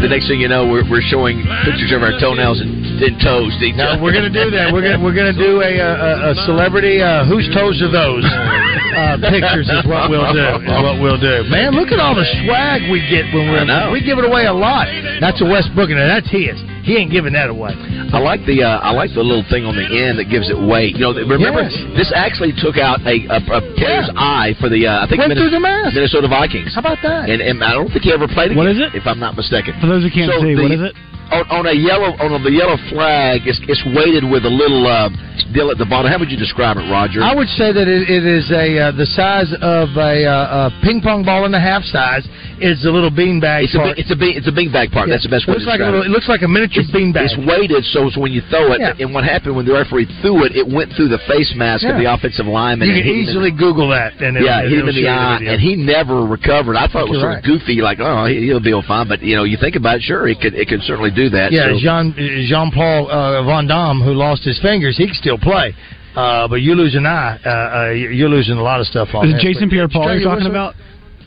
the 0.00 0.08
next 0.10 0.26
thing 0.30 0.40
you 0.40 0.48
know, 0.48 0.66
we're, 0.66 0.86
we're 0.88 1.04
showing 1.04 1.42
pictures 1.66 1.90
of 1.94 2.02
our 2.02 2.14
toenails 2.18 2.60
and, 2.62 2.70
and 3.02 3.14
toes 3.20 3.50
to 3.58 3.66
No, 3.74 3.94
other. 3.94 4.02
we're 4.02 4.14
gonna 4.14 4.32
do 4.32 4.50
that. 4.54 4.72
We're 4.72 4.82
gonna 4.84 5.00
we're 5.02 5.14
gonna 5.16 5.36
do 5.36 5.60
a 5.62 5.72
a, 5.78 6.30
a 6.30 6.32
celebrity 6.46 7.02
uh, 7.02 7.26
whose 7.26 7.46
toes 7.54 7.78
are 7.82 7.90
those 7.90 8.24
uh, 8.24 9.18
pictures 9.30 9.66
is 9.68 9.82
what 9.86 10.10
we'll 10.10 10.30
do. 10.32 10.48
Is 10.62 10.82
what 10.82 10.98
we'll 11.02 11.20
do. 11.20 11.44
Man, 11.50 11.74
look 11.74 11.90
at 11.90 11.98
all 11.98 12.14
the 12.14 12.26
swag 12.44 12.86
we 12.90 13.02
get 13.10 13.26
when 13.34 13.50
we're 13.50 13.66
we 13.92 14.00
give 14.02 14.18
it 14.18 14.24
away 14.24 14.46
a 14.46 14.54
lot. 14.54 14.86
That's 15.20 15.40
a 15.42 15.46
West. 15.46 15.70
Now 15.74 16.08
that's 16.08 16.30
his. 16.30 16.58
He 16.88 16.96
ain't 16.96 17.12
giving 17.12 17.36
that 17.36 17.52
away. 17.52 17.76
I 17.76 18.16
like 18.18 18.40
the 18.48 18.64
uh, 18.64 18.80
I 18.80 18.96
like 18.96 19.12
the 19.12 19.20
little 19.20 19.44
thing 19.52 19.68
on 19.68 19.76
the 19.76 19.84
end 19.84 20.16
that 20.16 20.32
gives 20.32 20.48
it 20.48 20.56
weight. 20.56 20.96
You 20.96 21.04
know, 21.04 21.12
remember 21.12 21.68
Yes. 21.68 21.76
this 21.92 22.08
actually 22.16 22.56
took 22.56 22.80
out 22.80 23.04
a, 23.04 23.28
a, 23.28 23.38
a 23.44 23.60
player's 23.76 24.08
eye 24.16 24.56
for 24.56 24.72
the 24.72 24.88
uh, 24.88 25.04
I 25.04 25.06
think 25.06 25.20
Went 25.20 25.36
through 25.36 25.52
the 25.52 25.60
mask. 25.60 25.92
Minnesota 25.92 26.26
Vikings. 26.32 26.72
How 26.72 26.80
about 26.80 26.98
that? 27.04 27.28
And, 27.28 27.44
and 27.44 27.60
I 27.60 27.76
don't 27.76 27.92
think 27.92 28.08
he 28.08 28.12
ever 28.16 28.24
played 28.26 28.56
again. 28.56 28.64
What 28.64 28.72
is 28.72 28.80
it? 28.80 28.96
If 28.96 29.04
I'm 29.04 29.20
not 29.20 29.36
mistaken. 29.36 29.76
For 29.84 29.86
those 29.86 30.00
who 30.02 30.08
can't 30.08 30.32
So 30.32 30.40
see, 30.40 30.56
the- 30.56 30.62
what 30.64 30.72
is 30.72 30.80
it? 30.80 30.96
On, 31.28 31.44
on 31.52 31.64
a 31.68 31.76
yellow 31.76 32.16
on 32.24 32.40
the 32.42 32.50
yellow 32.50 32.80
flag, 32.88 33.44
it's, 33.44 33.60
it's 33.68 33.84
weighted 33.92 34.24
with 34.24 34.48
a 34.48 34.50
little 34.52 34.86
uh, 34.88 35.12
deal 35.52 35.68
at 35.70 35.76
the 35.76 35.84
bottom. 35.84 36.08
How 36.10 36.16
would 36.18 36.32
you 36.32 36.40
describe 36.40 36.80
it, 36.80 36.88
Roger? 36.88 37.20
I 37.20 37.34
would 37.36 37.48
say 37.52 37.68
that 37.68 37.84
it, 37.84 38.08
it 38.08 38.24
is 38.24 38.48
a 38.48 38.88
uh, 38.88 38.96
the 38.96 39.04
size 39.12 39.52
of 39.60 39.92
a, 40.00 40.24
uh, 40.24 40.72
a 40.72 40.80
ping 40.80 41.04
pong 41.04 41.24
ball 41.28 41.44
and 41.44 41.52
a 41.54 41.60
half 41.60 41.84
size. 41.84 42.24
Is 42.58 42.82
a 42.82 42.90
little 42.90 43.14
beanbag 43.14 43.70
It's 43.70 43.78
a 43.78 43.78
part. 43.78 43.94
big, 43.94 44.02
it's 44.02 44.10
a 44.10 44.18
big, 44.18 44.34
it's 44.34 44.50
a 44.50 44.50
beanbag 44.50 44.90
part. 44.90 45.06
Yeah. 45.06 45.14
That's 45.14 45.22
the 45.22 45.30
best 45.30 45.46
way 45.46 45.54
looks 45.54 45.62
to 45.62 45.70
like 45.70 45.78
a 45.78 45.86
describe 45.86 45.94
little, 45.94 46.02
it. 46.02 46.10
It 46.10 46.14
looks 46.18 46.26
like 46.26 46.42
a 46.42 46.50
miniature 46.50 46.82
beanbag. 46.90 47.30
It's 47.30 47.38
weighted, 47.46 47.86
so, 47.94 48.10
so 48.10 48.18
when 48.18 48.34
you 48.34 48.42
throw 48.50 48.74
it, 48.74 48.82
Yeah. 48.82 48.98
and 48.98 49.14
what 49.14 49.22
happened 49.22 49.54
when 49.54 49.62
the 49.62 49.78
referee 49.78 50.10
threw 50.18 50.42
it, 50.42 50.58
it 50.58 50.66
went 50.66 50.90
through 50.98 51.06
the 51.06 51.22
face 51.30 51.54
mask 51.54 51.86
of 51.86 51.94
the 52.02 52.10
offensive 52.10 52.50
lineman. 52.50 52.90
You 52.90 52.98
and 52.98 53.04
can 53.06 53.14
easily 53.14 53.54
Google 53.54 53.94
that. 53.94 54.18
And 54.18 54.34
yeah, 54.42 54.66
hit 54.66 54.74
him 54.74 54.90
in 54.90 54.96
the 54.98 55.06
eye, 55.06 55.38
and 55.38 55.62
he 55.62 55.78
never 55.78 56.26
recovered. 56.26 56.74
I 56.74 56.90
thought 56.90 57.06
it 57.06 57.14
was 57.14 57.22
You're 57.22 57.30
sort 57.38 57.38
of 57.38 57.46
goofy, 57.46 57.78
like, 57.78 58.02
oh, 58.02 58.26
he- 58.26 58.50
he'll 58.50 58.58
be 58.58 58.74
all 58.74 58.82
fine. 58.82 59.06
But 59.06 59.22
you 59.22 59.38
know, 59.38 59.46
you 59.46 59.54
think 59.54 59.78
about 59.78 60.02
it, 60.02 60.10
sure, 60.10 60.26
it 60.26 60.42
could, 60.42 60.58
it 60.58 60.66
could 60.66 60.82
certainly 60.82 61.14
do 61.18 61.28
that. 61.30 61.50
Yeah, 61.50 61.74
so. 61.74 61.78
Jean 61.82 62.14
Jean 62.48 62.70
Paul 62.70 63.10
uh, 63.10 63.42
Van 63.44 63.66
Damme, 63.66 64.00
who 64.00 64.12
lost 64.14 64.44
his 64.44 64.58
fingers, 64.60 64.96
he 64.96 65.06
can 65.06 65.14
still 65.18 65.38
play. 65.38 65.74
Uh, 66.14 66.48
but 66.48 66.62
you 66.62 66.74
lose 66.74 66.94
an 66.96 67.06
eye, 67.06 67.38
uh, 67.44 67.48
uh, 67.50 67.90
you're 67.90 68.28
losing 68.30 68.56
a 68.56 68.62
lot 68.62 68.80
of 68.80 68.86
stuff 68.86 69.08
on 69.14 69.26
Is 69.26 69.34
it 69.34 69.36
that. 69.36 69.42
Jason 69.42 69.70
Pierre-Paul 69.70 70.08
Did 70.08 70.14
you 70.14 70.20
you're 70.26 70.34
talking 70.34 70.50
whistle? 70.50 70.74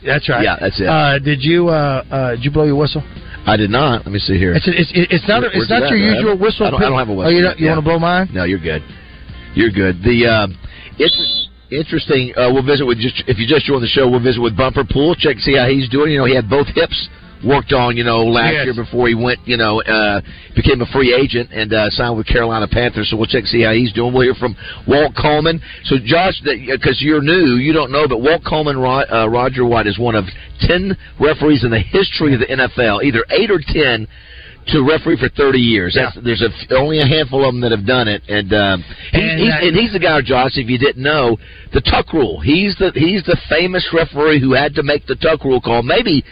That's 0.04 0.28
right. 0.28 0.42
Yeah, 0.44 0.56
that's 0.60 0.80
it. 0.80 0.88
Uh, 0.88 1.18
did 1.18 1.40
you 1.42 1.68
uh, 1.68 2.04
uh, 2.10 2.30
did 2.36 2.44
you 2.44 2.50
blow 2.50 2.64
your 2.64 2.76
whistle? 2.76 3.02
I 3.46 3.56
did 3.56 3.70
not. 3.70 4.04
Let 4.04 4.12
me 4.12 4.18
see 4.18 4.36
here. 4.36 4.52
It's 4.54 4.66
it's 4.68 4.90
it's 4.94 5.26
not 5.28 5.42
Where- 5.42 5.50
it's 5.54 5.70
where's 5.70 5.70
not 5.70 5.88
your 5.88 5.98
at? 5.98 6.02
I 6.02 6.14
usual 6.14 6.30
haven't- 6.36 6.44
whistle. 6.44 6.66
I 6.66 6.70
don't, 6.70 6.82
I 6.82 6.88
don't 6.90 6.98
have 6.98 7.08
a 7.08 7.14
whistle. 7.14 7.32
Oh, 7.32 7.36
you, 7.38 7.44
yet. 7.44 7.58
you 7.58 7.66
Yeah. 7.66 7.72
want 7.72 7.84
to 7.84 7.88
blow 7.90 7.98
mine? 7.98 8.28
No, 8.34 8.44
you're 8.44 8.58
good. 8.62 8.82
You're 9.54 9.70
good. 9.70 10.02
The 10.02 10.26
uh, 10.26 10.46
it's 10.98 11.48
interesting. 11.70 12.34
Uh, 12.36 12.50
we'll 12.52 12.66
visit 12.66 12.84
with 12.84 12.98
just 12.98 13.22
if 13.26 13.38
you 13.38 13.46
just 13.46 13.64
joined 13.66 13.82
the 13.82 13.88
show. 13.94 14.10
We'll 14.10 14.22
visit 14.22 14.40
with 14.42 14.56
Bumper 14.56 14.84
Pool. 14.84 15.14
Check 15.14 15.38
see 15.38 15.56
how 15.56 15.68
he's 15.68 15.88
doing. 15.88 16.12
You 16.12 16.18
know, 16.18 16.24
he 16.26 16.34
had 16.34 16.50
both 16.50 16.66
hips 16.74 17.08
worked 17.44 17.72
on. 17.72 17.96
You 17.96 18.04
know, 18.04 18.24
last 18.24 18.52
Yes. 18.54 18.64
year 18.66 18.74
before 18.74 19.08
he 19.08 19.14
went. 19.14 19.40
You 19.44 19.56
know, 19.56 19.82
uh, 19.82 20.20
became 20.54 20.80
a 20.80 20.86
free 20.86 21.14
agent 21.14 21.50
and 21.52 21.72
uh, 21.72 21.90
signed 21.90 22.16
with 22.16 22.26
Carolina 22.26 22.66
Panthers. 22.70 23.08
So 23.10 23.16
we'll 23.16 23.26
check 23.26 23.44
see 23.46 23.62
how 23.62 23.72
he's 23.72 23.92
doing. 23.92 24.12
We'll 24.12 24.22
hear 24.22 24.34
from 24.34 24.56
Walt 24.86 25.14
Coleman. 25.20 25.60
So 25.84 25.96
Josh, 26.02 26.40
because 26.44 26.98
you're 27.00 27.22
new, 27.22 27.56
you 27.56 27.72
don't 27.72 27.90
know, 27.92 28.06
but 28.08 28.20
Walt 28.20 28.42
Coleman, 28.48 28.78
Ro- 28.78 29.04
uh, 29.10 29.28
Roger 29.28 29.64
White 29.66 29.86
is 29.86 29.98
one 29.98 30.14
of 30.14 30.24
ten 30.60 30.96
referees 31.20 31.64
in 31.64 31.70
the 31.70 31.80
history 31.80 32.34
of 32.34 32.40
the 32.40 32.46
NFL, 32.46 33.02
either 33.04 33.24
eight 33.30 33.50
or 33.50 33.60
ten 33.64 34.06
to 34.68 34.80
referee 34.88 35.16
for 35.18 35.28
30 35.28 35.58
years. 35.58 35.98
That's, 35.98 36.16
there's 36.24 36.40
a, 36.40 36.76
only 36.76 37.00
a 37.00 37.04
handful 37.04 37.40
of 37.44 37.52
them 37.52 37.60
that 37.62 37.72
have 37.72 37.84
done 37.84 38.06
it, 38.06 38.22
and 38.28 38.52
um, 38.54 38.84
he's, 39.10 39.20
And 39.20 39.40
he's, 39.40 39.54
and 39.60 39.76
he's 39.76 39.92
the 39.92 39.98
guy, 39.98 40.20
Josh. 40.22 40.52
If 40.54 40.70
you 40.70 40.78
didn't 40.78 41.02
know, 41.02 41.36
the 41.72 41.80
tuck 41.80 42.12
rule. 42.12 42.38
He's 42.38 42.76
the 42.78 42.92
he's 42.94 43.24
the 43.24 43.36
famous 43.50 43.84
referee 43.92 44.38
who 44.40 44.52
had 44.54 44.74
to 44.76 44.84
make 44.84 45.04
the 45.06 45.16
tuck 45.16 45.42
rule 45.44 45.60
call. 45.60 45.82
Maybe 45.82 46.22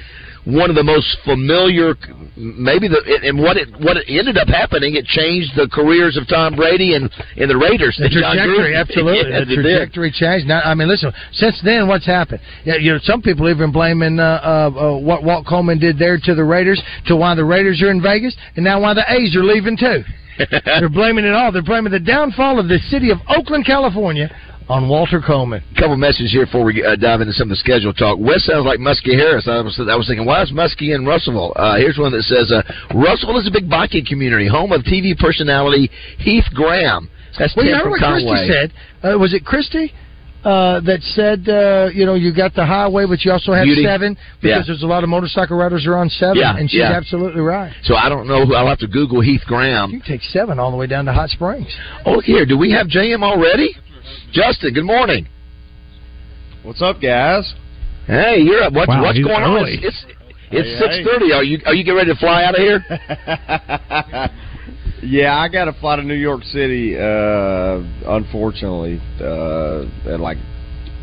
one 0.53 0.71
of 0.71 0.77
the 0.77 0.85
most 0.85 1.07
familiar, 1.25 1.95
maybe 2.37 2.89
the 2.89 2.99
and 3.23 3.39
what 3.39 3.57
it 3.57 3.69
what 3.81 3.97
it 3.97 4.05
ended 4.09 4.39
up 4.39 4.49
happening. 4.49 4.97
It 4.97 5.05
changed 5.07 5.55
the 5.57 5.69
careers 5.69 6.17
of 6.17 6.29
Tom 6.29 6.57
Brady 6.57 6.95
and 6.95 7.11
and 7.37 7.51
the 7.51 7.57
Raiders. 7.57 7.97
The 8.01 8.09
trajectory, 8.09 8.75
absolutely. 8.75 9.31
Yes, 9.31 9.49
the 9.49 9.55
trajectory 9.55 10.11
changed. 10.11 10.47
Now, 10.47 10.61
I 10.65 10.75
mean, 10.75 10.89
listen. 10.89 11.13
Since 11.33 11.61
then, 11.65 11.89
what's 11.89 12.07
happened? 12.07 12.41
Yeah, 12.65 12.77
you 12.77 12.93
know, 12.93 12.99
some 13.03 13.23
people 13.23 13.49
even 13.49 13.73
blaming 13.73 14.19
uh, 14.19 14.41
uh, 14.43 14.71
uh, 14.71 14.99
what 14.99 15.25
Walt 15.25 15.47
Coleman 15.47 15.79
did 15.79 15.99
there 15.99 16.19
to 16.19 16.35
the 16.35 16.45
Raiders, 16.45 16.81
to 17.07 17.17
why 17.17 17.35
the 17.35 17.45
Raiders 17.45 17.83
are 17.83 17.91
in 17.91 18.03
Vegas, 18.03 18.37
and 18.57 18.65
now 18.65 18.81
why 18.81 18.95
the 18.95 19.05
A's 19.09 19.35
are 19.37 19.45
leaving 19.45 19.77
too. 19.77 20.03
They're 20.65 20.89
blaming 20.89 21.25
it 21.25 21.35
all. 21.35 21.53
They're 21.53 21.63
blaming 21.63 21.93
the 21.93 22.01
downfall 22.01 22.59
of 22.59 22.69
the 22.69 22.79
city 22.89 23.11
of 23.11 23.19
Oakland, 23.29 23.67
California, 23.67 24.31
on 24.71 24.89
Walter 24.89 25.21
Coleman. 25.21 25.63
A 25.75 25.81
couple 25.81 25.97
messages 25.97 26.31
here 26.31 26.47
before 26.47 26.63
we 26.65 26.79
uh, 26.85 26.95
dive 26.95 27.21
into 27.21 27.33
some 27.35 27.51
of 27.51 27.51
the 27.51 27.57
schedule 27.57 27.93
talk. 27.93 28.19
West 28.21 28.47
sounds 28.47 28.65
like 28.65 28.79
Muskie 28.79 29.19
Harris. 29.19 29.49
I 29.51 29.61
was, 29.61 29.75
I 29.83 29.97
was 29.97 30.07
thinking, 30.07 30.25
why 30.25 30.43
is 30.43 30.53
Muskie 30.53 30.95
in 30.95 31.05
Russellville? 31.05 31.53
Uh, 31.57 31.77
here's 31.77 31.99
one 31.99 32.13
that 32.13 32.23
says, 32.23 32.53
uh, 32.55 32.63
Russellville 32.95 33.39
is 33.43 33.49
a 33.49 33.51
big 33.51 33.69
biking 33.69 34.07
community, 34.07 34.47
home 34.47 34.71
of 34.71 34.83
TV 34.83 35.19
personality 35.19 35.91
Heath 36.19 36.45
Graham. 36.55 37.11
That's 37.39 37.55
Well, 37.57 37.67
you 37.67 37.73
Tim 37.75 37.83
remember 37.91 37.99
from 37.99 38.13
what 38.13 38.21
Conway. 38.23 38.47
Christy 38.47 38.53
said? 39.03 39.15
Uh, 39.15 39.19
was 39.19 39.35
it 39.35 39.45
Christy? 39.45 39.93
Uh, 40.43 40.81
that 40.81 41.03
said, 41.03 41.45
uh, 41.53 41.91
you 41.93 42.07
know, 42.07 42.15
you 42.15 42.33
got 42.35 42.55
the 42.55 42.65
highway, 42.65 43.05
but 43.05 43.23
you 43.27 43.31
also 43.31 43.53
have 43.53 43.65
Beauty. 43.65 43.85
seven 43.85 44.17
because 44.41 44.61
Yeah. 44.61 44.63
there's 44.67 44.83
a 44.83 44.87
lot 44.87 45.05
of 45.05 45.11
motorcycle 45.11 45.59
riders 45.59 45.85
who 45.85 45.91
are 45.93 45.99
on 45.99 46.09
seven, 46.09 46.39
Yeah, 46.39 46.57
and 46.57 46.71
she's 46.71 46.79
yeah. 46.81 46.93
absolutely 46.97 47.43
right. 47.43 47.71
So 47.83 47.95
I 47.95 48.09
don't 48.09 48.27
know. 48.27 48.47
who 48.47 48.55
I'll 48.55 48.67
have 48.67 48.79
to 48.79 48.87
Google 48.87 49.21
Heath 49.21 49.43
Graham. 49.47 49.91
You 49.91 50.01
take 50.01 50.23
seven 50.23 50.59
all 50.59 50.71
the 50.71 50.79
way 50.79 50.87
down 50.87 51.05
to 51.07 51.13
Hot 51.13 51.29
Springs. 51.29 51.69
Oh, 52.07 52.21
here. 52.21 52.47
Do 52.47 52.57
we 52.57 52.71
have 52.73 52.87
JM 52.87 53.23
already? 53.23 53.75
Justin, 54.33 54.73
good 54.75 54.85
morning. 54.85 55.27
What's 56.63 56.83
up, 56.83 57.01
guys? 57.01 57.53
Hey, 58.07 58.39
you're 58.41 58.63
up. 58.63 58.73
What's, 58.73 58.89
Wow, 58.89 59.03
what's 59.03 59.19
going 59.19 59.43
early. 59.43 59.79
on? 59.79 59.85
It's 59.85 60.05
it's 60.53 60.69
Hey, 60.69 60.79
six 60.79 60.95
hey. 61.21 61.33
Are 61.33 61.43
you 61.45 61.59
are 61.67 61.75
you 61.75 61.85
getting 61.85 61.97
ready 61.97 62.13
to 62.13 62.19
fly 62.19 62.45
out 62.45 62.55
of 62.55 62.61
here? 62.61 62.85
yeah, 65.03 65.37
I 65.37 65.49
got 65.49 65.67
to 65.67 65.73
fly 65.81 65.97
to 65.97 66.03
New 66.03 66.15
York 66.15 66.43
City. 66.45 66.97
Uh, 66.97 67.83
unfortunately, 68.07 69.01
uh, 69.21 69.85
at 70.13 70.21
like 70.21 70.39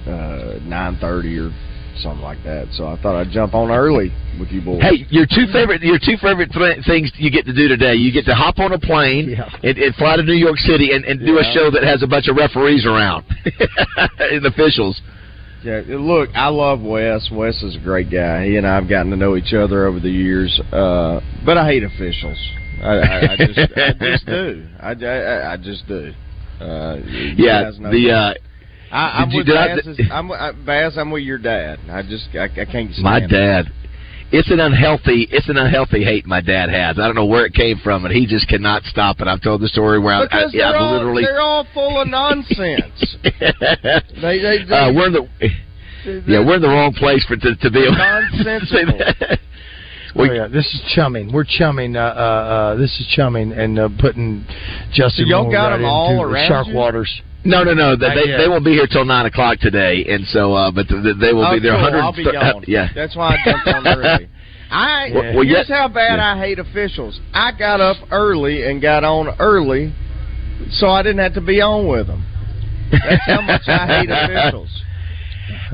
uh, 0.06 0.60
nine 0.64 0.98
thirty 1.00 1.38
or 1.38 1.52
something 2.00 2.22
like 2.24 2.42
that. 2.44 2.68
So 2.74 2.88
I 2.88 2.96
thought 3.02 3.16
I'd 3.16 3.32
jump 3.32 3.54
on 3.54 3.72
early 3.72 4.12
with 4.40 4.50
you 4.50 4.62
boys. 4.62 4.82
Hey, 4.82 5.06
your 5.10 5.26
two 5.26 5.46
favorite 5.52 5.82
your 5.82 6.00
two 6.00 6.18
favorite 6.22 6.52
th- 6.52 6.86
things 6.86 7.12
you 7.18 7.30
get 7.32 7.46
to 7.46 7.54
do 7.54 7.68
today. 7.68 7.94
You 7.96 8.12
get 8.12 8.26
to 8.26 8.36
hop 8.36 8.60
on 8.60 8.74
a 8.74 8.80
plane 8.80 9.36
and, 9.64 9.78
and 9.78 9.96
fly 9.96 10.16
to 10.18 10.24
New 10.24 10.34
York 10.38 10.58
City 10.58 10.92
and, 10.94 11.06
and 11.06 11.20
do 11.20 11.38
a 11.40 11.44
show 11.54 11.72
that 11.72 11.84
has 11.84 12.04
a 12.04 12.08
bunch 12.08 12.28
of 12.28 12.36
referees 12.38 12.86
around 12.86 13.26
and 14.20 14.46
officials. 14.46 15.00
Yeah, 15.64 15.82
look, 15.88 16.30
I 16.36 16.48
love 16.50 16.82
Wes. 16.82 17.30
Wes 17.32 17.62
is 17.64 17.76
a 17.76 17.80
great 17.80 18.12
guy. 18.12 18.46
He 18.46 18.58
and 18.58 18.66
I 18.68 18.76
have 18.76 18.88
gotten 18.88 19.10
to 19.12 19.18
know 19.18 19.36
each 19.36 19.54
other 19.54 19.88
over 19.88 20.00
the 20.00 20.10
years, 20.10 20.60
uh, 20.72 21.20
but 21.46 21.58
I 21.58 21.66
hate 21.66 21.84
officials. 21.84 22.38
I, 22.82 22.90
I, 22.94 23.20
I 23.34 23.38
just, 23.38 23.60
I 23.76 23.94
just 24.00 24.26
do. 24.28 24.68
I, 24.80 24.92
I, 24.92 25.54
I 25.54 25.58
just 25.58 25.88
do. 25.88 26.14
Uh, 26.62 26.98
Yeah, 27.36 27.72
the 27.72 28.12
uh, 28.12 28.34
I, 28.92 29.22
I'm 29.22 29.30
did 29.30 29.34
you- 29.34 29.40
with 29.40 29.48
did 29.48 29.58
I- 29.58 29.76
Bass. 29.76 30.12
I'm, 30.12 30.32
I, 30.32 30.52
Bass. 30.52 30.94
I'm 30.98 31.12
with 31.12 31.24
your 31.24 31.38
dad. 31.38 31.80
I 31.90 32.02
just, 32.04 32.28
I, 32.34 32.46
I 32.46 32.66
can't. 32.66 32.92
Stand 32.94 33.04
my 33.04 33.18
it. 33.20 33.28
dad. 33.28 33.66
It's 34.30 34.52
an 34.52 34.60
unhealthy. 34.60 35.26
It's 35.32 35.48
an 35.48 35.56
unhealthy 35.56 36.04
hate 36.04 36.26
my 36.26 36.42
dad 36.42 36.70
has. 36.70 37.00
I 37.00 37.06
don't 37.06 37.16
know 37.16 37.26
where 37.26 37.46
it 37.46 37.54
came 37.54 37.78
from, 37.82 38.02
but 38.04 38.12
he 38.12 38.26
just 38.28 38.50
cannot 38.50 38.84
stop 38.84 39.22
it. 39.22 39.28
I've 39.28 39.42
told 39.42 39.62
the 39.62 39.70
story 39.70 40.00
where 40.00 40.16
I, 40.16 40.20
I, 40.20 40.24
Because 40.26 40.52
they're, 40.52 40.66
I've 40.66 40.76
all, 40.82 40.92
literally. 40.98 41.24
they're 41.24 41.40
all 41.40 41.66
full 41.74 42.02
of 42.02 42.08
nonsense. 42.10 43.16
they, 43.24 43.30
they, 44.22 44.64
they, 44.68 44.76
uh, 44.76 44.92
we're 44.94 45.08
in 45.08 45.14
the 45.14 45.28
yeah 46.28 46.46
we're 46.46 46.56
in 46.56 46.62
the 46.62 46.68
wrong 46.68 46.94
place 46.94 47.24
for 47.26 47.38
to, 47.38 47.56
to 47.56 47.72
be 47.72 47.80
able 47.84 47.96
to 47.96 48.30
say 48.44 48.84
nonsensical. 48.84 48.98
that. 48.98 49.40
oh 50.18 50.24
yeah, 50.26 50.48
this 50.48 50.66
is 50.74 50.82
chumming. 50.94 51.32
We're 51.32 51.46
chumming. 51.48 51.96
Uh, 51.96 52.00
uh, 52.02 52.04
uh, 52.04 52.76
this 52.76 52.92
is 53.00 53.08
chumming 53.16 53.54
and 53.54 53.80
uh, 53.80 53.88
putting 54.00 54.46
Justin. 54.92 55.24
So 55.26 55.30
y'all 55.30 55.44
Moore 55.44 55.52
got 55.54 55.68
right 55.70 55.80
'em 55.80 55.86
all 55.86 56.22
around 56.22 56.48
shark 56.50 56.68
you? 56.68 56.76
waters. 56.76 57.22
No, 57.48 57.64
no, 57.64 57.74
no. 57.74 57.96
They 57.96 58.10
they, 58.14 58.38
they 58.38 58.48
won't 58.48 58.66
be 58.66 58.74
here 58.74 58.88
till 58.88 59.06
nine 59.06 59.26
o'clock 59.26 59.60
today, 59.60 60.06
and 60.10 60.26
so 60.28 60.54
uh, 60.54 60.70
but 60.72 60.88
th- 60.88 61.16
they 61.20 61.32
will 61.34 61.46
Oh, 61.48 61.54
be 61.56 61.60
there. 61.60 61.74
cool. 61.74 61.82
100 61.84 62.00
I'll 62.00 62.14
be 62.14 62.24
gone. 62.26 62.64
Yeah. 62.68 62.90
That's 62.94 63.16
why 63.16 63.36
I 63.36 63.38
jumped 63.46 63.68
on 63.68 63.88
early. 63.88 64.30
I 64.70 65.12
Well, 65.14 65.36
well, 65.36 65.46
here's 65.46 65.70
how 65.70 65.88
bad 65.88 66.20
I 66.20 66.38
hate 66.38 66.60
officials. 66.60 67.20
I 67.34 67.52
got 67.58 67.80
up 67.80 67.96
early 68.12 68.64
and 68.70 68.82
got 68.82 69.06
on 69.06 69.30
early, 69.40 69.94
so 70.72 70.88
I 70.90 71.02
didn't 71.04 71.20
have 71.20 71.36
to 71.36 71.42
be 71.42 71.62
on 71.62 71.88
with 71.88 72.08
them. 72.08 72.26
That's 72.92 73.24
how 73.26 73.42
much 73.42 73.62
I 73.68 73.88
hate 73.88 74.10
officials. 74.12 74.70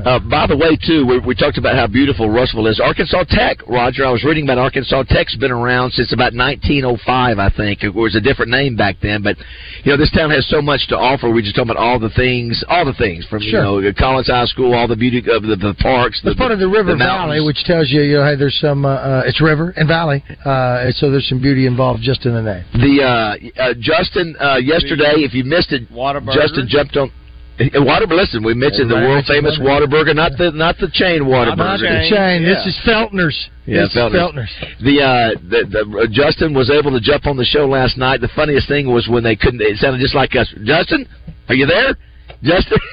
Uh, 0.05 0.19
by 0.19 0.47
the 0.47 0.57
way, 0.57 0.75
too, 0.75 1.05
we, 1.05 1.19
we 1.19 1.35
talked 1.35 1.57
about 1.57 1.75
how 1.75 1.87
beautiful 1.87 2.29
Russellville 2.29 2.67
is. 2.67 2.79
Arkansas 2.79 3.23
Tech, 3.29 3.57
Roger. 3.67 4.05
I 4.05 4.11
was 4.11 4.23
reading 4.23 4.43
about 4.45 4.57
Arkansas 4.57 5.03
Tech's 5.09 5.35
been 5.35 5.51
around 5.51 5.91
since 5.93 6.11
about 6.13 6.33
1905, 6.33 7.39
I 7.39 7.49
think. 7.55 7.83
It 7.83 7.93
was 7.93 8.15
a 8.15 8.21
different 8.21 8.51
name 8.51 8.75
back 8.75 8.97
then, 9.01 9.21
but 9.23 9.37
you 9.83 9.91
know 9.91 9.97
this 9.97 10.11
town 10.11 10.29
has 10.31 10.47
so 10.49 10.61
much 10.61 10.87
to 10.89 10.97
offer. 10.97 11.29
We're 11.29 11.41
just 11.41 11.55
talking 11.55 11.71
about 11.71 11.81
all 11.81 11.99
the 11.99 12.09
things, 12.15 12.63
all 12.67 12.85
the 12.85 12.93
things 12.93 13.25
from 13.25 13.41
Sure. 13.41 13.81
you 13.81 13.89
know 13.89 13.93
Collins 13.97 14.27
High 14.27 14.45
School, 14.45 14.73
all 14.73 14.87
the 14.87 14.95
beauty 14.95 15.19
of 15.19 15.43
the, 15.43 15.55
the 15.55 15.75
parks. 15.79 16.21
It's 16.23 16.37
part 16.37 16.51
of 16.51 16.59
the 16.59 16.67
River 16.67 16.95
Valley, 16.97 17.41
which 17.45 17.63
tells 17.65 17.89
you, 17.89 18.01
you 18.01 18.17
know, 18.17 18.25
hey, 18.25 18.35
there's 18.35 18.57
some. 18.59 18.85
Uh, 18.85 18.93
uh, 18.95 19.23
it's 19.25 19.41
river 19.41 19.73
and 19.75 19.87
valley, 19.87 20.23
uh, 20.45 20.83
and 20.85 20.95
so 20.95 21.09
there's 21.11 21.27
some 21.27 21.41
beauty 21.41 21.65
involved 21.67 22.01
just 22.01 22.25
in 22.25 22.33
the 22.33 22.41
name. 22.41 22.63
The 22.73 23.03
uh, 23.03 23.61
uh, 23.61 23.73
Justin 23.79 24.35
uh, 24.39 24.57
yesterday, 24.57 25.23
if 25.23 25.33
you 25.33 25.43
missed 25.43 25.71
it, 25.71 25.89
Whataburger. 25.91 26.33
Justin 26.33 26.67
jumped 26.67 26.97
on. 26.97 27.11
Whataburger. 27.59 28.17
Listen, 28.17 28.43
we 28.43 28.53
mentioned 28.53 28.89
the 28.89 28.95
world 28.95 29.25
famous 29.25 29.59
Waterburger, 29.61 30.15
not 30.15 30.31
the 30.37 30.51
not 30.51 30.77
the 30.79 30.89
chain 30.91 31.21
Whataburger. 31.21 31.57
Not 31.57 31.79
the 31.79 32.09
chain. 32.09 32.43
This 32.43 32.65
is 32.65 32.75
Feltner's. 32.85 33.37
Yeah, 33.65 33.83
This 33.85 33.93
Feltner's. 33.95 34.49
Feltner's. 34.49 34.53
The 34.81 34.95
uh, 35.01 35.29
the, 35.37 35.59
the 35.69 35.81
uh, 36.01 36.07
Justin 36.09 36.53
was 36.53 36.71
able 36.71 36.91
to 36.91 36.99
jump 36.99 37.27
on 37.27 37.37
the 37.37 37.45
show 37.45 37.67
last 37.67 37.97
night. 37.97 38.21
The 38.21 38.33
funniest 38.35 38.67
thing 38.67 38.91
was 38.91 39.07
when 39.07 39.23
they 39.23 39.35
couldn't. 39.35 39.61
It 39.61 39.77
sounded 39.77 40.01
just 40.01 40.15
like 40.15 40.35
us. 40.35 40.49
Justin, 40.65 41.05
are 41.47 41.55
you 41.55 41.65
there? 41.67 41.93
Justin. 42.41 42.79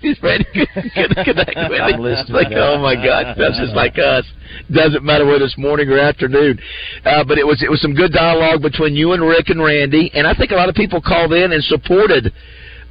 He's 0.00 0.16
ready 0.22 0.44
to 0.44 0.66
connect 0.94 1.26
with 1.26 1.80
I'm 1.80 1.94
him. 1.94 2.00
listening 2.00 2.32
Like, 2.34 2.52
oh 2.54 2.78
my 2.78 2.94
God, 2.94 3.34
that's 3.36 3.58
just 3.58 3.74
like 3.74 3.98
us. 3.98 4.24
Doesn't 4.70 5.02
matter 5.02 5.26
whether 5.26 5.44
it's 5.44 5.58
morning 5.58 5.88
or 5.90 5.98
afternoon. 5.98 6.58
Uh, 7.04 7.24
but 7.24 7.36
it 7.36 7.44
was 7.46 7.60
it 7.62 7.68
was 7.70 7.82
some 7.82 7.94
good 7.94 8.12
dialogue 8.12 8.62
between 8.62 8.94
you 8.94 9.12
and 9.12 9.22
Rick 9.22 9.48
and 9.48 9.60
Randy, 9.60 10.10
and 10.14 10.24
I 10.26 10.34
think 10.34 10.52
a 10.52 10.54
lot 10.54 10.68
of 10.68 10.76
people 10.76 11.02
called 11.02 11.32
in 11.32 11.50
and 11.50 11.62
supported 11.64 12.32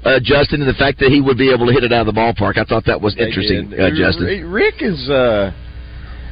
uh, 0.05 0.19
Justin 0.23 0.61
and 0.61 0.69
the 0.69 0.73
fact 0.77 0.99
that 0.99 1.09
he 1.09 1.19
would 1.21 1.37
be 1.37 1.51
able 1.51 1.67
to 1.67 1.73
hit 1.73 1.83
it 1.83 1.91
out 1.91 2.07
of 2.07 2.13
the 2.13 2.19
ballpark. 2.19 2.57
I 2.57 2.63
thought 2.63 2.85
that 2.85 2.99
was 3.01 3.15
They 3.15 3.25
interesting, 3.27 3.73
uh, 3.73 3.89
Justin. 3.95 4.49
Rick 4.49 4.75
is 4.81 5.09
uh, 5.09 5.51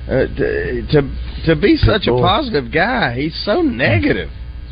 uh, 0.08 0.10
to 0.12 1.02
to 1.46 1.56
be 1.56 1.76
such 1.78 2.08
a 2.08 2.12
boy. 2.12 2.22
positive 2.22 2.72
guy. 2.72 3.16
He's 3.16 3.36
so 3.46 3.62
negative 3.62 4.30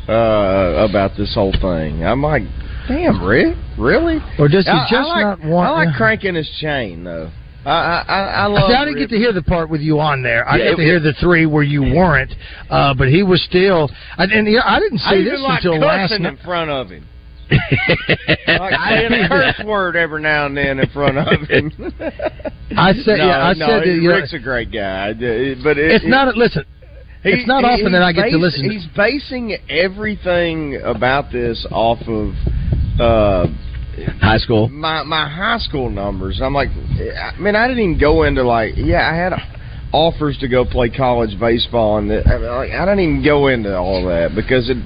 uh, 0.08 0.86
about 0.88 1.16
this 1.16 1.34
whole 1.34 1.52
thing. 1.52 2.04
I'm 2.04 2.22
like, 2.22 2.42
damn, 2.88 3.22
Rick, 3.24 3.56
really? 3.78 4.18
Or 4.38 4.48
does 4.48 4.64
he 4.64 4.70
I- 4.70 4.84
I 4.84 4.88
just 4.90 5.08
like- 5.08 5.24
not 5.24 5.44
want- 5.44 5.68
I 5.68 5.84
like 5.86 5.96
cranking 5.96 6.34
his 6.34 6.48
chain 6.60 7.04
though. 7.04 7.30
I 7.66 7.70
I, 7.70 8.04
I, 8.08 8.20
I 8.20 8.46
love. 8.46 8.70
See, 8.70 8.76
I 8.76 8.84
didn't 8.84 8.94
Rick. 9.00 9.10
get 9.10 9.14
to 9.16 9.20
hear 9.20 9.32
the 9.32 9.42
part 9.42 9.68
with 9.68 9.80
you 9.80 9.98
on 9.98 10.22
there. 10.22 10.48
I 10.48 10.56
Yeah, 10.56 10.70
got 10.70 10.76
to 10.76 10.82
hear 10.84 11.00
the 11.00 11.12
three 11.14 11.46
where 11.46 11.64
you 11.64 11.82
weren't, 11.82 12.32
uh, 12.70 12.94
but 12.94 13.08
he 13.08 13.24
was 13.24 13.42
still. 13.42 13.90
I, 14.16 14.24
and 14.24 14.46
yeah, 14.46 14.60
I 14.64 14.78
didn't 14.78 14.98
see 15.00 15.16
even 15.16 15.32
this 15.32 15.40
like 15.42 15.64
until 15.64 15.80
last 15.80 16.12
night. 16.12 16.32
in 16.32 16.36
front 16.44 16.70
of 16.70 16.90
him. 16.90 17.04
like 18.48 18.74
saying 18.88 19.12
a 19.24 19.28
curse 19.28 19.62
word 19.64 19.96
every 19.96 20.20
now 20.22 20.46
and 20.46 20.56
then 20.56 20.78
in 20.80 20.88
front 20.90 21.18
of 21.18 21.48
him. 21.48 21.70
I 22.76 22.92
said, 22.92 23.18
no, 23.18 23.26
yeah, 23.26 23.38
I 23.38 23.52
no, 23.54 23.66
said 23.66 23.80
that. 23.82 23.86
You 23.86 24.08
know, 24.08 24.16
Rick's 24.16 24.32
a 24.34 24.38
great 24.38 24.72
guy, 24.72 25.12
but 25.12 25.78
it, 25.78 26.02
it's 26.02 26.04
not. 26.06 26.36
Listen, 26.36 26.64
He- 27.22 27.30
it's 27.30 27.46
not 27.46 27.64
often 27.64 27.92
that 27.92 28.02
I 28.02 28.12
get 28.12 28.30
to 28.30 28.38
listen. 28.38 28.70
He's 28.70 28.86
basing 28.96 29.56
everything 29.68 30.80
about 30.84 31.30
this 31.32 31.66
off 31.70 32.00
of 32.08 32.34
uh, 33.00 33.46
high 34.20 34.38
school. 34.38 34.68
My 34.68 35.02
my 35.04 35.28
high 35.28 35.58
school 35.58 35.88
numbers. 35.90 36.40
I'm 36.42 36.54
like, 36.54 36.68
I 36.70 37.38
mean, 37.38 37.54
I 37.56 37.68
didn't 37.68 37.82
even 37.84 37.98
go 38.00 38.24
into 38.24 38.42
like, 38.42 38.74
yeah, 38.76 39.08
I 39.10 39.14
had 39.14 39.32
offers 39.92 40.36
to 40.38 40.48
go 40.48 40.64
play 40.64 40.90
college 40.90 41.38
baseball, 41.38 41.98
and 41.98 42.10
the, 42.10 42.22
I, 42.26 42.38
mean, 42.38 42.48
like, 42.48 42.70
I 42.72 42.84
didn't 42.84 43.00
even 43.00 43.24
go 43.24 43.46
into 43.48 43.74
all 43.78 44.04
that 44.08 44.34
because 44.34 44.68
it, 44.68 44.76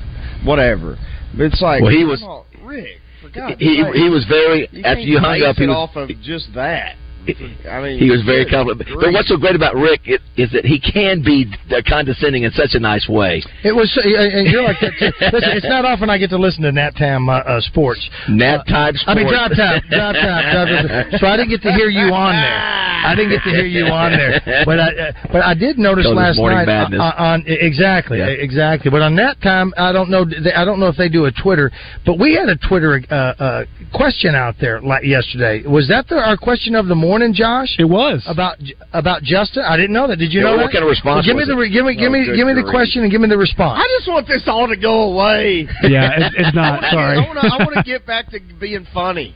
whatever. 0.44 0.98
But 1.36 1.46
it's 1.46 1.62
like, 1.62 1.82
Well, 1.82 1.90
he 1.90 2.04
was- 2.04 2.22
Rick. 2.70 3.00
For 3.20 3.28
God's 3.28 3.58
He 3.58 3.82
sake. 3.82 3.94
he 3.94 4.08
was 4.08 4.24
very 4.28 4.68
You 4.72 4.84
after 4.84 5.00
you 5.00 5.18
hung 5.18 5.42
up. 5.42 5.56
He 5.56 5.66
was 5.66 5.76
off 5.76 5.96
of 5.96 6.08
just 6.22 6.54
that. 6.54 6.96
I 7.70 7.80
mean, 7.82 7.98
he 7.98 8.10
was 8.10 8.22
very 8.24 8.44
good 8.44 8.52
confident. 8.52 8.88
But 9.00 9.12
what's 9.12 9.28
so 9.28 9.36
great 9.36 9.56
about 9.56 9.74
Rick 9.74 10.02
is, 10.06 10.20
is 10.36 10.50
that 10.52 10.64
he 10.64 10.80
can 10.80 11.22
be 11.22 11.46
uh, 11.70 11.82
condescending 11.86 12.42
in 12.44 12.50
such 12.52 12.74
a 12.74 12.80
nice 12.80 13.08
way. 13.08 13.42
It 13.64 13.72
was, 13.74 13.90
uh, 13.96 14.06
and 14.08 14.46
you're 14.48 14.62
like 14.64 14.80
that 14.80 14.92
too. 14.98 15.10
Listen, 15.32 15.50
it's 15.56 15.68
not 15.68 15.84
often 15.84 16.10
I 16.10 16.18
get 16.18 16.30
to 16.30 16.38
listen 16.38 16.62
to 16.64 16.72
Nat 16.72 16.92
Time 16.96 17.28
uh, 17.28 17.38
uh, 17.44 17.60
Sports. 17.60 18.02
Nat 18.28 18.64
Time 18.68 18.94
I 19.06 19.14
mean, 19.14 19.28
Sports. 19.28 19.56
Drive 19.56 19.56
Time, 19.56 19.80
Drive 19.90 20.14
Time, 20.14 20.44
Drive 20.52 20.68
Time. 20.88 21.10
So 21.20 21.26
I 21.26 21.36
didn't 21.36 21.50
get 21.50 21.62
to 21.62 21.72
hear 21.72 21.88
you 21.88 22.12
on 22.14 22.32
there. 22.32 22.60
I 23.00 23.14
didn't 23.14 23.30
get 23.30 23.42
to 23.44 23.50
hear 23.50 23.66
you 23.66 23.86
on 23.86 24.12
there, 24.12 24.40
but 24.64 24.78
I, 24.78 24.88
uh, 24.88 25.12
but 25.32 25.42
I 25.44 25.54
did 25.54 25.78
notice 25.78 26.04
Told 26.04 26.18
us 26.18 26.36
last 26.36 26.36
Morning 26.36 26.58
night 26.58 26.66
Madness. 26.66 27.00
uh, 27.00 27.12
on 27.16 27.44
exactly, 27.46 28.18
Yeah. 28.18 28.26
exactly. 28.26 28.90
But 28.90 29.02
on 29.02 29.16
that 29.16 29.40
time, 29.42 29.72
I 29.76 29.92
don't 29.92 30.10
know. 30.10 30.24
I 30.54 30.64
don't 30.64 30.80
know 30.80 30.88
if 30.88 30.96
they 30.96 31.08
do 31.08 31.24
a 31.26 31.32
Twitter, 31.32 31.70
but 32.04 32.18
we 32.18 32.34
had 32.34 32.48
a 32.48 32.56
Twitter 32.56 33.00
uh, 33.10 33.14
uh, 33.14 33.64
question 33.92 34.34
out 34.34 34.56
there 34.60 34.80
yesterday. 35.04 35.66
Was 35.66 35.88
that 35.88 36.08
the, 36.08 36.16
our 36.16 36.36
question 36.36 36.74
of 36.74 36.86
the 36.88 36.94
morning, 36.94 37.19
Josh? 37.34 37.76
It 37.78 37.84
was 37.84 38.22
about 38.26 38.56
about 38.92 39.22
Justin. 39.22 39.62
I 39.66 39.76
didn't 39.76 39.92
know 39.92 40.06
that. 40.08 40.16
Did 40.16 40.32
you 40.32 40.40
Yeah, 40.40 40.46
know 40.50 40.56
what 40.56 40.66
that? 40.66 40.72
kind 40.72 40.84
of 40.84 40.90
response 40.90 41.26
Well, 41.26 41.34
give 41.34 41.36
was 41.36 41.48
me 41.48 41.54
the 41.54 41.60
it? 41.62 41.68
give 41.70 41.84
me 41.84 41.94
give 41.96 42.10
me 42.12 42.24
good 42.24 42.36
give 42.36 42.46
me 42.46 42.54
the 42.54 42.62
grief. 42.62 42.72
question 42.74 43.02
and 43.02 43.10
give 43.12 43.20
me 43.20 43.28
the 43.28 43.38
response. 43.38 43.78
I 43.82 43.86
just 43.98 44.08
want 44.08 44.26
this 44.26 44.42
all 44.48 44.66
to 44.68 44.76
go 44.76 45.12
away. 45.12 45.68
Yeah, 45.82 46.10
it's, 46.16 46.34
it's 46.38 46.54
not. 46.54 46.82
I 46.88 46.90
Sorry. 46.90 47.18
want 47.18 47.38
to. 47.40 47.46
I 47.46 47.56
want 47.64 47.74
to 47.76 47.82
get 47.82 48.06
back 48.06 48.30
to 48.30 48.40
being 48.58 48.86
funny. 48.94 49.34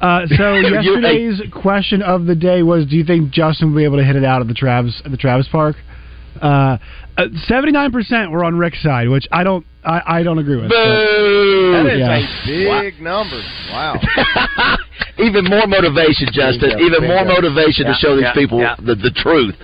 Uh, 0.00 0.26
so 0.36 0.54
You- 0.58 0.74
yesterday's 0.80 1.40
question 1.52 2.02
of 2.02 2.26
the 2.26 2.34
day 2.34 2.62
was: 2.62 2.86
Do 2.86 2.96
you 2.96 3.04
think 3.04 3.30
Justin 3.32 3.70
will 3.70 3.78
be 3.78 3.84
able 3.84 3.98
to 3.98 4.04
hit 4.04 4.16
it 4.16 4.24
out 4.24 4.40
at 4.40 4.48
the 4.48 4.54
Travis 4.54 5.00
at 5.04 5.10
the 5.10 5.16
Travis 5.16 5.48
Park? 5.50 5.76
Seventy 7.46 7.70
nine 7.72 7.92
percent 7.92 8.30
were 8.32 8.44
on 8.44 8.58
Rick's 8.58 8.82
side, 8.82 9.08
which 9.08 9.26
I 9.30 9.44
don't. 9.44 9.64
I, 9.84 10.18
I 10.18 10.22
don't 10.22 10.38
agree 10.38 10.56
with. 10.56 10.68
but- 10.70 10.76
That 10.76 11.86
is 11.92 11.98
Yeah. 12.46 12.78
a 12.78 12.82
big 12.82 13.00
number. 13.02 13.40
Wow. 13.70 14.00
Even 15.18 15.44
more 15.46 15.66
motivation, 15.66 16.28
Justin. 16.32 16.74
Bingo, 16.74 16.84
even 16.86 17.00
more 17.06 17.22
bingo. 17.24 17.34
motivation 17.38 17.86
Yeah, 17.86 17.92
to 17.94 17.98
show 18.02 18.12
these 18.16 18.26
yeah, 18.26 18.34
people 18.34 18.58
yeah. 18.58 18.74
the, 18.78 18.94
the 18.98 19.12
truth. 19.14 19.54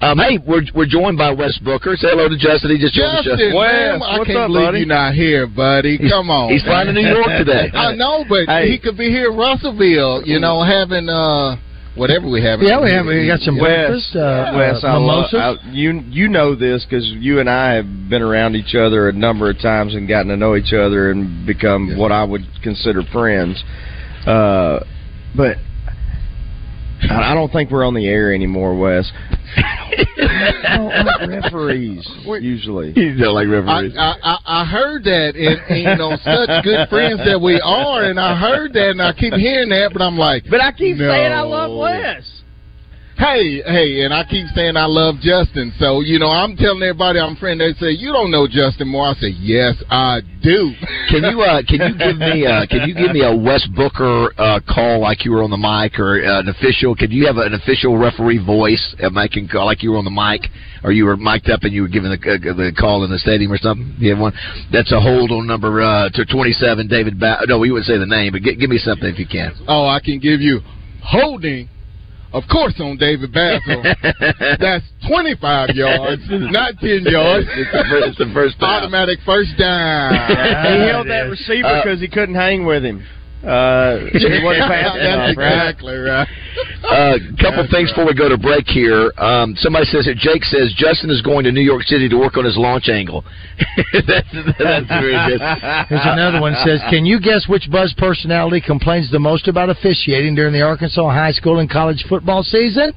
Um, 0.00 0.18
hey, 0.18 0.38
we're 0.38 0.62
we're 0.74 0.86
joined 0.86 1.18
by 1.18 1.32
Wes 1.32 1.58
Booker. 1.58 1.96
Say 1.96 2.08
hello 2.14 2.28
to 2.28 2.38
Justin. 2.38 2.70
He 2.70 2.78
just 2.78 2.94
joined 2.94 3.18
the 3.26 3.34
Justin, 3.34 3.50
show. 3.50 3.60
man, 3.60 4.02
I 4.02 4.22
can't 4.24 4.46
believe 4.52 4.74
you're 4.74 4.86
not 4.86 5.14
here, 5.14 5.46
buddy. 5.46 5.98
Come 5.98 6.30
on. 6.30 6.52
he's 6.52 6.62
flying 6.62 6.86
to 6.86 6.92
New 6.94 7.06
York 7.06 7.26
today. 7.42 7.70
I 7.74 7.94
know, 7.94 8.24
but 8.28 8.46
Hey. 8.46 8.70
he 8.70 8.78
could 8.78 8.96
be 8.96 9.10
here 9.10 9.30
in 9.32 9.36
Russellville, 9.36 10.22
you 10.24 10.38
know, 10.38 10.62
having 10.62 11.08
uh 11.08 11.56
whatever 11.96 12.30
we 12.30 12.40
have. 12.42 12.62
Yeah, 12.62 12.80
we 12.80 12.92
have- 12.92 13.04
we 13.06 13.26
got 13.26 13.40
some 13.40 13.58
Wes, 13.58 13.66
breakfast, 13.90 14.14
uh, 14.16 14.52
Wes, 14.54 14.84
uh, 14.84 14.86
I 14.86 14.96
love, 14.96 15.26
mimosas. 15.32 15.58
I, 15.66 15.70
you 15.74 16.00
you 16.08 16.28
know 16.28 16.54
this 16.54 16.86
because 16.88 17.04
you 17.18 17.40
and 17.40 17.50
I 17.50 17.74
have 17.74 18.08
been 18.08 18.22
around 18.22 18.54
each 18.54 18.76
other 18.76 19.08
a 19.08 19.12
number 19.12 19.50
of 19.50 19.58
times 19.58 19.94
and 19.96 20.06
gotten 20.06 20.28
to 20.28 20.36
know 20.36 20.54
each 20.54 20.72
other 20.72 21.10
and 21.10 21.44
become 21.44 21.98
what 21.98 22.12
I 22.12 22.22
would 22.22 22.46
consider 22.62 23.02
friends. 23.12 23.62
Uh, 24.24 24.80
but 25.36 25.56
I 27.08 27.32
I 27.32 27.34
don't 27.34 27.50
think 27.50 27.70
we're 27.70 27.84
on 27.84 27.94
the 27.94 28.06
air 28.06 28.34
anymore, 28.34 28.76
Wes. 28.78 29.10
I 29.56 30.76
don't 30.76 31.06
like 31.06 31.42
referees 31.42 32.08
usually. 32.24 32.92
You 32.96 33.16
don't 33.16 33.34
like 33.34 33.48
I, 33.48 33.86
I 33.96 34.14
I 34.22 34.38
I 34.46 34.64
heard 34.64 35.04
that, 35.04 35.34
and, 35.34 35.60
and 35.68 35.78
you 35.78 35.96
know, 35.96 36.16
such 36.22 36.64
good 36.64 36.88
friends 36.88 37.20
that 37.24 37.40
we 37.40 37.60
are, 37.60 38.04
and 38.04 38.20
I 38.20 38.38
heard 38.38 38.72
that, 38.74 38.90
and 38.90 39.02
I 39.02 39.12
keep 39.12 39.34
hearing 39.34 39.70
that, 39.70 39.90
but 39.92 40.02
I'm 40.02 40.16
like, 40.18 40.44
but 40.50 40.60
I 40.60 40.72
keep 40.72 40.98
saying 40.98 41.32
I 41.32 41.40
love 41.42 41.76
Wes. 41.76 42.39
Hey, 43.20 43.60
hey, 43.60 44.00
and 44.00 44.14
I 44.14 44.24
keep 44.24 44.46
saying 44.56 44.78
I 44.78 44.86
love 44.86 45.16
Justin. 45.20 45.74
So 45.78 46.00
you 46.00 46.18
know, 46.18 46.30
I'm 46.30 46.56
telling 46.56 46.80
everybody 46.82 47.18
I'm 47.20 47.36
friend. 47.36 47.60
They 47.60 47.74
say 47.74 47.90
you 47.90 48.12
don't 48.12 48.30
know 48.30 48.48
Justin 48.48 48.88
Moore. 48.88 49.08
I 49.08 49.14
say 49.20 49.28
yes, 49.36 49.76
I 49.90 50.20
do. 50.40 50.72
Can 51.12 51.28
you 51.28 51.42
uh, 51.42 51.60
can 51.68 51.84
you 51.84 51.98
give 52.00 52.16
me 52.16 52.46
uh, 52.48 52.64
can 52.64 52.88
you 52.88 52.94
give 52.96 53.12
me 53.12 53.20
a 53.20 53.36
Wes 53.36 53.60
Booker 53.76 54.32
uh, 54.40 54.60
call 54.66 55.00
like 55.00 55.26
you 55.26 55.32
were 55.32 55.42
on 55.42 55.50
the 55.50 55.60
mic 55.60 56.00
or 56.00 56.24
uh, 56.24 56.40
an 56.40 56.48
official? 56.48 56.96
Could 56.96 57.12
you 57.12 57.26
have 57.26 57.36
an 57.36 57.52
official 57.52 57.98
referee 57.98 58.40
voice 58.42 58.96
uh, 59.04 59.10
making 59.10 59.48
call 59.48 59.66
like 59.66 59.82
you 59.82 59.90
were 59.92 59.98
on 59.98 60.08
the 60.08 60.10
mic 60.10 60.48
or 60.82 60.90
you 60.90 61.04
were 61.04 61.18
mic'd 61.18 61.50
up 61.50 61.60
and 61.64 61.74
you 61.74 61.82
were 61.82 61.92
giving 61.92 62.08
the 62.08 62.16
uh, 62.16 62.56
the 62.56 62.72
call 62.72 63.04
in 63.04 63.10
the 63.10 63.18
stadium 63.18 63.52
or 63.52 63.58
something? 63.58 63.96
You 63.98 64.16
have 64.16 64.18
one 64.18 64.32
that's 64.72 64.92
a 64.92 65.00
hold 65.00 65.30
on 65.30 65.46
number 65.46 65.82
uh, 65.82 66.08
to 66.08 66.24
twenty 66.24 66.52
seven. 66.52 66.88
David. 66.88 67.20
Ba- 67.20 67.44
no, 67.46 67.58
we 67.58 67.70
wouldn't 67.70 67.86
say 67.86 67.98
the 67.98 68.06
name, 68.06 68.32
but 68.32 68.40
gi- 68.40 68.56
give 68.56 68.70
me 68.70 68.78
something 68.78 69.12
if 69.12 69.18
you 69.18 69.28
can. 69.28 69.52
Oh, 69.68 69.84
I 69.84 70.00
can 70.00 70.20
give 70.20 70.40
you 70.40 70.60
holding. 71.04 71.68
Of 72.32 72.44
course, 72.50 72.74
on 72.78 72.96
David 72.96 73.32
Basil. 73.32 73.82
That's 74.60 74.84
25 75.08 75.70
yards, 75.74 76.22
not 76.30 76.78
10 76.78 77.02
yards. 77.02 77.46
It's 77.50 77.72
the 77.72 77.84
fir- 77.90 78.06
it's 78.06 78.18
the 78.18 78.30
first 78.32 78.58
down. 78.60 78.70
Automatic 78.84 79.18
first 79.26 79.50
down. 79.58 80.14
he 80.14 80.88
held 80.88 81.08
that 81.08 81.26
receiver 81.28 81.66
uh, 81.66 81.82
because 81.82 82.00
he 82.00 82.08
couldn't 82.08 82.36
hang 82.36 82.64
with 82.64 82.84
him. 82.84 83.04
Uh, 83.40 84.04
wasn't 84.44 84.68
fast 84.68 84.92
That's 85.00 85.32
enough, 85.32 85.36
right? 85.36 85.72
exactly 85.72 85.96
right. 85.96 86.28
A 86.84 86.86
uh, 86.86 87.18
couple 87.40 87.64
things 87.72 87.88
before 87.88 88.04
we 88.04 88.12
go 88.12 88.28
to 88.28 88.36
break 88.36 88.66
here. 88.68 89.12
Um, 89.16 89.56
somebody 89.56 89.86
says 89.86 90.04
that 90.04 90.16
Jake 90.20 90.44
says 90.44 90.74
Justin 90.76 91.08
is 91.08 91.22
going 91.22 91.44
to 91.44 91.52
New 91.52 91.64
York 91.64 91.82
City 91.84 92.08
to 92.08 92.18
work 92.18 92.36
on 92.36 92.44
his 92.44 92.58
launch 92.58 92.88
angle. 92.88 93.24
that's, 94.06 94.28
that's 94.60 94.88
very 94.88 95.16
good. 95.24 95.40
Here's 95.88 96.04
another 96.04 96.40
one 96.40 96.54
says, 96.64 96.80
"Can 96.90 97.06
you 97.06 97.18
guess 97.18 97.48
which 97.48 97.70
Buzz 97.70 97.94
personality 97.96 98.60
complains 98.60 99.10
the 99.10 99.20
most 99.20 99.48
about 99.48 99.70
officiating 99.70 100.34
during 100.34 100.52
the 100.52 100.62
Arkansas 100.62 101.08
high 101.08 101.32
school 101.32 101.60
and 101.60 101.70
college 101.70 102.04
football 102.08 102.42
season? 102.42 102.92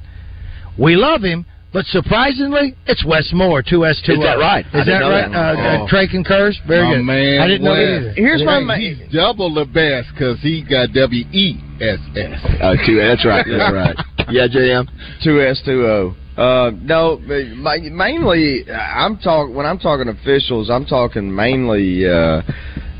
We 0.78 0.96
love 0.96 1.24
him, 1.24 1.46
but 1.74 1.86
surprisingly, 1.88 2.76
it's 2.86 3.04
Wes 3.06 3.30
Moore, 3.34 3.64
two 3.68 3.86
S 3.86 4.02
two. 4.06 4.14
Is 4.14 4.20
that 4.20 4.38
right? 4.38 4.66
Is 4.68 4.86
didn't 4.86 5.02
that 5.02 5.08
right? 5.10 5.32
that. 5.32 5.38
Uh, 5.38 5.80
Oh. 5.82 5.86
uh, 5.86 5.88
Trey 5.90 6.08
concurs. 6.08 6.60
Very 6.68 6.88
My 6.88 6.96
good. 6.96 7.04
man, 7.04 7.42
I 7.42 7.48
didn't 7.48 7.64
know 7.66 7.76
that 7.76 7.98
either. 7.98 8.14
Here's 8.16 8.44
my 8.44 8.60
my 8.60 8.78
He's 8.78 8.98
double 9.12 9.54
the 9.54 9.66
best 9.66 10.10
because 10.14 10.40
he 10.42 10.62
got 10.64 10.94
W 10.94 11.26
E 11.32 11.58
S 11.82 12.00
S. 12.16 12.40
Uh, 12.62 12.76
two, 12.86 12.98
that's 12.98 13.26
right. 13.26 13.46
That's 13.50 13.74
right. 13.74 13.96
Yeah, 14.30 14.48
JM. 14.48 14.88
Two 15.24 15.42
S 15.42 15.62
two 15.66 15.86
O. 15.86 16.16
Uh, 16.42 16.72
no, 16.82 17.20
but 17.28 17.46
ma- 17.58 17.78
mainly 17.92 18.66
I'm 18.72 19.18
talk 19.18 19.50
when 19.54 19.66
I'm 19.66 19.78
talking 19.80 20.08
officials, 20.08 20.70
I'm 20.70 20.86
talking 20.86 21.34
mainly 21.36 22.08
uh, 22.10 22.42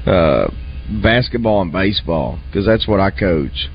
uh, 0.06 0.52
basketball 1.02 1.62
and 1.62 1.72
baseball 1.72 2.40
because 2.48 2.66
that's 2.66 2.88
what 2.88 3.00
I 3.00 3.10
coach. 3.12 3.70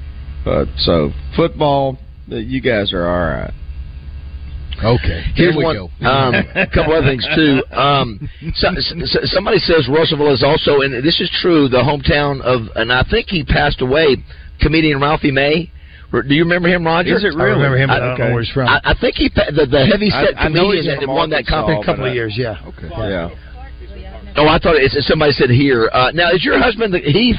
But 0.44 0.68
so 0.76 1.10
football, 1.36 1.98
uh, 2.30 2.36
you 2.36 2.60
guys 2.60 2.92
are 2.92 3.06
all 3.06 3.40
right. 3.40 3.52
Okay, 4.82 5.22
Here's 5.34 5.56
one. 5.56 5.76
Um, 6.00 6.34
a 6.54 6.66
couple 6.72 6.92
other 6.94 7.06
things 7.06 7.26
too. 7.34 7.62
Um, 7.74 8.28
so, 8.54 8.68
so, 8.78 9.18
somebody 9.24 9.58
says 9.58 9.88
Russellville 9.90 10.32
is 10.32 10.44
also, 10.44 10.82
and 10.82 10.92
this 11.04 11.20
is 11.20 11.30
true, 11.42 11.68
the 11.68 11.82
hometown 11.82 12.40
of, 12.42 12.68
and 12.76 12.92
I 12.92 13.02
think 13.10 13.28
he 13.28 13.42
passed 13.44 13.80
away. 13.82 14.16
Comedian 14.60 15.00
Ralphie 15.00 15.30
May. 15.30 15.70
Do 16.10 16.34
you 16.34 16.42
remember 16.42 16.68
him, 16.68 16.84
Roger? 16.86 17.14
Is 17.16 17.22
it 17.22 17.28
really? 17.36 17.52
I 17.52 17.54
remember 17.54 17.76
him, 17.78 17.88
but 17.88 18.02
I 18.02 18.06
don't 18.08 18.18
know 18.18 18.32
where 18.32 18.42
he's 18.42 18.52
from. 18.52 18.66
I, 18.66 18.80
I 18.82 18.94
think 18.98 19.16
he 19.16 19.28
the, 19.28 19.66
the 19.70 19.86
heavy 19.86 20.10
set 20.10 20.34
I- 20.38 20.44
I 20.44 20.46
comedian 20.46 20.76
he's 20.76 20.86
that 20.86 21.06
won 21.06 21.30
that 21.30 21.46
competition. 21.46 21.82
a 21.82 21.86
couple 21.86 22.06
of 22.08 22.14
years, 22.14 22.34
yeah. 22.36 22.56
Okay. 22.66 22.88
Yeah. 22.88 23.30
Oh, 24.36 24.48
I 24.48 24.58
thought 24.58 24.76
it's 24.76 24.96
somebody 25.06 25.32
said 25.32 25.50
here. 25.50 25.90
Uh, 25.92 26.10
now, 26.12 26.30
is 26.30 26.44
your 26.44 26.58
husband 26.58 26.94
the, 26.94 27.00
Heath? 27.00 27.36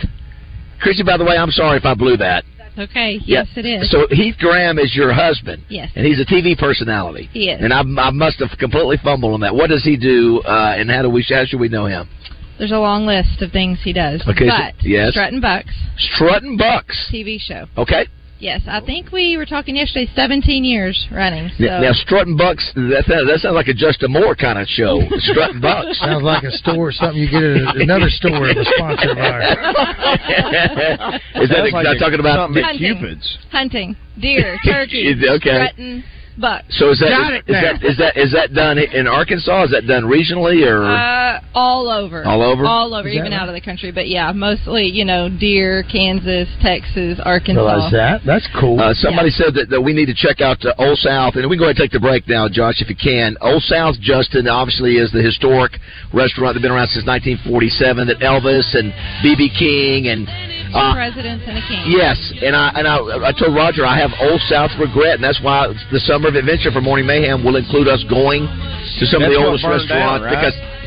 Chrissy, 0.82 1.04
by 1.04 1.18
the 1.18 1.26
way, 1.26 1.36
I'm 1.36 1.52
sorry 1.52 1.78
if 1.78 1.86
I 1.86 1.94
blew 1.96 2.16
that. 2.18 2.44
Okay. 2.80 3.20
Yes, 3.26 3.48
Yeah. 3.54 3.60
it 3.60 3.66
is. 3.66 3.92
So 3.92 4.08
Heath 4.10 4.36
Graham 4.40 4.80
is 4.80 4.96
your 4.96 5.12
husband. 5.14 5.64
Yes. 5.70 5.92
And 5.96 6.06
he's 6.06 6.20
a 6.20 6.26
TV 6.26 6.58
personality. 6.58 7.30
He 7.34 7.50
is. 7.50 7.62
And 7.62 7.74
I, 7.74 7.82
I 7.82 8.12
must 8.12 8.40
have 8.40 8.58
completely 8.58 8.98
fumbled 9.04 9.34
on 9.34 9.42
that. 9.42 9.54
What 9.54 9.70
does 9.70 9.84
he 9.84 9.98
do, 9.98 10.42
uh, 10.46 10.76
and 10.78 10.90
how 10.90 11.02
do 11.02 11.10
we 11.10 11.26
how 11.30 11.46
should 11.46 11.60
we 11.60 11.68
know 11.70 11.86
him? 11.86 12.08
There's 12.58 12.72
a 12.72 12.78
long 12.80 13.06
list 13.06 13.42
of 13.42 13.52
things 13.52 13.80
he 13.84 13.94
does. 13.94 14.22
Okay, 14.28 14.50
so- 14.50 14.56
but 14.58 14.74
yes. 14.84 15.12
Strutting 15.12 15.40
Bucks 15.42 15.74
Strutting 15.98 16.58
Bucks. 16.58 17.10
TV 17.14 17.40
show. 17.40 17.66
Okay. 17.78 18.08
Yes, 18.40 18.62
I 18.68 18.80
think 18.80 19.12
we 19.12 19.36
were 19.36 19.46
talking 19.46 19.76
yesterday. 19.76 20.10
17 20.16 20.64
years 20.64 20.96
running. 21.12 21.50
So. 21.58 21.66
Now, 21.66 21.82
now 21.82 21.92
Strutting 21.92 22.38
Bucks. 22.38 22.72
That 22.74 23.04
sounds, 23.06 23.28
that 23.28 23.40
sounds 23.42 23.54
like 23.56 23.68
a 23.68 23.74
Justin 23.74 24.14
Moore 24.14 24.34
kind 24.34 24.58
of 24.58 24.66
show. 24.68 25.02
Strutting 25.18 25.60
Bucks. 25.62 26.00
Sounds 26.00 26.24
like 26.24 26.44
a 26.44 26.52
store, 26.52 26.94
something 26.94 27.20
you 27.20 27.30
get 27.30 27.44
at 27.44 27.76
another 27.76 28.08
store, 28.10 28.48
as 28.48 28.56
a 28.56 28.64
sponsor 28.76 29.12
of 29.12 29.18
ours. 29.18 29.44
Is 31.36 31.50
that 31.50 31.68
Sounds 31.68 31.74
like 31.74 31.84
not 31.84 31.96
a- 31.98 32.00
talking 32.00 32.20
about 32.22 32.48
something 32.48 32.64
Hunting. 32.64 32.96
Cupids? 32.96 33.38
hunting, 33.52 33.96
deer, 34.20 34.58
turkey, 34.64 35.14
okay. 35.36 35.68
strutting 35.76 36.04
bucks. 36.38 36.66
So 36.78 36.92
is 36.92 37.00
that 37.00 37.10
Got 37.10 37.34
is, 37.34 37.40
it 37.40 37.52
now. 37.52 37.62
that 37.62 37.76
is 37.84 37.98
that 37.98 38.18
is 38.18 38.32
that 38.34 38.54
done 38.54 38.78
in 38.78 39.08
Arkansas? 39.08 39.66
Is 39.66 39.72
that 39.72 39.88
done 39.88 40.04
regionally 40.04 40.66
or? 40.68 40.86
Uh, 40.86 41.42
all 41.54 41.90
over. 41.90 42.26
All 42.26 42.42
over? 42.42 42.66
All 42.66 42.94
over, 42.94 43.08
Is 43.08 43.16
even 43.16 43.32
right? 43.32 43.42
out 43.42 43.50
of 43.50 43.56
the 43.56 43.62
country. 43.62 43.92
But 43.92 44.08
yeah, 44.08 44.32
mostly, 44.32 44.86
you 44.86 45.06
know, 45.06 45.30
deer, 45.30 45.84
Kansas, 45.84 46.48
Texas, 46.62 47.20
Arkansas. 47.24 47.62
Realize 47.62 47.92
that? 47.92 48.22
That's 48.26 48.48
cool. 48.60 48.80
Uh, 48.80 48.94
somebody 48.94 49.30
said 49.30 49.54
that, 49.56 49.70
that 49.70 49.82
we 49.82 49.94
need 49.94 50.08
to 50.08 50.16
check 50.16 50.42
out 50.42 50.64
uh, 50.66 50.74
Old 50.78 50.98
South, 51.00 51.36
and 51.36 51.50
we 51.50 51.58
can 51.58 51.66
go 51.66 51.66
ahead 51.66 51.78
and 51.78 51.84
take 51.84 51.92
the 51.92 52.00
break 52.00 52.28
now, 52.28 52.48
Josh, 52.48 52.82
if 52.82 52.90
you 52.90 52.96
can. 52.96 53.36
Old 53.42 53.64
South, 53.64 53.96
Justin, 54.00 54.48
obviously 54.48 54.98
is 54.98 55.12
the 55.12 55.22
historic 55.22 55.74
restaurant 56.14 56.56
that's 56.56 56.64
been 56.64 56.72
around 56.72 56.90
since 56.90 57.06
1947. 57.06 58.08
That 58.08 58.20
Elvis 58.20 58.76
and 58.78 58.94
BB 59.26 59.58
King 59.58 60.08
and 60.08 60.28
Two 60.70 60.78
uh, 60.78 60.94
presidents 60.94 61.44
and 61.48 61.58
a 61.58 61.64
king. 61.66 61.82
Yes, 61.90 62.18
and 62.42 62.56
I 62.56 62.70
and 62.78 62.86
I, 62.88 63.30
I 63.30 63.32
told 63.34 63.58
Roger 63.58 63.86
I 63.86 63.98
have 63.98 64.14
Old 64.22 64.42
South 64.46 64.72
regret, 64.80 65.18
and 65.18 65.24
that's 65.24 65.42
why 65.42 65.68
the 65.92 66.00
Summer 66.06 66.30
of 66.30 66.36
Adventure 66.36 66.72
for 66.72 66.82
Morning 66.82 67.06
Mayhem 67.06 67.44
will 67.44 67.58
include 67.58 67.88
us 67.88 68.04
going 68.10 68.46
to 68.46 69.04
some 69.10 69.22
of 69.26 69.30
the 69.34 69.38
oldest 69.38 69.66
restaurants 69.66 70.26
right? 70.26 70.38
because. 70.38 70.79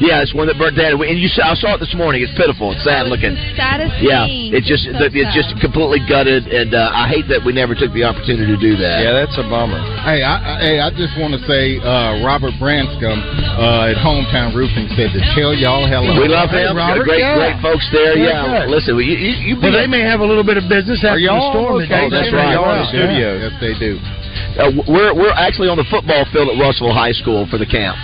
Yeah, 0.00 0.24
it's 0.24 0.32
one 0.32 0.48
that 0.48 0.56
burnt 0.56 0.80
down, 0.80 0.96
and 0.96 1.20
you 1.20 1.28
saw, 1.28 1.52
I 1.52 1.54
saw 1.60 1.76
it 1.76 1.80
this 1.84 1.92
morning. 1.92 2.24
It's 2.24 2.32
pitiful. 2.32 2.72
It's 2.72 2.80
sad 2.88 3.04
looking. 3.12 3.36
Saddest 3.52 4.00
Yeah, 4.00 4.24
it's 4.24 4.64
just 4.64 4.88
So 4.88 4.96
it's 4.96 5.12
sad. 5.12 5.36
just 5.36 5.52
completely 5.60 6.00
gutted, 6.08 6.48
and 6.48 6.72
uh, 6.72 6.88
I 6.88 7.04
hate 7.04 7.28
that 7.28 7.44
we 7.44 7.52
never 7.52 7.76
took 7.76 7.92
the 7.92 8.08
opportunity 8.08 8.48
to 8.48 8.56
do 8.56 8.80
that. 8.80 9.04
Yeah, 9.04 9.12
that's 9.12 9.36
a 9.36 9.44
bummer. 9.44 9.76
Hey, 10.00 10.24
I, 10.24 10.34
I, 10.40 10.52
hey, 10.64 10.76
I 10.80 10.88
just 10.96 11.12
want 11.20 11.36
to 11.36 11.40
say, 11.44 11.76
uh, 11.84 12.24
Robert 12.24 12.56
Branscombe 12.56 13.20
uh, 13.60 13.92
at 13.92 14.00
Hometown 14.00 14.56
Roofing 14.56 14.88
said 14.96 15.12
to 15.12 15.20
tell 15.36 15.52
y'all 15.52 15.84
hello. 15.84 16.16
We 16.16 16.32
love 16.32 16.48
him. 16.48 16.72
Robert, 16.80 17.04
great, 17.04 17.20
yeah. 17.20 17.36
great 17.36 17.58
folks 17.60 17.84
there. 17.92 18.16
Yeah, 18.16 18.40
Yeah, 18.48 18.64
good. 18.64 18.72
listen, 18.72 18.96
you, 18.96 19.04
you, 19.20 19.52
you 19.52 19.54
Well, 19.60 19.68
they 19.76 19.84
may 19.84 20.00
have 20.00 20.24
a 20.24 20.28
little 20.28 20.48
bit 20.48 20.56
of 20.56 20.64
business 20.64 21.04
after 21.04 21.20
the 21.20 21.28
y'all 21.28 21.52
storm. 21.52 21.84
okay? 21.84 22.08
Oh, 22.08 22.08
that's 22.08 22.32
right. 22.32 22.56
Y'all 22.56 22.72
in 22.72 22.88
the 22.88 22.88
Yeah. 22.88 23.04
studio. 23.04 23.28
Yes, 23.36 23.52
they 23.60 23.74
do. 23.76 24.00
uh, 24.00 24.72
we're 24.88 25.12
we're 25.12 25.36
actually 25.36 25.68
on 25.68 25.76
the 25.76 25.84
football 25.92 26.24
field 26.32 26.48
at 26.48 26.56
Russell 26.56 26.88
High 26.88 27.12
School 27.12 27.44
for 27.52 27.60
the 27.60 27.68
camp. 27.68 28.00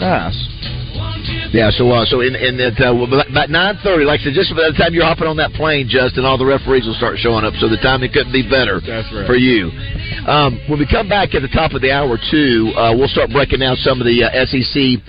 Nice. 0.00 0.48
Yeah, 1.52 1.70
so 1.70 1.90
uh, 1.90 2.04
so 2.06 2.20
in 2.20 2.34
in 2.34 2.56
that 2.58 2.78
uh, 2.80 2.94
well, 2.94 3.10
about 3.10 3.50
nine 3.50 3.76
thirty, 3.82 4.04
like 4.04 4.20
I 4.20 4.30
said, 4.30 4.34
just 4.38 4.50
by 4.54 4.70
the 4.70 4.76
time 4.78 4.94
you're 4.94 5.04
hopping 5.04 5.26
on 5.26 5.36
that 5.38 5.52
plane, 5.52 5.88
Justin, 5.88 6.24
all 6.24 6.38
the 6.38 6.46
referees 6.46 6.86
will 6.86 6.94
start 6.98 7.18
showing 7.18 7.44
up. 7.44 7.54
So 7.58 7.68
the 7.68 7.78
timing 7.82 8.12
couldn't 8.12 8.32
be 8.32 8.42
better 8.46 8.80
That's 8.80 9.10
right. 9.12 9.26
for 9.26 9.36
you. 9.36 9.70
Um, 10.26 10.60
when 10.68 10.78
we 10.78 10.86
come 10.86 11.08
back 11.08 11.34
at 11.34 11.42
the 11.42 11.52
top 11.52 11.72
of 11.72 11.82
the 11.82 11.90
hour 11.92 12.16
too, 12.30 12.72
uh, 12.76 12.94
we'll 12.96 13.10
start 13.10 13.30
breaking 13.30 13.60
down 13.60 13.76
some 13.82 14.00
of 14.00 14.06
the 14.06 14.24
uh, 14.24 14.46
SEC. 14.46 15.02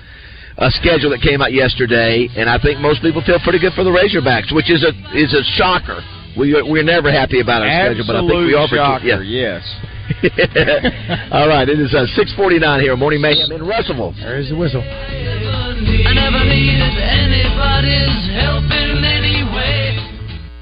uh 0.58 0.70
schedule 0.82 1.10
that 1.12 1.22
came 1.24 1.42
out 1.42 1.54
yesterday, 1.54 2.28
and 2.36 2.50
I 2.50 2.60
think 2.60 2.80
most 2.80 3.02
people 3.02 3.22
feel 3.24 3.40
pretty 3.40 3.60
good 3.60 3.74
for 3.74 3.84
the 3.88 3.94
Razorbacks, 3.94 4.52
which 4.54 4.70
is 4.70 4.84
a 4.84 4.92
is 5.16 5.32
a 5.34 5.44
shocker. 5.56 6.02
We 6.38 6.56
we're 6.64 6.84
never 6.84 7.12
happy 7.12 7.40
about 7.40 7.62
our 7.64 7.72
schedule, 7.92 8.04
but 8.08 8.16
I 8.16 8.22
think 8.28 8.32
we 8.48 8.56
Absolute 8.56 8.80
are. 8.80 9.00
shocker, 9.00 9.24
yeah. 9.24 9.60
yes. 9.60 9.64
All 11.32 11.48
right, 11.48 11.68
it 11.68 11.80
is 11.80 11.94
uh, 11.96 12.06
six 12.16 12.34
forty 12.36 12.60
nine 12.60 12.82
here, 12.82 12.96
Morning 12.98 13.22
Mayhem 13.22 13.52
in 13.52 13.64
Russellville. 13.66 14.14
There's 14.20 14.50
the 14.50 14.56
whistle. 14.58 14.84
I 15.84 16.14
never 16.14 16.46
needed 16.46 16.96
anybody's 17.00 18.30
help 18.38 18.70
in 18.70 19.02
way. 19.02 19.21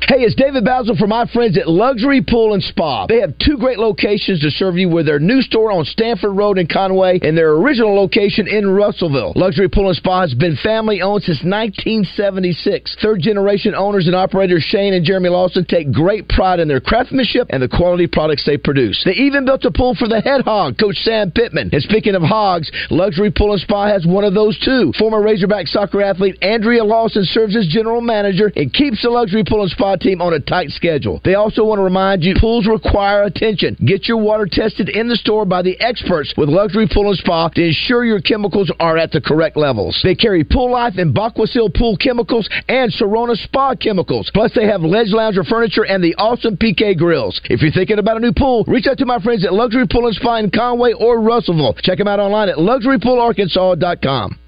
Hey, 0.10 0.26
it's 0.26 0.34
David 0.34 0.66
Basil 0.66 0.98
from 0.98 1.12
my 1.12 1.28
friends 1.28 1.56
at 1.56 1.70
Luxury 1.70 2.26
Pool 2.28 2.56
and 2.56 2.64
Spa. 2.64 3.06
They 3.06 3.22
have 3.22 3.38
two 3.38 3.58
great 3.60 3.78
locations 3.78 4.42
to 4.42 4.50
serve 4.50 4.76
you 4.76 4.90
with 4.90 5.06
their 5.06 5.20
new 5.20 5.44
store 5.44 5.72
on 5.72 5.86
Stanford 5.86 6.36
Road 6.36 6.58
in 6.58 6.66
Conway 6.66 7.20
and 7.22 7.38
their 7.38 7.52
original 7.52 7.94
location 7.94 8.48
in 8.48 8.68
Russellville. 8.68 9.34
Luxury 9.36 9.70
Pool 9.70 9.90
and 9.90 9.96
Spa 9.96 10.22
has 10.22 10.34
been 10.34 10.58
family 10.64 11.04
owned 11.04 11.22
since 11.22 11.46
1976. 11.46 12.98
Third 13.00 13.22
generation 13.22 13.76
owners 13.76 14.08
and 14.08 14.16
operators 14.16 14.64
Shane 14.64 14.96
and 14.96 15.06
Jeremy 15.06 15.30
Lawson 15.30 15.64
take 15.64 15.94
great 15.94 16.28
pride 16.28 16.60
in 16.60 16.68
their 16.68 16.82
craftsmanship 16.82 17.46
and 17.52 17.62
the 17.62 17.70
quality 17.70 18.08
products 18.08 18.44
they 18.48 18.58
produce. 18.58 19.04
They 19.06 19.14
even 19.14 19.46
built 19.46 19.64
a 19.66 19.70
pool 19.70 19.94
for 19.94 20.08
the 20.08 20.22
head 20.22 20.42
hog, 20.42 20.80
Coach 20.80 20.98
Sam 21.06 21.30
Pittman. 21.30 21.70
And 21.72 21.84
speaking 21.84 22.16
of 22.16 22.24
hogs, 22.24 22.72
Luxury 22.90 23.30
Pool 23.30 23.52
and 23.52 23.62
Spa 23.62 23.86
has 23.86 24.08
one 24.08 24.24
of 24.24 24.34
those 24.34 24.58
too. 24.58 24.92
Former 24.98 25.22
Razorback 25.22 25.68
soccer 25.68 26.02
athlete 26.02 26.40
Andrea 26.42 26.84
Lawson 26.84 27.26
serves 27.26 27.56
as 27.56 27.68
general 27.68 28.02
manager 28.02 28.52
and 28.56 28.74
keeps 28.74 29.04
the 29.04 29.12
Luxury 29.12 29.44
Pool 29.48 29.62
and 29.62 29.70
Spa 29.70 29.98
team 30.00 30.22
on 30.22 30.34
a 30.34 30.40
tight 30.40 30.70
schedule. 30.72 31.22
They 31.24 31.36
also 31.36 31.64
want 31.64 31.80
to 31.80 31.84
remind 31.84 32.24
you 32.24 32.36
pools 32.40 32.68
require 32.68 33.24
attention. 33.24 33.78
Get 33.86 34.08
your 34.08 34.18
water 34.18 34.48
tested 34.50 34.90
in 34.90 35.08
the 35.08 35.16
store 35.16 35.46
by 35.46 35.62
the 35.62 35.80
experts 35.80 36.34
with 36.38 36.50
Luxury 36.50 36.88
Pool 36.92 37.10
and 37.10 37.18
Spa 37.18 37.50
to 37.50 37.64
ensure 37.64 38.06
your 38.06 38.22
chemicals 38.22 38.72
are 38.80 38.98
at 38.98 39.12
the 39.12 39.22
correct 39.22 39.58
levels. 39.58 40.00
They 40.04 40.16
carry 40.16 40.44
Pool 40.44 40.72
Life 40.72 40.96
and 40.98 41.14
Baquasil 41.14 41.70
Pool 41.76 41.98
chemicals 41.98 42.50
and 42.68 42.92
Sorona 42.94 43.36
Spa 43.36 43.76
chemicals. 43.76 44.30
Plus, 44.34 44.52
they 44.56 44.66
have 44.66 44.82
Ledge 44.82 45.12
Lounger 45.12 45.44
furniture 45.44 45.86
and 45.86 46.04
the 46.04 46.16
awesome 46.16 46.58
PK 46.58 46.98
grills. 46.98 47.40
If 47.46 47.62
you're 47.62 47.72
thinking 47.72 48.00
about 48.00 48.18
a 48.18 48.20
new 48.20 48.34
pool, 48.34 48.64
reach 48.68 48.88
out 48.88 48.98
to 49.00 49.06
my 49.06 49.20
friends 49.20 49.46
at 49.46 49.54
Luxury 49.54 49.88
Pool 49.88 50.08
and 50.08 50.16
Spa 50.16 50.38
in 50.38 50.52
Conway 50.52 50.94
or 50.94 51.20
Russellville. 51.20 51.76
Check 51.82 51.98
them 51.98 52.08
out 52.08 52.20
online 52.20 52.50
at 52.50 52.58
luxurypoolarkansas.com. 52.58 54.40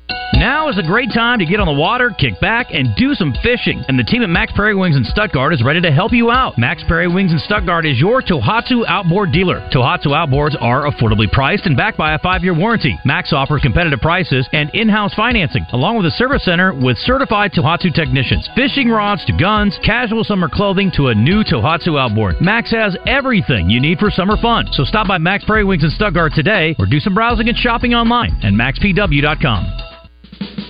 Now 0.42 0.70
is 0.70 0.78
a 0.80 0.84
great 0.84 1.14
time 1.14 1.38
to 1.38 1.46
get 1.46 1.60
on 1.60 1.68
the 1.68 1.74
water, 1.74 2.10
kick 2.10 2.40
back, 2.40 2.68
and 2.72 2.96
do 2.96 3.14
some 3.14 3.32
fishing. 3.44 3.84
And 3.88 4.00
the 4.00 4.04
team 4.04 4.24
at 4.24 4.30
Mack's 4.30 4.54
Prairie 4.54 4.74
Wings 4.74 4.96
in 4.96 5.04
Stuttgart 5.04 5.54
is 5.54 5.64
ready 5.64 5.80
to 5.82 5.92
help 5.92 6.14
you 6.14 6.32
out. 6.32 6.58
Mack's 6.58 6.84
Prairie 6.88 7.08
Wings 7.08 7.32
in 7.32 7.38
Stuttgart 7.38 7.86
is 7.86 8.00
your 8.00 8.24
Tohatsu 8.24 8.84
outboard 8.88 9.32
dealer. 9.32 9.60
Tohatsu 9.72 10.08
outboards 10.08 10.60
are 10.60 10.90
affordably 10.90 11.32
priced 11.32 11.68
and 11.68 11.78
backed 11.78 11.98
by 11.98 12.16
a 12.16 12.20
five-year 12.20 12.56
warranty. 12.56 12.98
Mack's 13.06 13.34
offers 13.34 13.62
competitive 13.62 14.00
prices 14.00 14.50
and 14.52 14.72
in-house 14.74 15.14
financing, 15.14 15.64
along 15.74 15.98
with 15.98 16.08
a 16.08 16.12
service 16.18 16.44
center 16.44 16.74
with 16.74 16.98
certified 16.98 17.52
Tohatsu 17.52 17.94
technicians. 17.94 18.50
Fishing 18.56 18.90
rods 18.90 19.24
to 19.26 19.34
guns, 19.34 19.78
casual 19.86 20.24
summer 20.24 20.50
clothing 20.52 20.92
to 20.96 21.10
a 21.10 21.16
new 21.16 21.44
Tohatsu 21.44 22.00
outboard. 22.00 22.42
Mack's 22.42 22.72
has 22.72 22.98
everything 23.06 23.70
you 23.70 23.80
need 23.80 24.00
for 24.00 24.10
summer 24.10 24.38
fun. 24.42 24.66
So 24.72 24.86
stop 24.86 25.08
by 25.08 25.20
Mack's 25.20 25.46
Prairie 25.46 25.66
Wings 25.66 25.84
in 25.84 25.92
Stuttgart 25.92 26.34
today 26.34 26.76
or 26.80 26.88
do 26.88 27.00
some 27.00 27.14
browsing 27.14 27.48
and 27.48 27.58
shopping 27.58 27.94
online 27.94 28.32
at 28.42 28.54
mackspw.com. 28.54 29.81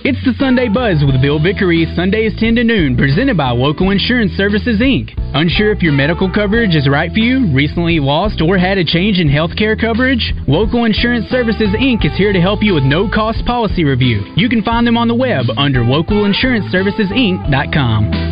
It's 0.04 0.18
the 0.24 0.34
Sunday 0.34 0.66
Buzz 0.66 1.04
with 1.06 1.22
Bill 1.22 1.38
Vickery, 1.38 1.86
Sundays 1.94 2.34
10 2.40 2.56
to 2.56 2.64
noon, 2.64 2.96
presented 2.96 3.36
by 3.36 3.50
Local 3.50 3.92
Insurance 3.92 4.32
Services, 4.32 4.80
Inc. 4.80 5.14
Unsure 5.32 5.70
if 5.70 5.80
your 5.80 5.92
medical 5.92 6.28
coverage 6.28 6.74
is 6.74 6.88
right 6.88 7.12
for 7.12 7.20
you, 7.20 7.46
recently 7.54 8.00
lost, 8.00 8.42
or 8.42 8.58
had 8.58 8.78
a 8.78 8.84
change 8.84 9.20
in 9.20 9.28
healthcare 9.28 9.80
coverage? 9.80 10.34
Local 10.48 10.86
Insurance 10.86 11.30
Services, 11.30 11.68
Inc. 11.78 12.04
is 12.04 12.18
here 12.18 12.32
to 12.32 12.40
help 12.40 12.64
you 12.64 12.74
with 12.74 12.82
no 12.82 13.08
cost 13.08 13.46
policy 13.46 13.84
review. 13.84 14.24
You 14.34 14.48
can 14.48 14.64
find 14.64 14.84
them 14.84 14.96
on 14.96 15.06
the 15.06 15.14
web 15.14 15.44
under 15.56 15.84
localinsuranceservicesinc.com. 15.84 18.31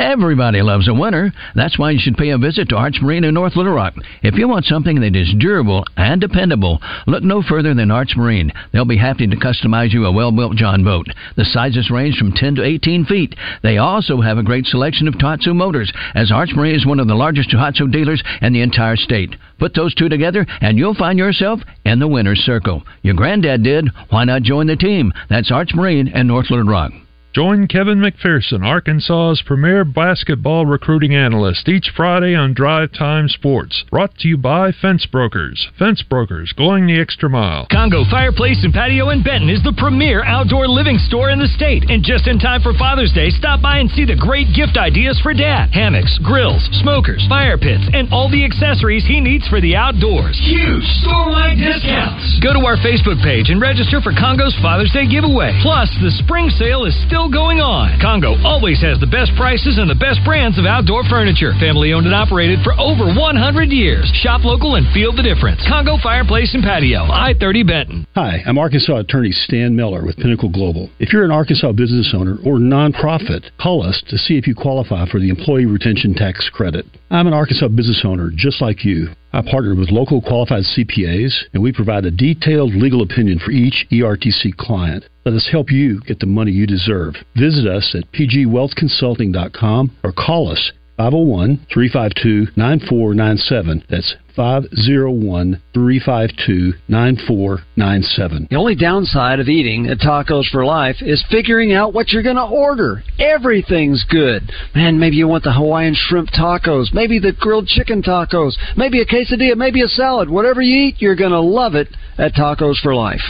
Everybody 0.00 0.62
loves 0.62 0.88
a 0.88 0.94
winner. 0.94 1.30
That's 1.54 1.78
why 1.78 1.90
you 1.90 1.98
should 2.00 2.16
pay 2.16 2.30
a 2.30 2.38
visit 2.38 2.70
to 2.70 2.76
Arch 2.76 2.96
Marine 3.02 3.22
in 3.22 3.34
North 3.34 3.54
Little 3.54 3.74
Rock. 3.74 3.92
If 4.22 4.34
you 4.36 4.48
want 4.48 4.64
something 4.64 4.98
that 5.02 5.14
is 5.14 5.34
durable 5.38 5.84
and 5.94 6.18
dependable, 6.18 6.80
look 7.06 7.22
no 7.22 7.42
further 7.42 7.74
than 7.74 7.90
Arch 7.90 8.16
Marine. 8.16 8.50
They'll 8.72 8.86
be 8.86 8.96
happy 8.96 9.26
to 9.26 9.36
customize 9.36 9.92
you 9.92 10.06
a 10.06 10.10
well-built 10.10 10.56
John 10.56 10.84
boat. 10.84 11.06
The 11.36 11.44
sizes 11.44 11.90
range 11.90 12.16
from 12.16 12.32
10 12.32 12.54
to 12.54 12.64
18 12.64 13.04
feet. 13.04 13.34
They 13.62 13.76
also 13.76 14.22
have 14.22 14.38
a 14.38 14.42
great 14.42 14.64
selection 14.64 15.06
of 15.06 15.18
Tohatsu 15.18 15.54
motors, 15.54 15.92
as 16.14 16.32
Arch 16.32 16.52
Marine 16.56 16.76
is 16.76 16.86
one 16.86 16.98
of 16.98 17.06
the 17.06 17.14
largest 17.14 17.50
Tohatsu 17.50 17.92
dealers 17.92 18.22
in 18.40 18.54
the 18.54 18.62
entire 18.62 18.96
state. 18.96 19.36
Put 19.58 19.74
those 19.74 19.94
two 19.94 20.08
together, 20.08 20.46
and 20.62 20.78
you'll 20.78 20.94
find 20.94 21.18
yourself 21.18 21.60
in 21.84 21.98
the 21.98 22.08
winner's 22.08 22.40
circle. 22.40 22.84
Your 23.02 23.12
granddad 23.12 23.62
did. 23.62 23.90
Why 24.08 24.24
not 24.24 24.44
join 24.44 24.66
the 24.66 24.76
team? 24.76 25.12
That's 25.28 25.52
Arch 25.52 25.74
Marine 25.74 26.08
and 26.08 26.26
North 26.26 26.48
Little 26.48 26.64
Rock. 26.64 26.92
Join 27.32 27.68
Kevin 27.68 28.02
McPherson, 28.02 28.66
Arkansas's 28.66 29.40
premier 29.46 29.84
basketball 29.84 30.66
recruiting 30.66 31.14
analyst, 31.14 31.68
each 31.68 31.92
Friday 31.94 32.34
on 32.34 32.54
Drive 32.54 32.90
Time 32.90 33.28
Sports. 33.28 33.84
Brought 33.88 34.18
to 34.18 34.26
you 34.26 34.36
by 34.36 34.72
Fence 34.72 35.06
Brokers. 35.06 35.70
Fence 35.78 36.02
Brokers, 36.02 36.50
going 36.58 36.88
the 36.90 36.98
extra 36.98 37.30
mile. 37.30 37.68
Congo 37.70 38.02
Fireplace 38.10 38.66
and 38.66 38.74
Patio 38.74 39.10
in 39.14 39.22
Benton 39.22 39.48
is 39.48 39.62
the 39.62 39.78
premier 39.78 40.26
outdoor 40.26 40.66
living 40.66 40.98
store 40.98 41.30
in 41.30 41.38
the 41.38 41.46
state. 41.54 41.86
And 41.86 42.02
just 42.02 42.26
in 42.26 42.42
time 42.42 42.66
for 42.66 42.74
Father's 42.74 43.14
Day, 43.14 43.30
stop 43.30 43.62
by 43.62 43.78
and 43.78 43.86
see 43.94 44.02
the 44.02 44.18
great 44.18 44.50
gift 44.50 44.74
ideas 44.74 45.14
for 45.22 45.30
dad 45.30 45.70
hammocks, 45.70 46.18
grills, 46.26 46.66
smokers, 46.82 47.22
fire 47.30 47.54
pits, 47.54 47.86
and 47.94 48.10
all 48.10 48.26
the 48.26 48.42
accessories 48.42 49.06
he 49.06 49.22
needs 49.22 49.46
for 49.46 49.62
the 49.62 49.78
outdoors. 49.78 50.34
Huge 50.50 50.82
store-wide 51.06 51.62
discounts. 51.62 52.42
Go 52.42 52.58
to 52.58 52.66
our 52.66 52.82
Facebook 52.82 53.22
page 53.22 53.54
and 53.54 53.62
register 53.62 54.02
for 54.02 54.10
Congo's 54.18 54.58
Father's 54.58 54.90
Day 54.90 55.06
giveaway. 55.06 55.54
Plus, 55.62 55.86
the 56.02 56.10
spring 56.26 56.50
sale 56.58 56.82
is 56.82 56.98
still 57.06 57.19
going 57.28 57.60
on. 57.60 57.98
Congo 58.00 58.38
always 58.40 58.80
has 58.80 58.96
the 59.02 59.10
best 59.10 59.34
prices 59.36 59.76
and 59.76 59.90
the 59.90 59.98
best 59.98 60.24
brands 60.24 60.56
of 60.56 60.64
outdoor 60.64 61.04
furniture. 61.04 61.52
Family 61.60 61.92
owned 61.92 62.06
and 62.06 62.14
operated 62.14 62.62
for 62.64 62.72
over 62.80 63.12
100 63.12 63.68
years. 63.68 64.08
Shop 64.22 64.44
local 64.44 64.80
and 64.80 64.86
feel 64.94 65.12
the 65.12 65.26
difference. 65.26 65.60
Congo 65.68 65.98
Fireplace 66.00 66.54
and 66.54 66.62
Patio, 66.64 67.04
I 67.04 67.34
30 67.36 67.62
Benton. 67.64 68.06
Hi, 68.14 68.40
I'm 68.46 68.56
Arkansas 68.56 69.04
attorney 69.04 69.32
Stan 69.32 69.76
Miller 69.76 70.06
with 70.06 70.16
Pinnacle 70.16 70.48
Global. 70.48 70.88
If 70.98 71.12
you're 71.12 71.24
an 71.24 71.34
Arkansas 71.34 71.72
business 71.72 72.14
owner 72.16 72.38
or 72.46 72.56
nonprofit, 72.56 73.50
call 73.60 73.82
us 73.82 74.02
to 74.08 74.16
see 74.16 74.38
if 74.38 74.46
you 74.46 74.54
qualify 74.54 75.04
for 75.10 75.20
the 75.20 75.28
Employee 75.28 75.66
Retention 75.66 76.14
Tax 76.14 76.48
Credit. 76.48 76.86
I'm 77.10 77.26
an 77.26 77.34
Arkansas 77.34 77.68
business 77.68 78.02
owner 78.06 78.30
just 78.32 78.62
like 78.62 78.84
you. 78.84 79.08
I 79.32 79.42
partner 79.42 79.76
with 79.76 79.90
local 79.90 80.20
qualified 80.20 80.64
CPAs, 80.64 81.32
and 81.54 81.62
we 81.62 81.72
provide 81.72 82.04
a 82.04 82.10
detailed 82.10 82.74
legal 82.74 83.00
opinion 83.00 83.38
for 83.38 83.52
each 83.52 83.86
ERTC 83.92 84.56
client. 84.56 85.04
Let 85.24 85.34
us 85.34 85.48
help 85.52 85.70
you 85.70 86.00
get 86.00 86.18
the 86.18 86.26
money 86.26 86.50
you 86.50 86.66
deserve. 86.66 87.14
Visit 87.36 87.66
us 87.66 87.94
at 87.94 88.10
pgwealthconsulting.com 88.12 89.96
or 90.02 90.12
call 90.12 90.50
us 90.50 90.72
501 91.00 91.66
352 91.72 92.52
9497. 92.60 93.84
That's 93.88 94.14
501 94.36 95.62
352 95.72 96.74
9497. 96.88 98.48
The 98.50 98.56
only 98.56 98.74
downside 98.74 99.40
of 99.40 99.48
eating 99.48 99.86
at 99.86 99.96
Tacos 99.96 100.50
for 100.52 100.66
Life 100.66 100.96
is 101.00 101.24
figuring 101.30 101.72
out 101.72 101.94
what 101.94 102.10
you're 102.10 102.22
going 102.22 102.36
to 102.36 102.44
order. 102.44 103.02
Everything's 103.18 104.04
good. 104.10 104.42
Man, 104.74 105.00
maybe 105.00 105.16
you 105.16 105.26
want 105.26 105.44
the 105.44 105.54
Hawaiian 105.54 105.94
shrimp 105.96 106.28
tacos, 106.28 106.92
maybe 106.92 107.18
the 107.18 107.32
grilled 107.32 107.66
chicken 107.66 108.02
tacos, 108.02 108.52
maybe 108.76 109.00
a 109.00 109.06
quesadilla, 109.06 109.56
maybe 109.56 109.80
a 109.80 109.88
salad. 109.88 110.28
Whatever 110.28 110.60
you 110.60 110.88
eat, 110.88 110.96
you're 111.00 111.16
going 111.16 111.30
to 111.30 111.40
love 111.40 111.74
it 111.74 111.88
at 112.18 112.34
Tacos 112.34 112.78
for 112.82 112.94
Life. 112.94 113.24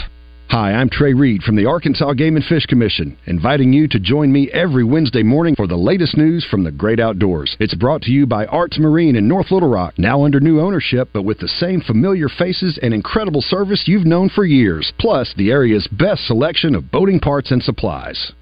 Hi, 0.51 0.73
I'm 0.73 0.89
Trey 0.89 1.13
Reed 1.13 1.43
from 1.43 1.55
the 1.55 1.65
Arkansas 1.65 2.11
Game 2.11 2.35
and 2.35 2.43
Fish 2.43 2.65
Commission, 2.65 3.17
inviting 3.25 3.71
you 3.71 3.87
to 3.87 3.97
join 3.97 4.33
me 4.33 4.51
every 4.51 4.83
Wednesday 4.83 5.23
morning 5.23 5.55
for 5.55 5.65
the 5.65 5.77
latest 5.77 6.17
news 6.17 6.45
from 6.51 6.65
the 6.65 6.71
great 6.73 6.99
outdoors. 6.99 7.55
It's 7.61 7.73
brought 7.73 8.01
to 8.01 8.11
you 8.11 8.27
by 8.27 8.47
Arts 8.47 8.77
Marine 8.77 9.15
in 9.15 9.29
North 9.29 9.49
Little 9.49 9.69
Rock, 9.69 9.97
now 9.97 10.25
under 10.25 10.41
new 10.41 10.59
ownership, 10.59 11.07
but 11.13 11.23
with 11.23 11.39
the 11.39 11.47
same 11.47 11.79
familiar 11.79 12.27
faces 12.27 12.77
and 12.83 12.93
incredible 12.93 13.41
service 13.41 13.83
you've 13.85 14.05
known 14.05 14.27
for 14.27 14.43
years, 14.43 14.91
plus 14.99 15.33
the 15.37 15.51
area's 15.51 15.87
best 15.87 16.27
selection 16.27 16.75
of 16.75 16.91
boating 16.91 17.21
parts 17.21 17.51
and 17.51 17.63
supplies. 17.63 18.33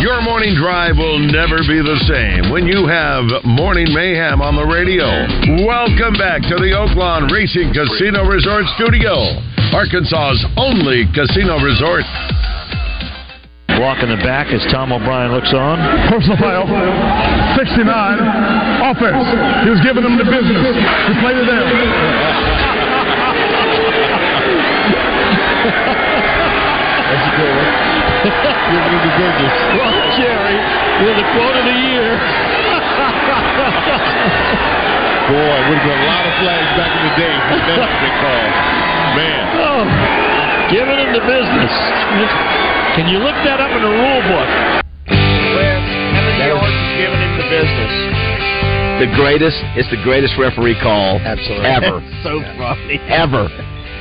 Your 0.00 0.22
morning 0.22 0.56
drive 0.56 0.96
will 0.96 1.18
never 1.18 1.60
be 1.68 1.76
the 1.84 2.00
same 2.08 2.50
when 2.50 2.64
you 2.64 2.88
have 2.88 3.28
Morning 3.44 3.92
Mayhem 3.92 4.40
on 4.40 4.56
the 4.56 4.64
radio. 4.64 5.04
Welcome 5.68 6.16
back 6.16 6.40
to 6.48 6.56
the 6.56 6.72
Oaklawn 6.72 7.28
Racing 7.28 7.76
Casino 7.76 8.24
Resort 8.24 8.64
Studio, 8.80 9.44
Arkansas's 9.72 10.44
only 10.58 11.06
casino 11.14 11.58
resort. 11.62 12.02
Walk 13.78 14.02
in 14.02 14.10
the 14.10 14.20
back 14.20 14.52
as 14.52 14.60
Tom 14.68 14.92
O'Brien 14.92 15.32
looks 15.32 15.54
on. 15.54 15.78
Personal 16.10 16.36
foul. 16.36 16.66
69. 17.56 17.86
Offense. 17.86 19.24
He 19.64 19.70
was 19.70 19.80
giving 19.80 20.02
them 20.04 20.18
the 20.18 20.26
business. 20.26 20.74
He 20.74 21.14
played 21.22 21.38
it 21.38 21.46
there. 21.48 21.64
That's 27.08 27.24
a 27.24 27.34
good 27.40 27.54
one. 27.56 27.70
Giving 28.74 28.90
him 28.90 29.00
the 29.00 29.14
business. 29.16 29.54
Well, 29.80 29.94
Jerry, 30.18 30.58
with 31.06 31.14
the 31.14 31.26
quote 31.30 31.56
of 31.56 31.64
the 31.64 31.78
year. 31.88 32.20
Boy, 35.30 35.56
would 35.70 35.78
have 35.78 35.86
been 35.88 35.94
a 35.94 36.08
lot 36.10 36.26
of 36.26 36.34
flags 36.42 36.70
back 36.74 36.90
in 36.90 37.02
the 37.06 37.14
day 37.16 37.32
if 37.32 37.62
that 37.64 37.80
had 37.80 37.96
been 38.02 38.16
called. 38.18 38.89
Man. 39.16 39.42
Oh, 39.58 39.82
giving 40.70 40.98
him 40.98 41.10
the 41.14 41.24
business. 41.26 41.72
Can 42.94 43.06
you 43.10 43.18
look 43.22 43.36
that 43.46 43.58
up 43.60 43.70
in 43.74 43.82
the 43.82 43.94
rule 43.94 44.22
book? 44.30 44.50
Seven 45.10 46.36
yards 46.38 46.70
is 46.70 46.90
giving 46.98 47.20
him 47.20 47.32
the 47.38 47.40
the 49.00 49.08
greatest. 49.16 49.56
It's 49.80 49.88
the 49.88 50.00
greatest 50.04 50.36
referee 50.36 50.76
call 50.84 51.16
Absolutely. 51.24 51.64
ever, 51.66 52.04
so 52.22 52.44
funny. 52.60 53.00
ever. 53.08 53.48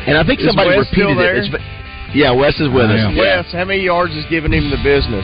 And 0.06 0.20
I 0.20 0.28
think 0.28 0.44
Is 0.44 0.48
somebody 0.52 0.76
Wes 0.76 0.92
repeated 0.92 1.18
it. 1.18 1.48
It's- 1.48 1.76
yeah, 2.12 2.32
Wes 2.34 2.58
is 2.60 2.68
with 2.74 2.90
us. 2.90 3.14
Wes, 3.16 3.46
how 3.54 3.66
many 3.66 3.86
yards 3.86 4.14
is 4.18 4.26
giving 4.34 4.52
him 4.52 4.72
the 4.74 4.82
business? 4.82 5.24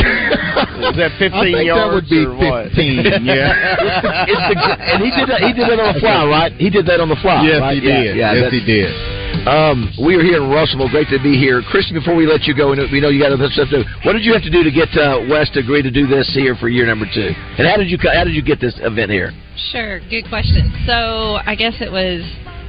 Is 0.00 0.96
that 0.96 1.12
15 1.18 1.32
I 1.32 1.44
think 1.44 1.56
that 1.56 1.68
yards 1.68 1.94
would 1.94 2.08
be 2.08 2.24
or 2.24 2.34
what? 2.34 2.72
15, 2.72 3.24
yeah. 3.24 4.26
It's 4.26 4.46
the, 4.48 4.56
and 4.56 4.98
he 5.04 5.10
did 5.12 5.26
that. 5.28 5.40
He 5.44 5.52
did 5.52 5.66
that 5.68 5.80
on 5.80 5.94
the 5.94 6.00
fly, 6.00 6.24
right? 6.26 6.52
He 6.56 6.68
did 6.70 6.86
that 6.86 7.00
on 7.00 7.08
the 7.08 7.20
fly. 7.20 7.44
Yes, 7.44 7.60
right? 7.60 7.74
he 7.76 7.80
did. 7.80 8.16
Yeah, 8.16 8.32
yes, 8.32 8.52
he 8.52 8.62
did. 8.64 8.90
Um, 9.46 9.88
we 10.04 10.16
are 10.16 10.24
here 10.24 10.42
in 10.42 10.50
Russellville. 10.50 10.90
Great 10.90 11.08
to 11.08 11.22
be 11.22 11.38
here, 11.38 11.62
Christian. 11.70 11.96
Before 11.96 12.14
we 12.14 12.26
let 12.26 12.44
you 12.44 12.54
go, 12.54 12.72
and 12.72 12.82
we 12.92 13.00
know 13.00 13.08
you 13.08 13.22
got 13.22 13.32
other 13.32 13.48
stuff 13.48 13.70
to 13.70 13.84
do. 13.84 13.88
What 14.04 14.12
did 14.12 14.24
you 14.24 14.32
have 14.32 14.42
to 14.42 14.50
do 14.50 14.64
to 14.64 14.72
get 14.72 14.90
uh, 14.98 15.24
Wes 15.30 15.48
to 15.56 15.60
agree 15.60 15.80
to 15.80 15.90
do 15.90 16.06
this 16.06 16.28
here 16.34 16.56
for 16.56 16.68
year 16.68 16.84
number 16.84 17.06
two? 17.08 17.32
And 17.56 17.64
how 17.64 17.76
did 17.76 17.88
you 17.88 17.96
how 18.02 18.24
did 18.24 18.34
you 18.34 18.42
get 18.42 18.60
this 18.60 18.74
event 18.82 19.10
here? 19.10 19.32
Sure, 19.72 20.00
good 20.10 20.28
question. 20.28 20.68
So 20.84 21.38
I 21.46 21.54
guess 21.54 21.78
it 21.80 21.92
was 21.92 22.20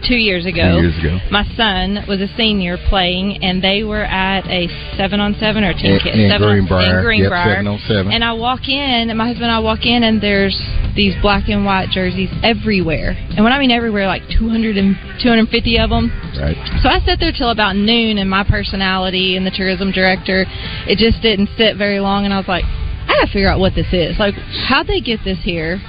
two 0.07 0.15
years 0.15 0.45
ago. 0.45 0.79
Two 0.81 0.87
years 0.87 0.97
ago. 0.99 1.17
My 1.31 1.43
son 1.55 2.05
was 2.07 2.19
a 2.21 2.27
senior 2.35 2.77
playing, 2.89 3.43
and 3.43 3.61
they 3.63 3.83
were 3.83 4.03
at 4.03 4.45
a 4.47 4.67
seven 4.97 5.19
on 5.19 5.35
seven 5.39 5.63
or 5.63 5.73
ten 5.73 5.91
In- 5.91 5.99
kid 5.99 6.15
in 6.19 6.29
seven 6.29 6.47
Greenbrier. 6.49 6.99
in 6.99 7.05
Greenbrier. 7.05 7.45
Yep, 7.45 7.55
seven 7.57 7.67
on 7.67 7.79
seven. 7.87 8.11
And 8.11 8.23
I 8.23 8.33
walk 8.33 8.67
in, 8.67 9.09
and 9.09 9.17
my 9.17 9.27
husband 9.27 9.45
and 9.45 9.53
I 9.53 9.59
walk 9.59 9.85
in, 9.85 10.03
and 10.03 10.21
there's 10.21 10.57
these 10.95 11.13
black 11.21 11.47
and 11.49 11.63
white 11.65 11.89
jerseys 11.89 12.29
everywhere. 12.43 13.15
And 13.35 13.43
when 13.43 13.53
I 13.53 13.59
mean 13.59 13.71
everywhere, 13.71 14.07
like 14.07 14.23
200 14.37 14.77
and 14.77 14.95
250 15.21 15.79
of 15.79 15.89
them. 15.89 16.09
Right. 16.39 16.57
So 16.81 16.89
I 16.89 16.99
sat 17.05 17.19
there 17.19 17.31
till 17.31 17.49
about 17.51 17.75
noon, 17.75 18.17
and 18.17 18.29
my 18.29 18.43
personality 18.43 19.37
and 19.37 19.45
the 19.45 19.51
tourism 19.51 19.91
director, 19.91 20.45
it 20.87 20.97
just 20.97 21.21
didn't 21.21 21.49
sit 21.57 21.77
very 21.77 21.99
long. 21.99 22.25
And 22.25 22.33
I 22.33 22.37
was 22.37 22.47
like, 22.47 22.65
I 22.65 23.07
gotta 23.19 23.27
figure 23.31 23.49
out 23.49 23.59
what 23.59 23.73
this 23.75 23.87
is. 23.93 24.17
Like, 24.19 24.35
how'd 24.67 24.87
they 24.87 25.01
get 25.01 25.19
this 25.23 25.39
here? 25.43 25.79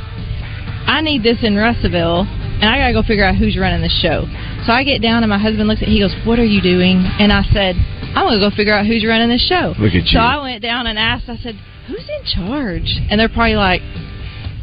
I 0.85 1.01
need 1.01 1.23
this 1.23 1.39
in 1.45 1.55
Russellville, 1.57 2.27
and 2.63 2.71
I 2.71 2.79
gotta 2.79 2.95
go 2.95 3.03
figure 3.03 3.25
out 3.25 3.35
who's 3.35 3.59
running 3.59 3.83
the 3.83 3.91
show. 3.91 4.25
So 4.65 4.73
I 4.73 4.85
get 4.85 5.03
down, 5.03 5.25
and 5.25 5.31
my 5.31 5.39
husband 5.39 5.67
looks 5.67 5.83
at. 5.83 5.89
He 5.89 5.99
goes, 5.99 6.15
"What 6.25 6.39
are 6.39 6.47
you 6.47 6.63
doing?" 6.63 7.05
And 7.19 7.33
I 7.33 7.43
said, 7.53 7.75
"I'm 8.15 8.25
gonna 8.25 8.39
go 8.39 8.51
figure 8.55 8.73
out 8.73 8.87
who's 8.87 9.05
running 9.05 9.29
this 9.29 9.45
show." 9.47 9.75
Look 9.79 9.93
at 9.99 10.07
you. 10.07 10.15
So. 10.15 10.21
I 10.21 10.41
went 10.41 10.63
down 10.63 10.87
and 10.87 10.97
asked. 10.99 11.29
I 11.29 11.37
said, 11.37 11.57
"Who's 11.89 12.09
in 12.09 12.25
charge?" 12.25 12.89
And 13.11 13.19
they're 13.21 13.29
probably 13.29 13.57
like. 13.57 13.83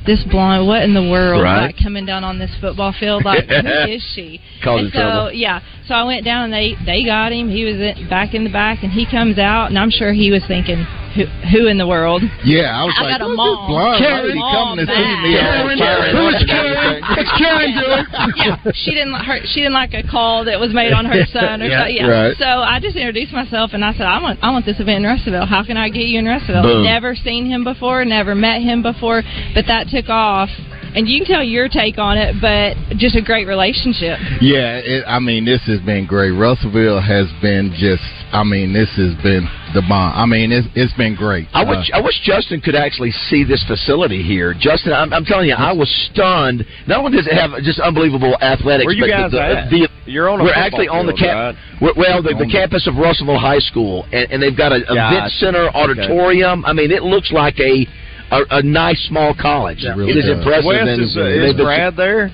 This 0.07 0.23
blonde, 0.23 0.65
what 0.65 0.81
in 0.81 0.95
the 0.95 1.03
world? 1.03 1.43
Right. 1.43 1.67
Like 1.67 1.75
coming 1.83 2.05
down 2.05 2.23
on 2.23 2.39
this 2.39 2.49
football 2.61 2.93
field, 2.97 3.25
like 3.25 3.45
who 3.45 3.67
is 3.93 4.01
she? 4.15 4.41
Causing 4.63 4.85
and 4.85 4.93
so 4.93 4.99
trouble. 4.99 5.33
yeah, 5.33 5.59
so 5.87 5.93
I 5.93 6.03
went 6.03 6.25
down 6.25 6.45
and 6.45 6.53
they 6.53 6.73
they 6.83 7.03
got 7.05 7.31
him. 7.31 7.49
He 7.49 7.65
was 7.65 7.75
in, 7.75 8.07
back 8.09 8.33
in 8.33 8.43
the 8.43 8.49
back, 8.49 8.81
and 8.81 8.91
he 8.91 9.05
comes 9.05 9.37
out, 9.37 9.67
and 9.69 9.77
I'm 9.77 9.91
sure 9.91 10.11
he 10.13 10.31
was 10.31 10.41
thinking, 10.47 10.87
who 11.15 11.25
who 11.49 11.67
in 11.67 11.77
the 11.77 11.87
world? 11.87 12.21
Yeah, 12.45 12.69
I 12.75 12.83
was 12.85 12.93
I 12.97 13.01
like, 13.03 13.13
got 13.17 13.25
a 13.25 13.29
who's 13.29 13.37
mom. 13.37 13.67
blonde 13.67 14.03
lady 14.05 14.39
Mom 14.39 14.77
coming 14.77 14.85
to 14.85 14.93
see 14.93 15.09
me? 15.25 15.31
Karen, 15.35 16.11
who 16.13 16.23
is 16.29 16.43
Karen? 16.45 17.01
What's 17.01 17.33
Karen 17.37 17.71
doing? 17.73 18.05
yeah, 18.37 18.55
she 18.73 18.91
didn't 18.93 19.11
like 19.13 19.25
her. 19.25 19.39
She 19.45 19.59
didn't 19.65 19.73
like 19.73 19.93
a 19.93 20.03
call 20.05 20.45
that 20.45 20.59
was 20.59 20.73
made 20.73 20.93
on 20.93 21.05
her 21.05 21.25
son 21.33 21.61
or 21.61 21.67
Yeah, 21.67 21.79
something. 21.87 21.97
Yeah. 21.97 22.07
right. 22.07 22.37
So 22.37 22.45
I 22.45 22.79
just 22.79 22.95
introduced 22.95 23.33
myself 23.33 23.71
and 23.73 23.83
I 23.83 23.93
said, 23.93 24.05
I 24.05 24.21
want 24.21 24.39
I 24.41 24.51
want 24.51 24.65
this 24.65 24.79
event 24.79 25.05
in 25.05 25.09
Russellville. 25.09 25.45
How 25.49 25.65
can 25.65 25.77
I 25.77 25.89
get 25.89 26.05
you 26.05 26.19
in 26.19 26.25
Russellville? 26.25 26.63
Boom. 26.63 26.83
Never 26.85 27.15
seen 27.15 27.45
him 27.49 27.63
before, 27.63 28.05
never 28.05 28.35
met 28.35 28.61
him 28.61 28.81
before, 28.81 29.23
but 29.53 29.65
that 29.67 29.87
took 29.89 30.09
off. 30.09 30.49
And 30.95 31.07
you 31.07 31.19
can 31.19 31.27
tell 31.27 31.43
your 31.43 31.69
take 31.69 31.97
on 31.97 32.17
it, 32.17 32.35
but 32.41 32.75
just 32.97 33.15
a 33.15 33.21
great 33.21 33.47
relationship. 33.47 34.17
Yeah, 34.41 34.77
it, 34.81 35.03
I 35.07 35.19
mean, 35.19 35.45
this 35.45 35.61
has 35.67 35.79
been 35.81 36.05
great. 36.07 36.31
Russellville 36.31 37.01
has 37.01 37.27
been 37.41 37.73
just, 37.77 38.01
I 38.33 38.43
mean, 38.43 38.73
this 38.73 38.89
has 38.97 39.13
been 39.21 39.47
the 39.73 39.81
bomb. 39.87 40.13
I 40.17 40.25
mean, 40.25 40.51
it's 40.51 40.67
it's 40.73 40.93
been 40.93 41.15
great. 41.15 41.47
I 41.53 41.61
Uh, 41.63 41.77
wish 41.77 41.91
I 41.93 42.01
wish 42.01 42.19
Justin 42.23 42.59
could 42.61 42.75
actually 42.75 43.11
see 43.29 43.43
this 43.43 43.63
facility 43.67 44.23
here. 44.23 44.53
Justin, 44.57 44.93
I'm, 44.93 45.13
I'm 45.13 45.25
telling 45.25 45.47
you, 45.47 45.55
I 45.55 45.71
was 45.73 45.89
stunned. 46.11 46.65
Not 46.87 46.99
only 47.05 47.17
does 47.17 47.27
it 47.27 47.33
have 47.37 47.51
just 47.61 47.79
unbelievable 47.79 48.35
athletics, 48.41 48.85
Where 48.85 48.95
you 48.95 49.03
but 49.05 49.09
guys 49.09 49.31
the, 49.31 49.41
at? 49.41 49.69
the 49.69 49.87
You're 50.09 50.27
on 50.29 50.39
a 50.39 50.43
we're 50.43 50.49
football 50.49 50.63
actually 50.65 50.87
on 50.89 51.05
the 51.05 51.13
field, 51.13 51.55
right? 51.85 51.93
Well, 51.95 52.21
the, 52.23 52.33
the 52.33 52.49
campus 52.51 52.87
of 52.87 52.95
Russellville 52.97 53.37
High 53.39 53.59
School, 53.59 54.05
and, 54.11 54.25
and 54.31 54.41
they've 54.41 54.57
got 54.57 54.71
a 54.71 54.77
event 54.81 55.29
Gotcha. 55.29 55.35
center, 55.37 55.69
Okay. 55.69 55.77
auditorium. 55.77 56.65
I 56.65 56.73
mean, 56.73 56.89
it 56.91 57.03
looks 57.03 57.31
like 57.31 57.59
a 57.59 57.85
a, 58.31 58.57
a 58.59 58.61
nice 58.63 58.99
small 59.07 59.33
college. 59.39 59.83
really 59.95 60.11
it 60.13 60.17
is 60.17 60.25
does. 60.25 60.37
impressive. 60.37 60.65
Wes, 60.65 60.87
and 60.87 61.01
is, 61.01 61.17
uh, 61.17 61.25
is 61.25 61.55
Brad 61.55 61.95
there? 61.95 62.31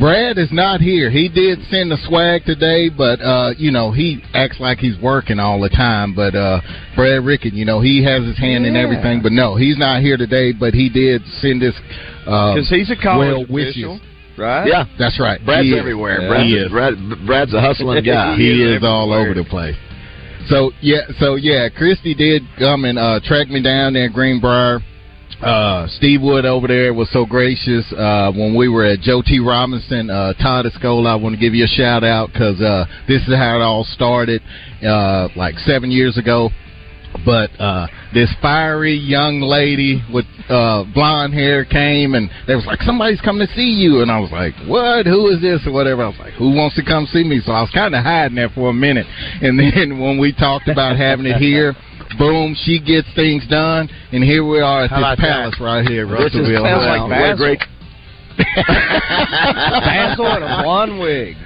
Brad 0.00 0.38
is 0.38 0.48
not 0.52 0.80
here. 0.80 1.10
He 1.10 1.28
did 1.28 1.58
send 1.68 1.90
the 1.90 1.98
swag 2.08 2.44
today, 2.46 2.88
but 2.88 3.20
uh, 3.20 3.50
you 3.58 3.70
know 3.70 3.92
he 3.92 4.22
acts 4.32 4.56
like 4.58 4.78
he's 4.78 4.98
working 5.02 5.38
all 5.38 5.60
the 5.60 5.68
time. 5.68 6.14
But 6.14 6.34
uh, 6.34 6.60
Brad 6.96 7.22
Rickett, 7.24 7.52
you 7.52 7.66
know 7.66 7.80
he 7.80 8.02
has 8.04 8.24
his 8.24 8.38
hand 8.38 8.64
in 8.64 8.74
everything. 8.74 9.20
But 9.22 9.32
no, 9.32 9.54
he's 9.54 9.76
not 9.76 10.00
here 10.00 10.16
today. 10.16 10.52
But 10.52 10.72
he 10.72 10.88
did 10.88 11.20
send 11.42 11.60
this 11.60 11.74
uh, 12.26 12.54
Because 12.54 12.70
he's 12.70 12.90
a 12.90 12.96
college 12.96 13.36
well 13.36 13.46
wishes. 13.52 13.76
official, 13.84 14.00
right? 14.38 14.64
Yeah, 14.66 14.84
That's 14.98 15.20
right. 15.20 15.44
Brad's 15.44 15.66
He 15.66 15.78
everywhere. 15.78 16.22
Yeah. 16.22 16.28
Brad's, 16.28 16.46
He 16.48 16.54
is. 16.56 16.70
Brad, 16.72 16.94
Brad's 17.26 17.52
a 17.52 17.60
hustling 17.60 18.02
guy. 18.06 18.34
he 18.36 18.44
He 18.48 18.62
is 18.64 18.78
is 18.80 18.84
all 18.84 19.12
over 19.12 19.34
the 19.34 19.44
place. 19.44 19.76
So 20.48 20.72
yeah, 20.80 21.02
so 21.18 21.36
yeah, 21.36 21.68
Christy 21.68 22.14
did 22.14 22.42
come 22.58 22.84
and 22.84 22.98
uh, 22.98 23.20
track 23.24 23.48
me 23.48 23.62
down 23.62 23.92
there 23.94 24.06
in 24.06 24.12
Greenbrier. 24.12 24.80
Uh, 25.40 25.88
Steve 25.96 26.22
Wood 26.22 26.44
over 26.44 26.68
there 26.68 26.94
was 26.94 27.10
so 27.10 27.26
gracious 27.26 27.84
uh, 27.92 28.30
when 28.30 28.54
we 28.56 28.68
were 28.68 28.84
at 28.84 29.00
Joe 29.00 29.22
T. 29.22 29.40
Robinson, 29.40 30.08
uh, 30.08 30.34
Todd 30.34 30.66
Escola. 30.66 31.08
I 31.08 31.14
want 31.16 31.34
to 31.34 31.40
give 31.40 31.52
you 31.52 31.64
a 31.64 31.68
shout 31.68 32.04
out 32.04 32.28
because 32.32 32.60
uh, 32.60 32.84
this 33.08 33.22
is 33.22 33.34
how 33.34 33.56
it 33.56 33.62
all 33.62 33.84
started, 33.84 34.40
uh, 34.86 35.28
like 35.34 35.56
seven 35.66 35.90
years 35.90 36.16
ago. 36.16 36.50
But 37.24 37.50
uh, 37.60 37.86
this 38.14 38.32
fiery 38.40 38.94
young 38.94 39.40
lady 39.40 40.02
with 40.12 40.24
uh, 40.48 40.84
blonde 40.94 41.34
hair 41.34 41.64
came 41.64 42.14
and 42.14 42.30
they 42.46 42.54
was 42.54 42.64
like, 42.66 42.80
"Somebody's 42.82 43.20
coming 43.20 43.46
to 43.46 43.52
see 43.54 43.68
you," 43.68 44.00
and 44.02 44.10
I 44.10 44.18
was 44.18 44.32
like, 44.32 44.54
"What? 44.66 45.06
Who 45.06 45.28
is 45.28 45.40
this?" 45.40 45.60
or 45.66 45.72
whatever. 45.72 46.02
I 46.04 46.08
was 46.08 46.18
like, 46.18 46.32
"Who 46.34 46.50
wants 46.54 46.74
to 46.76 46.84
come 46.84 47.06
see 47.12 47.22
me?" 47.22 47.40
So 47.44 47.52
I 47.52 47.60
was 47.60 47.70
kind 47.70 47.94
of 47.94 48.02
hiding 48.02 48.34
there 48.36 48.48
for 48.50 48.70
a 48.70 48.72
minute, 48.72 49.06
and 49.40 49.58
then 49.60 50.00
when 50.00 50.18
we 50.18 50.32
talked 50.32 50.68
about 50.68 50.96
having 50.96 51.26
it 51.26 51.36
here. 51.36 51.74
Boom! 52.18 52.54
She 52.66 52.78
gets 52.78 53.08
things 53.14 53.46
done, 53.48 53.88
and 54.12 54.22
here 54.22 54.44
we 54.44 54.60
are 54.60 54.84
at 54.84 54.90
How 54.90 55.00
this 55.16 55.20
palace 55.20 55.56
right 55.58 55.80
here, 55.88 56.04
This 56.06 56.34
is- 56.34 56.44
Russellville. 56.44 56.64
sounds 56.64 56.84
like 56.84 57.00
Wow. 57.00 57.08
what 57.08 57.32
a 57.32 57.36
great. 57.36 57.58
Basil 58.76 60.26
and 60.26 60.44
a 60.60 60.62
blonde 60.62 61.00
wig. 61.00 61.36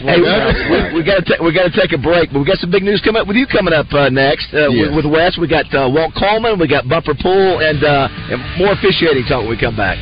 Hey, 0.00 0.20
we, 0.20 0.30
we, 0.70 1.00
we 1.00 1.02
got 1.04 1.26
to 1.26 1.34
we 1.42 1.52
got 1.52 1.68
to 1.68 1.74
take 1.74 1.92
a 1.92 1.98
break, 2.00 2.32
but 2.32 2.40
we 2.40 2.46
got 2.46 2.58
some 2.58 2.70
big 2.70 2.82
news 2.82 3.00
coming 3.04 3.20
up 3.20 3.28
with 3.28 3.36
you 3.36 3.46
coming 3.46 3.74
up 3.74 3.92
uh, 3.92 4.08
next 4.08 4.48
uh, 4.54 4.68
Yes. 4.70 4.88
with, 4.94 5.04
with 5.04 5.12
Wes. 5.12 5.36
We 5.38 5.48
got 5.48 5.66
uh, 5.74 5.90
Walt 5.92 6.14
Coleman, 6.16 6.58
we 6.58 6.68
got 6.68 6.88
Bumper 6.88 7.14
Pool, 7.18 7.60
and, 7.60 7.82
uh, 7.84 8.08
and 8.32 8.38
more 8.58 8.72
officiating 8.72 9.24
talk 9.26 9.40
when 9.42 9.50
we 9.50 9.58
come 9.60 9.76
back. 9.76 9.98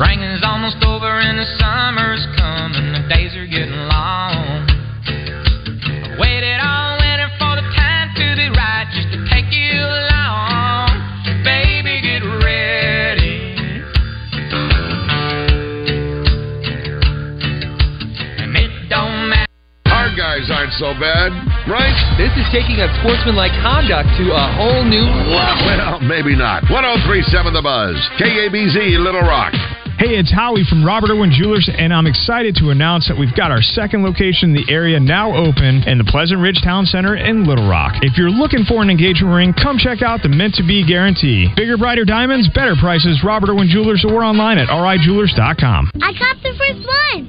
Spring 0.00 0.22
is 0.22 0.40
almost 0.42 0.80
over 0.80 1.20
and 1.20 1.36
the 1.36 1.44
summer's 1.60 2.24
coming. 2.40 2.88
The 2.96 3.04
days 3.12 3.36
are 3.36 3.44
getting 3.44 3.76
long. 3.84 4.64
I've 5.04 6.16
waited 6.16 6.56
all 6.56 6.96
winter 6.96 7.28
for 7.36 7.52
the 7.60 7.68
time 7.76 8.08
to 8.16 8.26
be 8.32 8.48
right, 8.48 8.88
just 8.96 9.12
to 9.12 9.20
take 9.28 9.52
you 9.52 9.76
along. 9.76 10.88
Baby, 11.44 12.00
get 12.00 12.24
ready. 12.24 13.60
And 18.40 18.56
it 18.56 18.72
don't 18.88 19.28
matter. 19.28 19.52
Our 19.84 20.16
guys 20.16 20.48
aren't 20.48 20.72
so 20.80 20.96
bad, 20.96 21.28
right? 21.68 21.92
This 22.16 22.32
is 22.40 22.48
taking 22.48 22.80
unsportsmanlike 22.80 23.52
conduct 23.60 24.08
to 24.16 24.32
a 24.32 24.46
whole 24.56 24.80
new 24.80 25.04
level. 25.28 25.68
Well, 25.68 26.00
maybe 26.00 26.32
not. 26.32 26.64
1037 26.72 27.52
The 27.52 27.60
Buzz. 27.60 28.00
KABZ 28.16 28.96
Little 28.96 29.28
Rock. 29.28 29.52
Hey, 30.00 30.16
it's 30.16 30.32
Howie 30.32 30.64
from 30.64 30.80
Robert 30.82 31.10
Irwin 31.10 31.28
Jewelers, 31.30 31.68
and 31.68 31.92
I'm 31.92 32.06
excited 32.06 32.56
to 32.56 32.70
announce 32.70 33.06
that 33.08 33.18
we've 33.20 33.36
got 33.36 33.50
our 33.50 33.60
second 33.60 34.02
location 34.02 34.48
in 34.48 34.56
the 34.56 34.72
area 34.72 34.98
now 34.98 35.28
open 35.36 35.84
in 35.84 35.98
the 36.00 36.08
Pleasant 36.08 36.40
Ridge 36.40 36.62
Town 36.64 36.86
Center 36.86 37.16
in 37.16 37.44
Little 37.44 37.68
Rock. 37.68 38.00
If 38.00 38.16
you're 38.16 38.32
looking 38.32 38.64
for 38.64 38.80
an 38.80 38.88
engagement 38.88 39.36
ring, 39.36 39.52
come 39.52 39.76
check 39.76 40.00
out 40.00 40.22
the 40.22 40.32
Meant 40.32 40.54
to 40.54 40.64
Be 40.64 40.88
Guarantee. 40.88 41.52
Bigger, 41.54 41.76
brighter 41.76 42.06
diamonds, 42.06 42.48
better 42.48 42.72
prices, 42.80 43.20
Robert 43.20 43.50
Irwin 43.50 43.68
Jewelers, 43.68 44.02
or 44.08 44.24
online 44.24 44.56
at 44.56 44.72
rijewelers.com. 44.72 45.92
I 46.00 46.16
got 46.16 46.40
the 46.40 46.56
first 46.56 46.80
one. 46.80 47.28